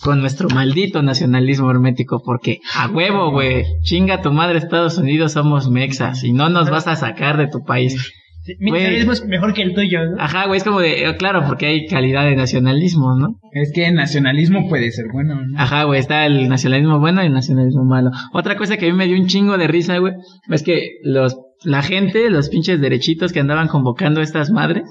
con 0.03 0.21
nuestro 0.21 0.49
maldito 0.49 1.03
nacionalismo 1.03 1.71
hermético, 1.71 2.23
porque 2.25 2.59
a 2.75 2.89
huevo, 2.89 3.31
güey, 3.31 3.65
chinga 3.83 4.21
tu 4.21 4.33
madre 4.33 4.59
Estados 4.59 4.99
Unidos, 4.99 5.33
somos 5.33 5.71
mexas 5.71 6.25
y 6.25 6.33
no 6.33 6.49
nos 6.49 6.71
vas 6.71 6.89
a 6.89 6.97
sacar 6.97 7.37
de 7.37 7.47
tu 7.47 7.63
país. 7.65 8.13
Mi 8.59 8.71
Güey. 8.71 8.83
nacionalismo 8.83 9.13
es 9.13 9.25
mejor 9.27 9.55
que 9.55 9.63
el 9.63 9.75
tuyo, 9.75 10.05
¿no? 10.05 10.17
Ajá, 10.19 10.47
güey, 10.47 10.59
es 10.59 10.65
como 10.65 10.81
de, 10.81 11.05
eh, 11.05 11.17
claro, 11.17 11.45
porque 11.47 11.67
hay 11.67 11.87
calidad 11.87 12.25
de 12.25 12.35
nacionalismo, 12.35 13.15
¿no? 13.17 13.39
Es 13.53 13.73
que 13.73 13.87
el 13.87 13.95
nacionalismo 13.95 14.69
puede 14.69 14.91
ser 14.91 15.07
bueno, 15.13 15.37
¿no? 15.37 15.59
Ajá, 15.61 15.85
güey, 15.85 16.01
está 16.01 16.27
el 16.27 16.49
nacionalismo 16.49 16.99
bueno 16.99 17.23
y 17.23 17.27
el 17.27 17.33
nacionalismo 17.33 17.85
malo. 17.85 18.11
Otra 18.33 18.57
cosa 18.57 18.77
que 18.77 18.87
a 18.87 18.91
mí 18.91 18.97
me 18.97 19.07
dio 19.07 19.17
un 19.17 19.29
chingo 19.29 19.59
de 19.59 19.69
risa, 19.69 19.99
güey, 19.99 20.15
es 20.51 20.63
que 20.65 20.99
los, 21.05 21.37
la 21.63 21.83
gente, 21.83 22.31
los 22.31 22.49
pinches 22.49 22.81
derechitos 22.81 23.33
que 23.33 23.41
andaban 23.41 23.69
convocando 23.69 24.21
a 24.21 24.25
estas 24.25 24.51
madres, 24.51 24.85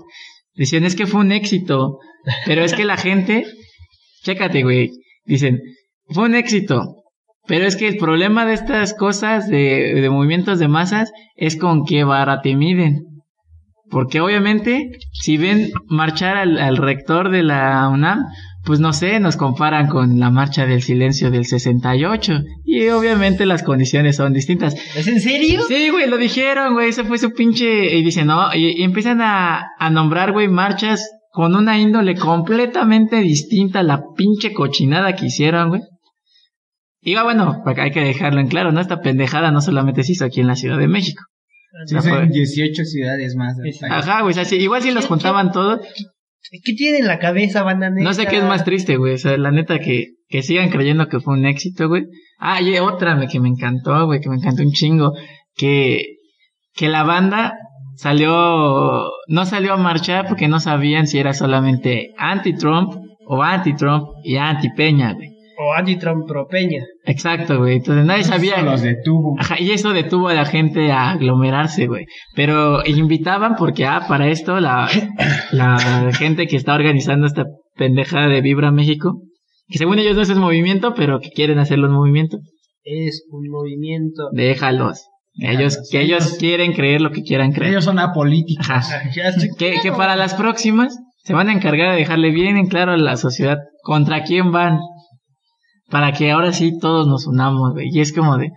decían, 0.56 0.86
es 0.86 0.96
que 0.96 1.06
fue 1.06 1.20
un 1.22 1.34
éxito. 1.34 2.00
Pero 2.46 2.64
es 2.64 2.74
que 2.74 2.86
la 2.86 2.98
gente, 2.98 3.46
chécate, 4.24 4.64
güey, 4.64 4.92
dicen, 5.26 5.60
fue 6.08 6.26
un 6.26 6.36
éxito. 6.36 7.04
Pero 7.48 7.66
es 7.66 7.76
que 7.76 7.88
el 7.88 7.98
problema 7.98 8.46
de 8.46 8.54
estas 8.54 8.94
cosas 8.94 9.50
de, 9.50 10.00
de 10.00 10.10
movimientos 10.10 10.60
de 10.60 10.68
masas 10.68 11.12
es 11.36 11.58
con 11.58 11.84
qué 11.84 12.04
vara 12.04 12.42
te 12.42 12.56
miden. 12.56 13.08
Porque 13.92 14.22
obviamente, 14.22 14.90
si 15.12 15.38
ven 15.38 15.72
marchar 15.88 16.38
al, 16.38 16.58
al 16.58 16.78
rector 16.78 17.30
de 17.30 17.44
la 17.44 17.88
UNAM, 17.90 18.26
pues 18.64 18.80
no 18.80 18.94
sé, 18.94 19.20
nos 19.20 19.36
comparan 19.36 19.88
con 19.88 20.20
la 20.20 20.30
marcha 20.30 20.66
del 20.66 20.82
silencio 20.82 21.30
del 21.30 21.46
68. 21.46 22.42
Y 22.64 22.88
obviamente 22.90 23.46
las 23.46 23.64
condiciones 23.64 24.16
son 24.16 24.34
distintas. 24.34 24.76
¿Es 24.96 25.08
en 25.08 25.20
serio? 25.20 25.62
Sí, 25.68 25.90
güey, 25.90 26.10
lo 26.10 26.18
dijeron, 26.18 26.74
güey, 26.74 26.90
ese 26.90 27.04
fue 27.04 27.18
su 27.18 27.34
pinche... 27.34 27.96
Y 27.96 28.04
dicen, 28.04 28.28
no, 28.28 28.54
y, 28.54 28.80
y 28.80 28.84
empiezan 28.84 29.20
a, 29.22 29.68
a 29.78 29.90
nombrar, 29.90 30.32
güey, 30.32 30.48
marchas 30.48 31.10
con 31.32 31.56
una 31.56 31.80
índole 31.80 32.16
completamente 32.16 33.18
distinta 33.18 33.80
a 33.80 33.84
la 33.84 34.04
pinche 34.16 34.54
cochinada 34.54 35.16
que 35.16 35.28
hicieron, 35.28 35.70
güey. 35.70 35.82
Y 37.02 37.16
ah, 37.16 37.24
bueno, 37.24 37.64
hay 37.66 37.92
que 37.92 38.02
dejarlo 38.02 38.40
en 38.40 38.48
claro, 38.48 38.72
¿no? 38.72 38.80
Esta 38.80 39.02
pendejada 39.02 39.52
no 39.52 39.60
solamente 39.60 40.04
se 40.04 40.12
hizo 40.12 40.26
aquí 40.26 40.40
en 40.40 40.48
la 40.48 40.56
Ciudad 40.56 40.78
de 40.78 40.88
México. 40.88 41.24
No, 41.92 42.00
hacen 42.00 42.14
fue- 42.14 42.28
18 42.28 42.84
ciudades 42.84 43.36
más. 43.36 43.56
Ajá, 43.90 44.22
güey, 44.22 44.32
o 44.32 44.34
sea, 44.34 44.46
sí, 44.46 44.58
igual 44.58 44.82
si 44.82 44.92
los 44.92 45.06
juntaban 45.08 45.52
todos, 45.52 45.80
¿Qué 46.66 46.74
tiene 46.74 46.98
en 46.98 47.08
la 47.08 47.18
cabeza, 47.20 47.64
banda 47.64 47.90
no 47.90 48.14
sé 48.14 48.26
qué 48.26 48.38
es 48.38 48.44
más 48.44 48.66
triste, 48.66 48.98
güey, 48.98 49.14
o 49.14 49.18
sea, 49.18 49.38
la 49.38 49.52
neta 49.52 49.80
que, 49.80 50.16
que 50.28 50.42
sigan 50.42 50.70
creyendo 50.70 51.08
que 51.08 51.20
fue 51.22 51.36
un 51.36 51.46
éxito, 51.46 51.88
güey. 51.88 52.06
Ah, 52.40 52.62
y 52.62 52.78
otra 52.80 53.16
me- 53.16 53.28
que 53.28 53.40
me 53.40 53.48
encantó, 53.48 54.06
güey, 54.06 54.20
que 54.20 54.28
me 54.30 54.36
encantó 54.36 54.62
un 54.64 54.72
chingo, 54.74 55.14
que, 55.56 56.18
que 56.74 56.90
la 56.90 57.04
banda 57.04 57.54
salió, 57.96 59.10
no 59.28 59.46
salió 59.46 59.74
a 59.74 59.78
marchar 59.78 60.28
porque 60.28 60.48
no 60.48 60.60
sabían 60.60 61.08
si 61.08 61.20
era 61.20 61.34
solamente 61.34 62.12
anti-Trump 62.18 62.96
o 63.28 63.42
anti-Trump 63.44 64.10
y 64.24 64.36
anti-Peña, 64.38 65.14
güey. 65.14 65.31
O 65.64 65.74
anti-Trump 65.74 66.26
pro 66.28 66.48
Peña. 66.48 66.84
Exacto, 67.06 67.60
güey, 67.60 67.76
entonces 67.78 68.04
nadie 68.06 68.24
sabía. 68.24 68.56
Eso 68.56 68.66
los 68.66 68.82
detuvo. 68.82 69.36
Ajá, 69.40 69.56
y 69.60 69.72
eso 69.72 69.92
detuvo 69.94 70.30
a 70.30 70.34
la 70.34 70.46
gente 70.46 70.92
a 70.92 71.12
aglomerarse, 71.12 71.86
güey. 71.88 72.06
Pero 72.36 72.84
invitaban 72.86 73.56
porque, 73.56 73.86
ah, 73.86 74.06
para 74.08 74.28
esto 74.30 74.60
la, 74.60 74.90
la 75.52 76.10
gente 76.18 76.48
que 76.48 76.56
está 76.56 76.74
organizando 76.74 77.28
esta 77.28 77.46
pendejada 77.76 78.28
de 78.28 78.42
Vibra 78.42 78.72
México, 78.72 79.22
que 79.68 79.78
según 79.78 80.00
ellos 80.00 80.16
no 80.16 80.22
es 80.24 80.30
un 80.30 80.40
movimiento, 80.40 80.94
pero 80.96 81.20
que 81.20 81.30
quieren 81.30 81.60
hacerlo 81.60 81.88
un 81.90 81.96
movimiento, 81.96 82.38
Es 82.84 83.24
un 83.30 83.48
movimiento. 83.50 84.30
déjalos. 84.34 85.08
Ellos, 85.40 85.78
que 85.90 86.02
ellos 86.02 86.36
quieren 86.40 86.74
creer 86.74 87.00
lo 87.02 87.12
que 87.12 87.22
quieran 87.22 87.54
creer. 87.54 87.72
Ellos 87.72 87.86
son 87.86 88.00
apolíticos. 88.00 88.68
Ajá. 88.70 89.02
Que, 89.58 89.76
que 89.82 89.92
para 89.92 90.16
las 90.18 90.34
próximas 90.34 90.98
se 91.24 91.34
van 91.34 91.48
a 91.50 91.54
encargar 91.54 91.92
de 91.92 91.98
dejarle 92.00 92.32
bien 92.32 92.58
en 92.58 92.68
claro 92.68 92.92
a 92.94 92.98
la 92.98 93.16
sociedad 93.16 93.58
contra 93.84 94.24
quién 94.24 94.52
van. 94.52 94.80
Para 95.92 96.14
que 96.14 96.32
ahora 96.32 96.54
sí 96.54 96.80
todos 96.80 97.08
nos 97.08 97.28
unamos, 97.28 97.74
güey. 97.74 97.90
Y 97.92 98.00
es 98.00 98.14
como 98.14 98.38
de, 98.38 98.52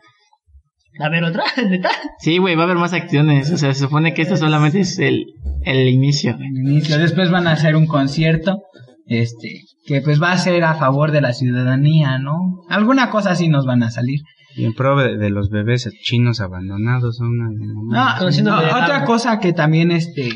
A 1.01 1.09
ver, 1.09 1.25
otra, 1.25 1.45
neta. 1.69 1.91
Sí, 2.21 2.39
güey, 2.39 2.55
va 2.55 2.63
a 2.63 2.65
haber 2.67 2.79
más 2.79 2.93
acciones. 2.93 3.51
O 3.51 3.59
sea, 3.59 3.75
se 3.75 3.81
supone 3.81 4.15
que 4.15 4.23
esto 4.23 4.37
solamente 4.37 4.81
es 4.81 4.99
el, 4.99 5.27
el 5.65 5.89
inicio. 5.89 6.35
al 6.35 6.45
inicio. 6.45 6.97
Después 6.99 7.31
van 7.31 7.49
a 7.49 7.53
hacer 7.53 7.75
un 7.77 7.87
concierto, 7.87 8.63
este, 9.07 9.63
que 9.85 10.01
pues 10.01 10.23
va 10.23 10.33
a 10.33 10.39
ser 10.39 10.65
a 10.65 10.75
favor 10.75 11.11
de 11.11 11.21
la 11.21 11.33
ciudadanía, 11.33 12.19
¿no? 12.19 12.63
Alguna 12.69 13.11
cosa 13.11 13.33
así 13.33 13.49
nos 13.49 13.67
van 13.67 13.83
a 13.83 13.91
salir. 13.91 14.21
Y 14.57 14.65
en 14.65 14.75
pro 14.75 14.97
de, 14.97 15.17
de 15.17 15.31
los 15.31 15.51
bebés 15.51 15.91
chinos 16.03 16.41
abandonados 16.41 17.17
son 17.17 17.29
una... 17.29 18.19
No, 18.21 18.31
no, 18.31 18.59
otra 18.59 19.05
cosa 19.05 19.41
que 19.41 19.53
también, 19.53 19.91
este, 19.91 20.29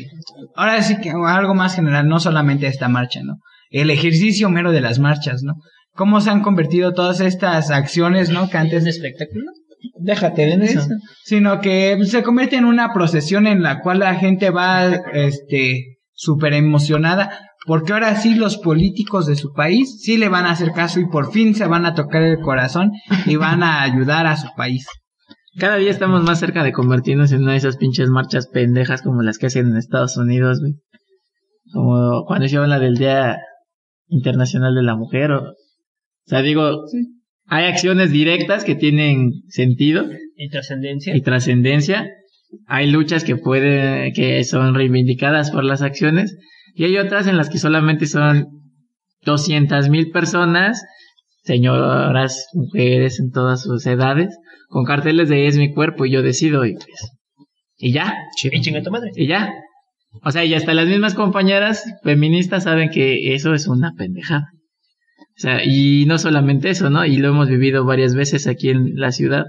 ahora 0.55 0.81
sí 0.81 0.97
que 0.99 1.11
algo 1.11 1.55
más 1.55 1.75
general, 1.75 2.09
no 2.09 2.19
solamente 2.19 2.67
esta 2.67 2.89
marcha, 2.89 3.21
¿no? 3.23 3.37
El 3.69 3.89
ejercicio 3.91 4.49
mero 4.49 4.71
de 4.71 4.81
las 4.81 4.99
marchas, 4.99 5.43
¿no? 5.43 5.53
Cómo 5.99 6.21
se 6.21 6.29
han 6.29 6.41
convertido 6.41 6.93
todas 6.93 7.19
estas 7.19 7.71
acciones, 7.71 8.29
¿no? 8.29 8.49
Que 8.49 8.55
¿Es 8.55 8.63
antes 8.63 8.83
un 8.83 8.87
espectáculo? 8.87 9.51
Déjate 9.99 10.45
de 10.45 10.65
eso. 10.65 10.87
Sino 11.25 11.59
que 11.59 11.99
se 12.05 12.23
convierte 12.23 12.55
en 12.55 12.63
una 12.63 12.93
procesión 12.93 13.47
en 13.47 13.61
la 13.61 13.81
cual 13.81 13.99
la 13.99 14.15
gente 14.15 14.49
va, 14.49 14.85
este, 15.11 15.97
súper 16.13 16.53
emocionada, 16.53 17.49
porque 17.67 17.91
ahora 17.91 18.15
sí 18.15 18.35
los 18.35 18.55
políticos 18.55 19.25
de 19.25 19.35
su 19.35 19.51
país 19.51 20.01
sí 20.01 20.15
le 20.15 20.29
van 20.29 20.45
a 20.45 20.51
hacer 20.51 20.71
caso 20.71 21.01
y 21.01 21.09
por 21.09 21.33
fin 21.33 21.53
se 21.53 21.67
van 21.67 21.85
a 21.85 21.95
tocar 21.95 22.23
el 22.23 22.39
corazón 22.39 22.93
y 23.25 23.35
van 23.35 23.61
a 23.61 23.83
ayudar 23.83 24.25
a 24.25 24.37
su 24.37 24.47
país. 24.55 24.87
Cada 25.57 25.75
día 25.75 25.91
estamos 25.91 26.23
más 26.23 26.39
cerca 26.39 26.63
de 26.63 26.71
convertirnos 26.71 27.33
en 27.33 27.43
una 27.43 27.51
de 27.51 27.57
esas 27.57 27.75
pinches 27.75 28.07
marchas 28.07 28.47
pendejas 28.47 29.01
como 29.01 29.21
las 29.21 29.37
que 29.37 29.47
hacen 29.47 29.67
en 29.67 29.75
Estados 29.75 30.15
Unidos, 30.15 30.61
güey. 30.61 30.75
Como 31.73 32.23
cuando 32.25 32.45
hicieron 32.45 32.69
la 32.69 32.79
del 32.79 32.95
Día 32.95 33.37
Internacional 34.07 34.73
de 34.73 34.83
la 34.83 34.95
Mujer. 34.95 35.33
O, 35.33 35.41
o 35.41 35.55
sea, 36.29 36.41
digo, 36.41 36.83
hay 37.47 37.65
acciones 37.65 38.11
directas 38.11 38.63
que 38.63 38.75
tienen 38.75 39.31
sentido 39.47 40.05
¿Y 40.35 40.49
trascendencia? 40.49 41.15
y 41.15 41.21
trascendencia. 41.21 42.07
Hay 42.67 42.89
luchas 42.89 43.23
que 43.23 43.35
pueden, 43.35 44.13
que 44.13 44.43
son 44.43 44.73
reivindicadas 44.75 45.51
por 45.51 45.63
las 45.63 45.81
acciones 45.81 46.37
y 46.73 46.85
hay 46.85 46.97
otras 46.97 47.27
en 47.27 47.37
las 47.37 47.49
que 47.49 47.57
solamente 47.57 48.05
son 48.05 48.47
200 49.23 49.89
mil 49.89 50.11
personas, 50.11 50.83
señoras, 51.43 52.47
mujeres 52.53 53.19
en 53.19 53.31
todas 53.31 53.63
sus 53.63 53.85
edades, 53.85 54.37
con 54.67 54.85
carteles 54.85 55.29
de 55.29 55.47
es 55.47 55.57
mi 55.57 55.73
cuerpo 55.73 56.05
y 56.05 56.11
yo 56.11 56.21
decido 56.21 56.65
y 56.65 56.73
pues, 56.73 57.11
y 57.77 57.91
ya, 57.93 58.13
Y 58.43 58.61
chinga 58.61 58.81
tu 58.81 58.91
madre. 58.91 59.11
y 59.15 59.27
ya. 59.27 59.51
O 60.23 60.31
sea, 60.31 60.43
y 60.43 60.53
hasta 60.53 60.73
las 60.73 60.87
mismas 60.87 61.13
compañeras 61.13 61.83
feministas 62.03 62.63
saben 62.63 62.89
que 62.89 63.33
eso 63.33 63.53
es 63.53 63.67
una 63.67 63.93
pendejada. 63.95 64.49
O 65.39 65.41
sea, 65.41 65.63
y 65.63 66.05
no 66.05 66.17
solamente 66.17 66.69
eso, 66.69 66.89
¿no? 66.89 67.05
Y 67.05 67.15
lo 67.15 67.29
hemos 67.29 67.47
vivido 67.47 67.85
varias 67.85 68.13
veces 68.13 68.45
aquí 68.45 68.71
en 68.71 68.95
la 68.95 69.13
ciudad. 69.13 69.45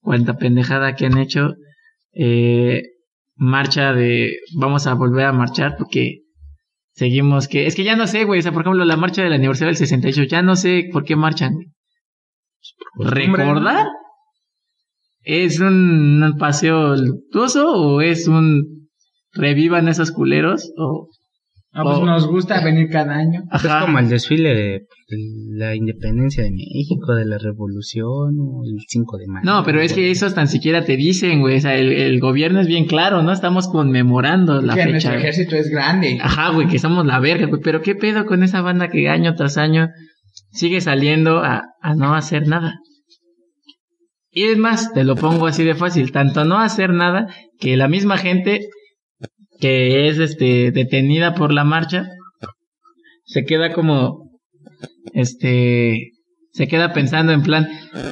Cuánta 0.00 0.36
pendejada 0.36 0.96
que 0.96 1.06
han 1.06 1.16
hecho. 1.16 1.54
Eh, 2.12 2.82
marcha 3.36 3.92
de 3.92 4.36
vamos 4.56 4.88
a 4.88 4.94
volver 4.94 5.26
a 5.26 5.32
marchar 5.32 5.76
porque 5.78 6.22
seguimos 6.90 7.46
que 7.46 7.66
es 7.66 7.76
que 7.76 7.84
ya 7.84 7.94
no 7.94 8.08
sé, 8.08 8.24
güey, 8.24 8.40
o 8.40 8.42
sea, 8.42 8.50
por 8.50 8.62
ejemplo, 8.62 8.84
la 8.84 8.96
marcha 8.96 9.22
del 9.22 9.32
aniversario 9.32 9.68
del 9.68 9.76
68, 9.76 10.24
ya 10.24 10.42
no 10.42 10.56
sé 10.56 10.88
por 10.92 11.04
qué 11.04 11.14
marchan. 11.14 11.54
güey. 11.54 13.08
¿Recordar? 13.08 13.86
¿Es 15.22 15.60
un, 15.60 16.20
un 16.20 16.36
paseo 16.36 16.96
luctuoso 16.96 17.70
o 17.72 18.00
es 18.00 18.26
un 18.26 18.88
revivan 19.32 19.86
esos 19.86 20.10
culeros 20.10 20.72
o 20.76 21.08
Ah, 21.74 21.84
pues 21.84 22.00
nos 22.00 22.26
gusta 22.26 22.62
venir 22.62 22.90
cada 22.90 23.14
año. 23.14 23.44
Es 23.50 23.64
ajá 23.64 23.86
como 23.86 23.98
el 23.98 24.10
desfile 24.10 24.54
de, 24.54 24.86
la 25.56 25.74
independencia 25.74 26.44
de 26.44 26.50
México, 26.50 27.14
de 27.14 27.24
la 27.24 27.38
revolución, 27.38 28.36
o 28.38 28.62
el 28.64 28.84
5 28.86 29.16
de 29.16 29.26
mayo. 29.26 29.44
No, 29.44 29.64
pero 29.64 29.80
es 29.80 29.94
que 29.94 30.10
esos 30.10 30.34
tan 30.34 30.48
siquiera 30.48 30.84
te 30.84 30.98
dicen, 30.98 31.40
güey, 31.40 31.56
o 31.56 31.60
sea, 31.60 31.74
el, 31.76 31.92
el 31.92 32.20
gobierno 32.20 32.60
es 32.60 32.66
bien 32.66 32.84
claro, 32.84 33.22
¿no? 33.22 33.32
Estamos 33.32 33.68
conmemorando 33.68 34.60
la 34.60 34.74
que 34.74 34.80
fecha. 34.80 34.90
nuestro 34.90 35.14
ejército 35.14 35.56
es 35.56 35.70
grande. 35.70 36.18
Ajá, 36.20 36.50
güey, 36.50 36.68
que 36.68 36.78
somos 36.78 37.06
la 37.06 37.18
verga, 37.20 37.46
güey. 37.46 37.62
Pero 37.62 37.80
qué 37.80 37.94
pedo 37.94 38.26
con 38.26 38.42
esa 38.42 38.60
banda 38.60 38.88
que 38.88 39.08
año 39.08 39.34
tras 39.34 39.56
año 39.56 39.88
sigue 40.50 40.82
saliendo 40.82 41.38
a, 41.38 41.62
a 41.80 41.94
no 41.94 42.14
hacer 42.14 42.48
nada. 42.48 42.80
Y 44.30 44.44
es 44.44 44.58
más, 44.58 44.92
te 44.92 45.04
lo 45.04 45.16
pongo 45.16 45.46
así 45.46 45.64
de 45.64 45.74
fácil, 45.74 46.12
tanto 46.12 46.44
no 46.44 46.58
hacer 46.58 46.90
nada 46.90 47.28
que 47.58 47.78
la 47.78 47.88
misma 47.88 48.18
gente 48.18 48.68
que 49.62 50.08
es 50.08 50.18
este 50.18 50.72
detenida 50.72 51.34
por 51.36 51.52
la 51.52 51.62
marcha 51.62 52.08
se 53.24 53.44
queda 53.44 53.72
como 53.72 54.28
este 55.14 56.10
se 56.52 56.66
queda 56.66 56.92
pensando 56.92 57.32
en 57.32 57.42
plan 57.42 57.68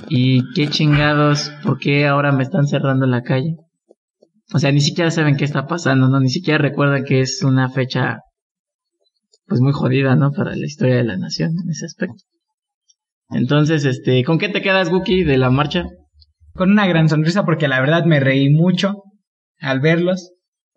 y 0.09 0.43
qué 0.55 0.69
chingados, 0.69 1.51
¿por 1.65 1.79
qué 1.81 2.07
ahora 2.07 2.31
me 2.31 2.45
están 2.45 2.69
cerrando 2.69 3.05
la 3.07 3.23
calle? 3.23 3.57
O 4.55 4.61
sea, 4.61 4.71
ni 4.71 4.81
siquiera 4.81 5.11
saben 5.11 5.37
qué 5.37 5.45
está 5.45 5.67
pasando, 5.67 6.09
¿no? 6.09 6.21
Ni 6.21 6.31
siquiera 6.31 6.59
recuerdan 6.59 7.05
que 7.05 7.21
es 7.21 7.43
una 7.43 7.69
fecha, 7.69 8.21
pues 9.47 9.61
muy 9.61 9.73
jodida, 9.73 10.15
¿no? 10.15 10.31
Para 10.31 10.55
la 10.55 10.65
historia 10.65 10.97
de 10.97 11.05
la 11.05 11.17
nación 11.17 11.51
en 11.63 11.69
ese 11.69 11.85
aspecto. 11.85 12.23
Entonces, 13.29 13.85
este, 13.85 14.23
¿con 14.25 14.39
qué 14.39 14.49
te 14.49 14.63
quedas, 14.63 14.91
Wookie, 14.91 15.25
de 15.25 15.37
la 15.37 15.51
marcha? 15.51 15.85
Con 16.55 16.71
una 16.71 16.87
gran 16.87 17.09
sonrisa 17.09 17.45
porque 17.45 17.69
la 17.69 17.81
verdad 17.81 18.05
me 18.05 18.21
reí 18.21 18.51
mucho 18.51 19.03
al 19.59 19.81
verlos. 19.81 20.33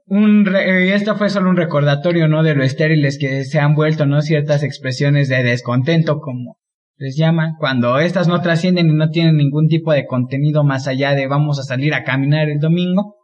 Un 0.06 0.45
re- 0.45 0.93
esto 0.93 1.16
fue 1.16 1.30
solo 1.30 1.49
un 1.49 1.58
recordatorio, 1.58 2.28
¿no? 2.28 2.43
De 2.43 2.56
lo 2.56 2.64
estériles 2.64 3.18
que 3.18 3.45
se 3.45 3.60
han 3.60 3.74
vuelto, 3.76 4.06
¿no? 4.06 4.22
Ciertas 4.22 4.64
expresiones 4.64 5.30
de 5.30 5.43
descontento, 5.43 6.20
como 6.20 6.58
les 6.97 7.16
llaman, 7.18 7.54
cuando 7.60 7.99
estas 7.99 8.28
no 8.28 8.41
trascienden 8.41 8.89
y 8.89 8.93
no 8.93 9.10
tienen 9.10 9.38
ningún 9.38 9.68
tipo 9.68 9.91
de 9.93 10.06
contenido 10.06 10.64
más 10.64 10.88
allá 10.88 11.16
de 11.16 11.28
vamos 11.28 11.60
a 11.60 11.64
salir 11.64 11.93
a 11.93 12.04
caminar 12.04 12.49
el 12.49 12.60
domingo. 12.60 13.16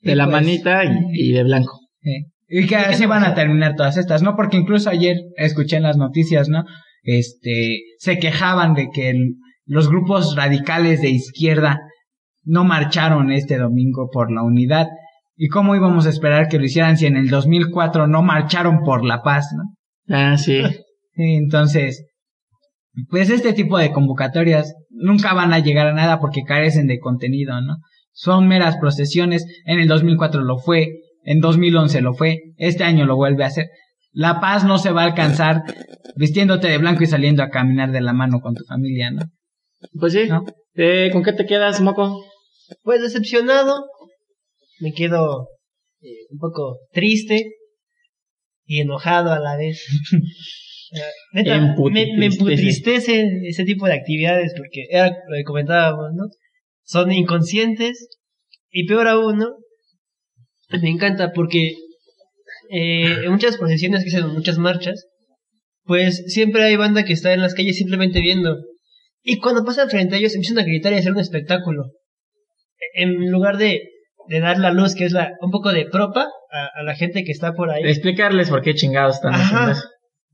de 0.00 0.12
Y 0.12 0.14
la 0.14 0.24
pues- 0.24 0.34
manita 0.34 0.84
y, 0.84 1.28
y 1.28 1.32
de 1.32 1.44
blanco. 1.44 1.78
Y 2.48 2.66
que 2.66 2.76
así 2.76 3.06
van 3.06 3.24
a 3.24 3.34
terminar 3.34 3.76
todas 3.76 3.96
estas, 3.96 4.22
¿no? 4.22 4.34
Porque 4.36 4.56
incluso 4.58 4.90
ayer 4.90 5.16
escuché 5.36 5.76
en 5.76 5.84
las 5.84 5.96
noticias, 5.96 6.48
¿no? 6.48 6.64
Este, 7.02 7.78
se 7.98 8.18
quejaban 8.18 8.74
de 8.74 8.88
que 8.92 9.10
el- 9.10 9.36
los 9.64 9.88
grupos 9.88 10.34
radicales 10.36 11.00
de 11.02 11.10
izquierda 11.10 11.80
no 12.44 12.64
marcharon 12.64 13.30
este 13.30 13.56
domingo 13.58 14.10
por 14.12 14.32
la 14.32 14.42
unidad. 14.42 14.88
¿Y 15.36 15.48
cómo 15.48 15.74
íbamos 15.74 16.06
a 16.06 16.10
esperar 16.10 16.48
que 16.48 16.58
lo 16.58 16.64
hicieran 16.64 16.96
si 16.96 17.06
en 17.06 17.16
el 17.16 17.28
2004 17.28 18.06
no 18.06 18.22
marcharon 18.22 18.84
por 18.84 19.04
la 19.04 19.22
paz, 19.22 19.48
¿no? 19.56 19.74
Ah, 20.14 20.36
sí. 20.36 20.62
Entonces, 21.14 22.06
pues 23.08 23.30
este 23.30 23.52
tipo 23.52 23.78
de 23.78 23.92
convocatorias 23.92 24.74
nunca 24.90 25.32
van 25.34 25.52
a 25.52 25.58
llegar 25.58 25.86
a 25.86 25.94
nada 25.94 26.20
porque 26.20 26.44
carecen 26.44 26.86
de 26.86 26.98
contenido, 26.98 27.60
¿no? 27.60 27.78
Son 28.12 28.46
meras 28.46 28.76
procesiones. 28.76 29.46
En 29.64 29.80
el 29.80 29.88
2004 29.88 30.42
lo 30.42 30.58
fue, 30.58 31.00
en 31.24 31.40
2011 31.40 32.02
lo 32.02 32.14
fue, 32.14 32.40
este 32.58 32.84
año 32.84 33.06
lo 33.06 33.16
vuelve 33.16 33.44
a 33.44 33.48
hacer. 33.48 33.70
La 34.12 34.40
paz 34.40 34.64
no 34.64 34.76
se 34.76 34.90
va 34.90 35.02
a 35.02 35.06
alcanzar 35.06 35.62
vistiéndote 36.16 36.68
de 36.68 36.78
blanco 36.78 37.02
y 37.02 37.06
saliendo 37.06 37.42
a 37.42 37.48
caminar 37.48 37.92
de 37.92 38.02
la 38.02 38.12
mano 38.12 38.40
con 38.40 38.54
tu 38.54 38.64
familia, 38.64 39.10
¿no? 39.10 39.22
Pues 39.98 40.12
sí. 40.12 40.26
¿No? 40.28 40.44
Eh, 40.74 41.08
¿Con 41.12 41.22
qué 41.22 41.32
te 41.32 41.46
quedas, 41.46 41.80
Moco? 41.80 42.22
Pues 42.82 43.00
decepcionado, 43.00 43.86
me 44.82 44.92
quedo 44.92 45.48
eh, 46.00 46.26
un 46.30 46.38
poco 46.38 46.80
triste 46.92 47.46
y 48.66 48.80
enojado 48.80 49.32
a 49.32 49.38
la 49.38 49.56
vez. 49.56 49.84
Eh, 50.94 51.00
neta, 51.32 51.58
me, 51.90 52.06
me 52.18 52.26
emputristece 52.26 53.26
ese 53.44 53.64
tipo 53.64 53.86
de 53.86 53.94
actividades 53.94 54.52
porque 54.54 54.84
era 54.90 55.08
lo 55.08 55.36
que 55.38 55.42
comentábamos, 55.42 56.10
¿no? 56.14 56.24
Son 56.82 57.10
inconscientes 57.10 58.10
y 58.70 58.84
peor 58.86 59.08
aún, 59.08 59.38
¿no? 59.38 59.56
Me 60.82 60.90
encanta 60.90 61.32
porque 61.32 61.76
eh, 62.68 63.24
en 63.24 63.32
muchas 63.32 63.56
procesiones 63.56 64.04
que 64.04 64.10
se 64.10 64.18
hacen, 64.18 64.28
en 64.28 64.36
muchas 64.36 64.58
marchas, 64.58 65.06
pues 65.84 66.24
siempre 66.26 66.62
hay 66.62 66.76
banda 66.76 67.06
que 67.06 67.14
está 67.14 67.32
en 67.32 67.40
las 67.40 67.54
calles 67.54 67.78
simplemente 67.78 68.20
viendo. 68.20 68.58
Y 69.22 69.38
cuando 69.38 69.64
pasan 69.64 69.88
frente 69.88 70.16
a 70.16 70.18
ellos 70.18 70.34
empiezan 70.34 70.58
a 70.58 70.64
gritar 70.64 70.92
y 70.92 70.96
a 70.96 70.98
hacer 70.98 71.12
un 71.12 71.20
espectáculo 71.20 71.84
en 72.94 73.30
lugar 73.30 73.56
de, 73.56 73.80
de 74.28 74.40
dar 74.40 74.58
la 74.58 74.72
luz, 74.72 74.94
que 74.94 75.04
es 75.04 75.12
la, 75.12 75.32
un 75.40 75.50
poco 75.50 75.72
de 75.72 75.86
propa 75.86 76.26
a, 76.50 76.80
a 76.80 76.82
la 76.82 76.94
gente 76.94 77.24
que 77.24 77.32
está 77.32 77.52
por 77.54 77.70
ahí, 77.70 77.82
Explicarles 77.84 78.48
por 78.50 78.62
qué 78.62 78.74
chingados 78.74 79.16
están 79.16 79.34
Ajá. 79.34 79.44
haciendo 79.44 79.70
eso. 79.72 79.88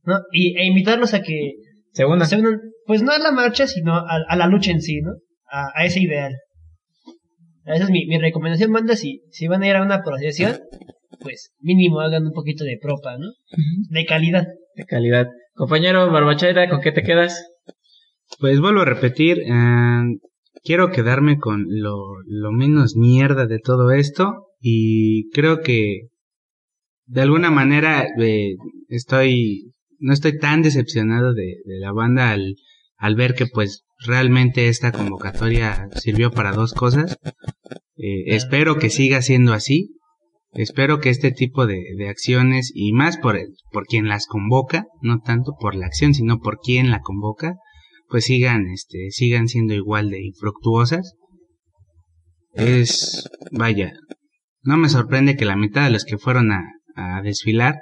¿no? 0.05 0.21
Y, 0.33 0.57
e 0.59 0.65
invitarlos 0.67 1.15
a 1.15 1.23
que 1.23 1.53
Segunda. 1.93 2.25
se 2.27 2.37
unan, 2.37 2.61
pues 2.87 3.03
no 3.03 3.13
a 3.13 3.19
la 3.19 3.33
marcha, 3.33 3.67
sino 3.67 3.95
a, 3.95 4.07
a 4.29 4.37
la 4.37 4.47
lucha 4.47 4.71
en 4.71 4.81
sí, 4.81 5.01
¿no? 5.01 5.13
A, 5.51 5.71
a 5.75 5.85
ese 5.85 6.01
ideal. 6.01 6.35
Esa 7.65 7.85
es 7.85 7.91
mi, 7.91 8.07
mi 8.07 8.19
recomendación, 8.19 8.73
banda, 8.73 8.97
si, 8.97 9.21
si 9.31 9.47
van 9.47 9.63
a 9.63 9.69
ir 9.69 9.77
a 9.77 9.83
una 9.83 10.03
procesión, 10.03 10.59
pues 11.21 11.53
mínimo 11.61 12.01
hagan 12.01 12.25
un 12.27 12.33
poquito 12.33 12.65
de 12.65 12.79
propa, 12.81 13.19
¿no? 13.19 13.27
De 13.91 14.05
calidad. 14.07 14.47
De 14.75 14.85
calidad. 14.87 15.27
Compañero 15.55 16.11
Barbachera, 16.11 16.69
¿con 16.71 16.81
qué 16.81 16.93
te 16.93 17.03
quedas? 17.03 17.45
Pues 18.41 18.61
vuelvo 18.61 18.81
a 18.81 18.85
repetir, 18.87 19.41
eh, 19.41 20.03
quiero 20.63 20.91
quedarme 20.91 21.39
con 21.39 21.65
lo, 21.69 21.97
menos 22.53 22.97
mierda 22.97 23.47
de 23.47 23.59
todo 23.59 23.91
esto 23.93 24.47
y 24.61 25.31
creo 25.31 25.61
que 25.61 26.09
de 27.07 27.23
alguna 27.23 27.51
manera 27.51 28.07
eh, 28.21 28.57
estoy 28.89 29.73
no 29.99 30.13
estoy 30.13 30.39
tan 30.39 30.63
decepcionado 30.63 31.35
de, 31.35 31.57
de 31.65 31.79
la 31.81 31.93
banda 31.93 32.31
al, 32.31 32.55
al 32.97 33.15
ver 33.17 33.35
que 33.35 33.47
pues 33.47 33.85
realmente 34.07 34.69
esta 34.69 34.93
convocatoria 34.93 35.89
sirvió 35.97 36.31
para 36.31 36.53
dos 36.53 36.73
cosas. 36.73 37.17
Eh, 37.97 38.25
espero 38.37 38.79
que 38.79 38.91
siga 38.91 39.23
siendo 39.23 39.53
así. 39.55 39.97
Espero 40.53 41.01
que 41.01 41.11
este 41.11 41.33
tipo 41.33 41.67
de, 41.67 41.83
de 41.97 42.09
acciones 42.09 42.71
y 42.75 42.93
más 42.93 43.17
por, 43.19 43.37
el- 43.37 43.55
por 43.73 43.87
quien 43.87 44.07
las 44.09 44.27
convoca, 44.27 44.87
no 45.03 45.19
tanto 45.21 45.57
por 45.61 45.75
la 45.75 45.87
acción, 45.87 46.15
sino 46.15 46.39
por 46.39 46.59
quien 46.61 46.91
la 46.91 47.01
convoca, 47.01 47.57
pues 48.09 48.25
sigan, 48.25 48.67
este, 48.73 49.11
sigan 49.11 49.49
siendo 49.49 49.75
igual 49.75 50.11
de 50.11 50.25
infructuosas. 50.25 51.15
Es, 52.53 53.29
vaya, 53.53 53.93
no 54.63 54.77
me 54.77 54.89
sorprende 54.89 55.37
que 55.37 55.45
la 55.45 55.57
mitad 55.57 55.85
de 55.85 55.91
los 55.91 56.05
que 56.05 56.19
fueron 56.19 56.53
a, 56.53 56.63
a 56.95 57.23
desfilar, 57.23 57.77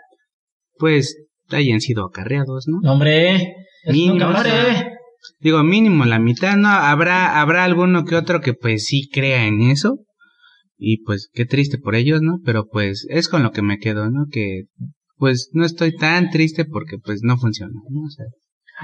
pues 0.78 1.16
hayan 1.48 1.80
sido 1.80 2.04
acarreados, 2.04 2.66
¿no? 2.68 2.78
Hombre. 2.90 3.54
Mínimo, 3.88 4.28
o 4.28 4.42
sea, 4.42 4.90
digo, 5.40 5.62
mínimo 5.62 6.04
la 6.04 6.18
mitad, 6.18 6.56
no, 6.56 6.68
habrá, 6.68 7.40
habrá 7.40 7.64
alguno 7.64 8.04
que 8.04 8.16
otro 8.16 8.40
que 8.40 8.52
pues 8.54 8.84
sí 8.84 9.08
crea 9.08 9.46
en 9.46 9.62
eso. 9.62 9.98
Y 10.78 11.02
pues 11.04 11.30
qué 11.32 11.46
triste 11.46 11.78
por 11.78 11.94
ellos, 11.94 12.20
¿no? 12.20 12.40
Pero 12.44 12.66
pues 12.66 13.06
es 13.08 13.28
con 13.28 13.42
lo 13.42 13.52
que 13.52 13.62
me 13.62 13.78
quedo, 13.78 14.10
¿no? 14.10 14.26
Que 14.30 14.64
pues 15.16 15.50
no 15.52 15.64
estoy 15.64 15.96
tan 15.96 16.30
triste 16.30 16.64
porque 16.64 16.98
pues 16.98 17.20
no 17.22 17.38
funciona, 17.38 17.80
¿no? 17.88 18.02
O 18.02 18.10
sea, 18.10 18.26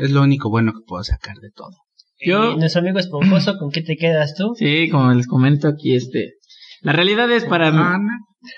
es 0.01 0.11
lo 0.11 0.23
único 0.23 0.51
bueno 0.51 0.73
que 0.73 0.81
puedo 0.87 1.03
sacar 1.05 1.37
de 1.37 1.51
todo. 1.55 1.77
Yo- 2.25 2.53
Y 2.53 2.57
nuestro 2.59 2.81
amigo 2.83 2.99
Esponjoso, 2.99 3.57
¿con 3.59 3.71
qué 3.71 3.83
te 3.83 3.97
quedas 3.97 4.35
tú? 4.37 4.53
Sí, 4.57 4.89
como 4.91 5.13
les 5.13 5.27
comento 5.27 5.69
aquí, 5.69 5.95
este. 5.95 6.35
La 6.81 6.93
realidad 6.93 7.31
es 7.31 7.45
para 7.45 7.71
mí, 7.71 7.79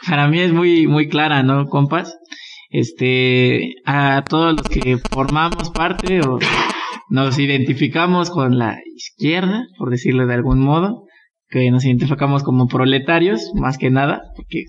para 0.08 0.28
mí 0.28 0.40
es 0.40 0.52
muy, 0.52 0.86
muy 0.86 1.08
clara, 1.08 1.42
¿no, 1.42 1.66
compas? 1.66 2.16
Este, 2.70 3.74
a 3.86 4.22
todos 4.28 4.54
los 4.56 4.66
que 4.68 4.98
formamos 4.98 5.70
parte 5.70 6.20
o 6.20 6.38
nos 7.08 7.38
identificamos 7.38 8.30
con 8.30 8.58
la 8.58 8.78
izquierda, 8.96 9.64
por 9.78 9.90
decirlo 9.90 10.26
de 10.26 10.34
algún 10.34 10.58
modo, 10.60 11.04
que 11.48 11.70
nos 11.70 11.84
identificamos 11.84 12.42
como 12.42 12.66
proletarios, 12.66 13.52
más 13.54 13.78
que 13.78 13.90
nada, 13.90 14.22
porque 14.36 14.64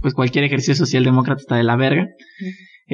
pues 0.00 0.14
cualquier 0.14 0.44
ejercicio 0.44 0.74
socialdemócrata 0.74 1.40
está 1.40 1.56
de 1.56 1.64
la 1.64 1.76
verga. 1.76 2.06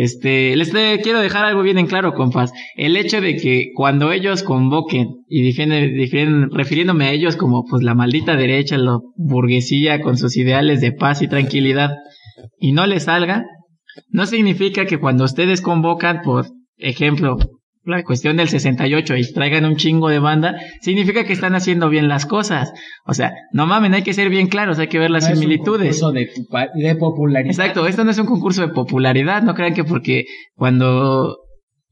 Este, 0.01 0.55
les 0.55 0.72
de- 0.72 1.01
quiero 1.03 1.18
dejar 1.18 1.44
algo 1.44 1.62
bien 1.62 1.76
en 1.76 1.88
claro, 1.88 2.14
compas. 2.14 2.53
El 2.76 2.96
hecho 2.96 3.20
de 3.20 3.36
que 3.36 3.70
cuando 3.74 4.12
ellos 4.12 4.44
convoquen, 4.44 5.09
y 5.28 5.42
refiriéndome 6.53 7.07
a 7.07 7.12
ellos 7.12 7.34
como 7.36 7.64
pues 7.64 7.82
la 7.82 7.96
maldita 7.96 8.36
derecha, 8.36 8.78
la 8.78 8.99
burguesía 9.16 10.01
con 10.01 10.16
sus 10.16 10.36
ideales 10.36 10.80
de 10.80 10.92
paz 10.92 11.20
y 11.22 11.26
tranquilidad, 11.28 11.90
y 12.61 12.70
no 12.70 12.86
les 12.86 13.05
salga, 13.05 13.44
no 14.11 14.26
significa 14.26 14.86
que 14.86 14.99
cuando 15.01 15.24
ustedes 15.24 15.61
convocan, 15.61 16.20
por 16.22 16.46
ejemplo, 16.76 17.36
la 17.89 18.05
cuestión 18.05 18.36
del 18.36 18.49
68 18.49 19.16
y 19.16 19.32
traigan 19.32 19.64
un 19.64 19.76
chingo 19.76 20.09
de 20.09 20.18
banda, 20.18 20.57
significa 20.80 21.24
que 21.24 21.32
están 21.32 21.55
haciendo 21.55 21.89
bien 21.89 22.09
las 22.09 22.26
cosas. 22.26 22.72
O 23.05 23.14
sea, 23.14 23.32
no 23.53 23.66
mamen, 23.66 23.95
hay 23.95 24.03
que 24.03 24.14
ser 24.14 24.28
bien 24.28 24.49
claros, 24.49 24.78
hay 24.78 24.89
que 24.89 24.99
ver 24.99 25.11
las 25.11 25.24
No 25.24 25.30
es 25.30 25.36
un 25.36 25.43
similitudes. 25.43 26.01
concurso 26.01 26.12
de, 26.12 26.97
popularidad. 26.97 27.51
Exacto, 27.51 27.86
esto 27.86 28.05
no 28.05 28.11
es 28.11 28.18
un 28.18 28.26
concurso 28.26 28.62
de 28.62 28.68
popularidad, 28.68 29.43
no 29.43 29.55
crean 29.55 29.74
que 29.74 29.84
porque 29.84 30.24
cuando 30.55 31.39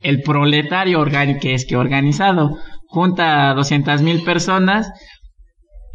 el 0.01 0.23
proletario 0.23 1.05
que 1.41 1.55
es 1.55 1.67
que 1.67 1.77
organizado 1.77 2.59
junta 2.89 3.51
a 3.51 3.55
200 3.55 4.03
mil 4.03 4.23
personas, 4.23 4.93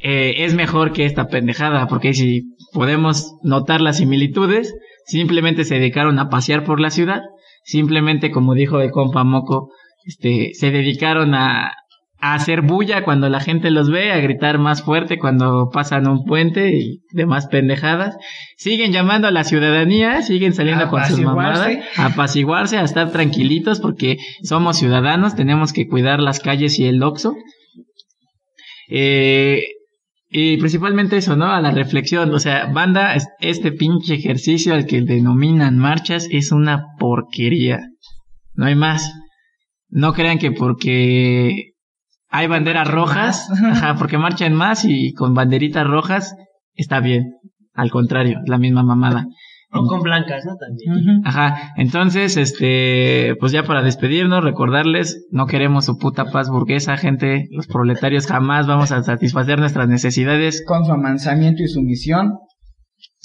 eh, 0.03 0.43
es 0.45 0.55
mejor 0.55 0.93
que 0.93 1.05
esta 1.05 1.27
pendejada, 1.27 1.87
porque 1.87 2.13
si 2.13 2.55
podemos 2.73 3.35
notar 3.43 3.81
las 3.81 3.97
similitudes, 3.97 4.73
simplemente 5.05 5.63
se 5.63 5.75
dedicaron 5.75 6.17
a 6.19 6.29
pasear 6.29 6.63
por 6.63 6.79
la 6.79 6.89
ciudad, 6.89 7.21
simplemente 7.63 8.31
como 8.31 8.55
dijo 8.55 8.81
el 8.81 8.91
compa 8.91 9.23
Moco, 9.23 9.69
este, 10.05 10.51
se 10.53 10.71
dedicaron 10.71 11.33
a, 11.35 11.73
a 12.19 12.33
hacer 12.35 12.61
bulla 12.61 13.03
cuando 13.03 13.29
la 13.29 13.39
gente 13.39 13.71
los 13.71 13.89
ve, 13.89 14.11
a 14.11 14.17
gritar 14.19 14.59
más 14.59 14.83
fuerte 14.83 15.17
cuando 15.17 15.69
pasan 15.73 16.07
un 16.07 16.23
puente 16.25 16.69
y 16.75 17.01
demás 17.11 17.47
pendejadas. 17.47 18.15
Siguen 18.57 18.91
llamando 18.91 19.27
a 19.27 19.31
la 19.31 19.43
ciudadanía, 19.43 20.21
siguen 20.21 20.53
saliendo 20.53 20.85
con 20.89 20.99
sus 21.05 21.17
mamadas, 21.35 21.59
a 21.97 22.05
apaciguarse, 22.07 22.77
a 22.77 22.83
estar 22.83 23.11
tranquilitos 23.11 23.79
porque 23.79 24.17
somos 24.43 24.77
ciudadanos, 24.77 25.35
tenemos 25.35 25.73
que 25.73 25.87
cuidar 25.87 26.19
las 26.19 26.39
calles 26.39 26.77
y 26.79 26.85
el 26.85 27.01
oxo. 27.01 27.35
Eh, 28.89 29.63
y 30.29 30.57
principalmente 30.57 31.17
eso, 31.17 31.35
¿no? 31.35 31.51
A 31.51 31.59
la 31.61 31.71
reflexión. 31.71 32.33
O 32.33 32.39
sea, 32.39 32.67
banda, 32.67 33.15
es- 33.15 33.27
este 33.39 33.71
pinche 33.71 34.13
ejercicio 34.15 34.73
al 34.73 34.85
que 34.85 35.01
denominan 35.01 35.77
marchas 35.77 36.27
es 36.31 36.51
una 36.51 36.85
porquería. 36.99 37.81
No 38.53 38.65
hay 38.65 38.75
más. 38.75 39.11
No 39.91 40.13
crean 40.13 40.39
que 40.39 40.51
porque 40.51 41.73
hay 42.29 42.47
banderas 42.47 42.87
rojas, 42.89 43.49
ajá, 43.71 43.95
porque 43.97 44.17
marchan 44.17 44.53
más 44.55 44.85
y 44.85 45.13
con 45.13 45.33
banderitas 45.33 45.85
rojas 45.85 46.35
está 46.73 46.99
bien. 46.99 47.35
Al 47.73 47.91
contrario, 47.91 48.39
la 48.47 48.57
misma 48.57 48.83
mamada. 48.83 49.27
O 49.73 49.85
con 49.87 50.01
blancas, 50.01 50.43
¿no? 50.45 50.57
También. 50.57 51.21
Ajá, 51.25 51.71
entonces, 51.77 52.35
este, 52.35 53.35
pues 53.39 53.53
ya 53.53 53.63
para 53.63 53.81
despedirnos, 53.81 54.43
recordarles, 54.43 55.25
no 55.31 55.45
queremos 55.45 55.85
su 55.85 55.97
puta 55.97 56.25
paz 56.25 56.49
burguesa, 56.49 56.97
gente, 56.97 57.47
los 57.51 57.67
proletarios 57.67 58.27
jamás 58.27 58.67
vamos 58.67 58.91
a 58.91 59.01
satisfacer 59.03 59.59
nuestras 59.59 59.87
necesidades, 59.87 60.61
Con 60.67 60.83
su 60.83 60.91
amansamiento 60.91 61.63
y 61.63 61.67
sumisión. 61.69 62.33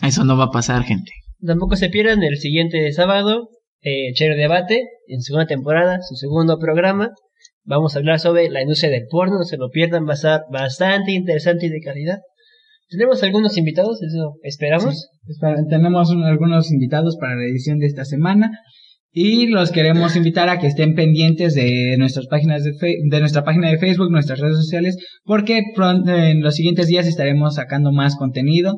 eso 0.03 0.25
no 0.25 0.37
va 0.37 0.45
a 0.45 0.51
pasar, 0.51 0.85
gente. 0.85 1.11
Tampoco 1.45 1.75
se 1.75 1.89
pierdan 1.89 2.23
el 2.23 2.37
siguiente 2.37 2.93
sábado, 2.93 3.49
eh, 3.89 4.13
Chero 4.15 4.35
Debate, 4.37 4.83
en 5.07 5.21
segunda 5.23 5.47
temporada, 5.47 5.99
su 6.03 6.15
segundo 6.17 6.59
programa. 6.59 7.11
Vamos 7.65 7.95
a 7.95 7.99
hablar 8.01 8.19
sobre 8.21 8.49
la 8.51 8.63
industria 8.63 8.91
del 8.91 9.07
porno, 9.09 9.39
no 9.39 9.45
se 9.45 9.57
lo 9.57 9.71
pierdan, 9.71 10.07
va 10.07 10.13
a 10.13 10.15
estar 10.15 10.41
bastante 10.53 11.13
interesante 11.13 11.67
y 11.67 11.71
de 11.71 11.81
calidad. 11.81 12.19
Tenemos 12.89 13.23
algunos 13.23 13.57
invitados, 13.59 14.01
eso 14.03 14.35
esperamos. 14.43 15.09
Espera, 15.29 15.57
Tenemos 15.69 16.11
un- 16.11 16.23
algunos 16.25 16.71
invitados 16.71 17.17
para 17.21 17.35
la 17.37 17.45
edición 17.45 17.79
de 17.79 17.87
esta 17.87 18.05
semana 18.05 18.51
y 19.13 19.47
los 19.49 19.73
queremos 19.73 20.15
invitar 20.15 20.49
a 20.49 20.59
que 20.61 20.67
estén 20.69 20.95
pendientes 20.95 21.55
de 21.55 21.97
nuestras 21.99 22.27
páginas 22.27 22.63
de, 22.65 22.73
fe- 22.75 22.99
de 23.11 23.21
nuestra 23.21 23.43
página 23.45 23.69
de 23.71 23.79
Facebook, 23.79 24.11
nuestras 24.13 24.39
redes 24.41 24.57
sociales, 24.57 24.97
porque 25.25 25.63
pronto 25.75 26.11
en 26.13 26.43
los 26.43 26.55
siguientes 26.55 26.87
días 26.87 27.07
estaremos 27.07 27.55
sacando 27.57 27.91
más 27.93 28.15
contenido. 28.17 28.75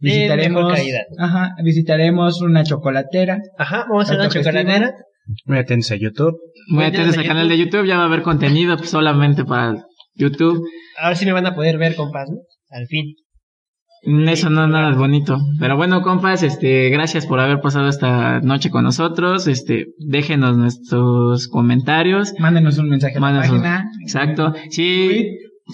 De 0.00 0.10
Visitaremos, 0.10 0.72
ajá, 1.18 1.54
visitaremos 1.64 2.40
una 2.42 2.62
chocolatera. 2.62 3.38
Ajá, 3.58 3.84
vamos 3.88 4.10
a 4.10 4.14
una 4.14 4.28
chocolatera. 4.28 4.92
Muy 5.44 5.58
atentos 5.58 5.90
a 5.90 5.96
YouTube. 5.96 6.36
Muy 6.70 6.84
atentos 6.84 7.16
a 7.16 7.20
al 7.20 7.26
canal 7.26 7.48
de 7.48 7.58
YouTube, 7.58 7.84
ya 7.86 7.96
va 7.96 8.04
a 8.04 8.06
haber 8.06 8.22
contenido 8.22 8.78
solamente 8.78 9.44
para 9.44 9.74
YouTube. 10.14 10.62
A 11.00 11.08
ver 11.08 11.16
si 11.16 11.26
me 11.26 11.32
van 11.32 11.46
a 11.46 11.54
poder 11.54 11.78
ver, 11.78 11.94
compas, 11.96 12.28
¿no? 12.30 12.36
Al 12.70 12.86
fin. 12.86 13.14
Eso 14.28 14.48
no 14.48 14.64
es 14.64 14.70
nada 14.70 14.94
bonito. 14.96 15.38
Pero 15.58 15.76
bueno, 15.76 16.02
compas, 16.02 16.44
este, 16.44 16.88
gracias 16.90 17.26
por 17.26 17.40
haber 17.40 17.60
pasado 17.60 17.88
esta 17.88 18.40
noche 18.40 18.70
con 18.70 18.84
nosotros. 18.84 19.48
Este, 19.48 19.86
déjenos 19.98 20.56
nuestros 20.56 21.48
comentarios. 21.48 22.32
Mándenos 22.38 22.78
un 22.78 22.88
mensaje 22.88 23.16
a 23.16 23.20
la 23.20 23.20
Mándenos 23.20 23.50
un- 23.50 23.62
página. 23.62 23.90
Exacto. 24.00 24.54
Si 24.70 25.26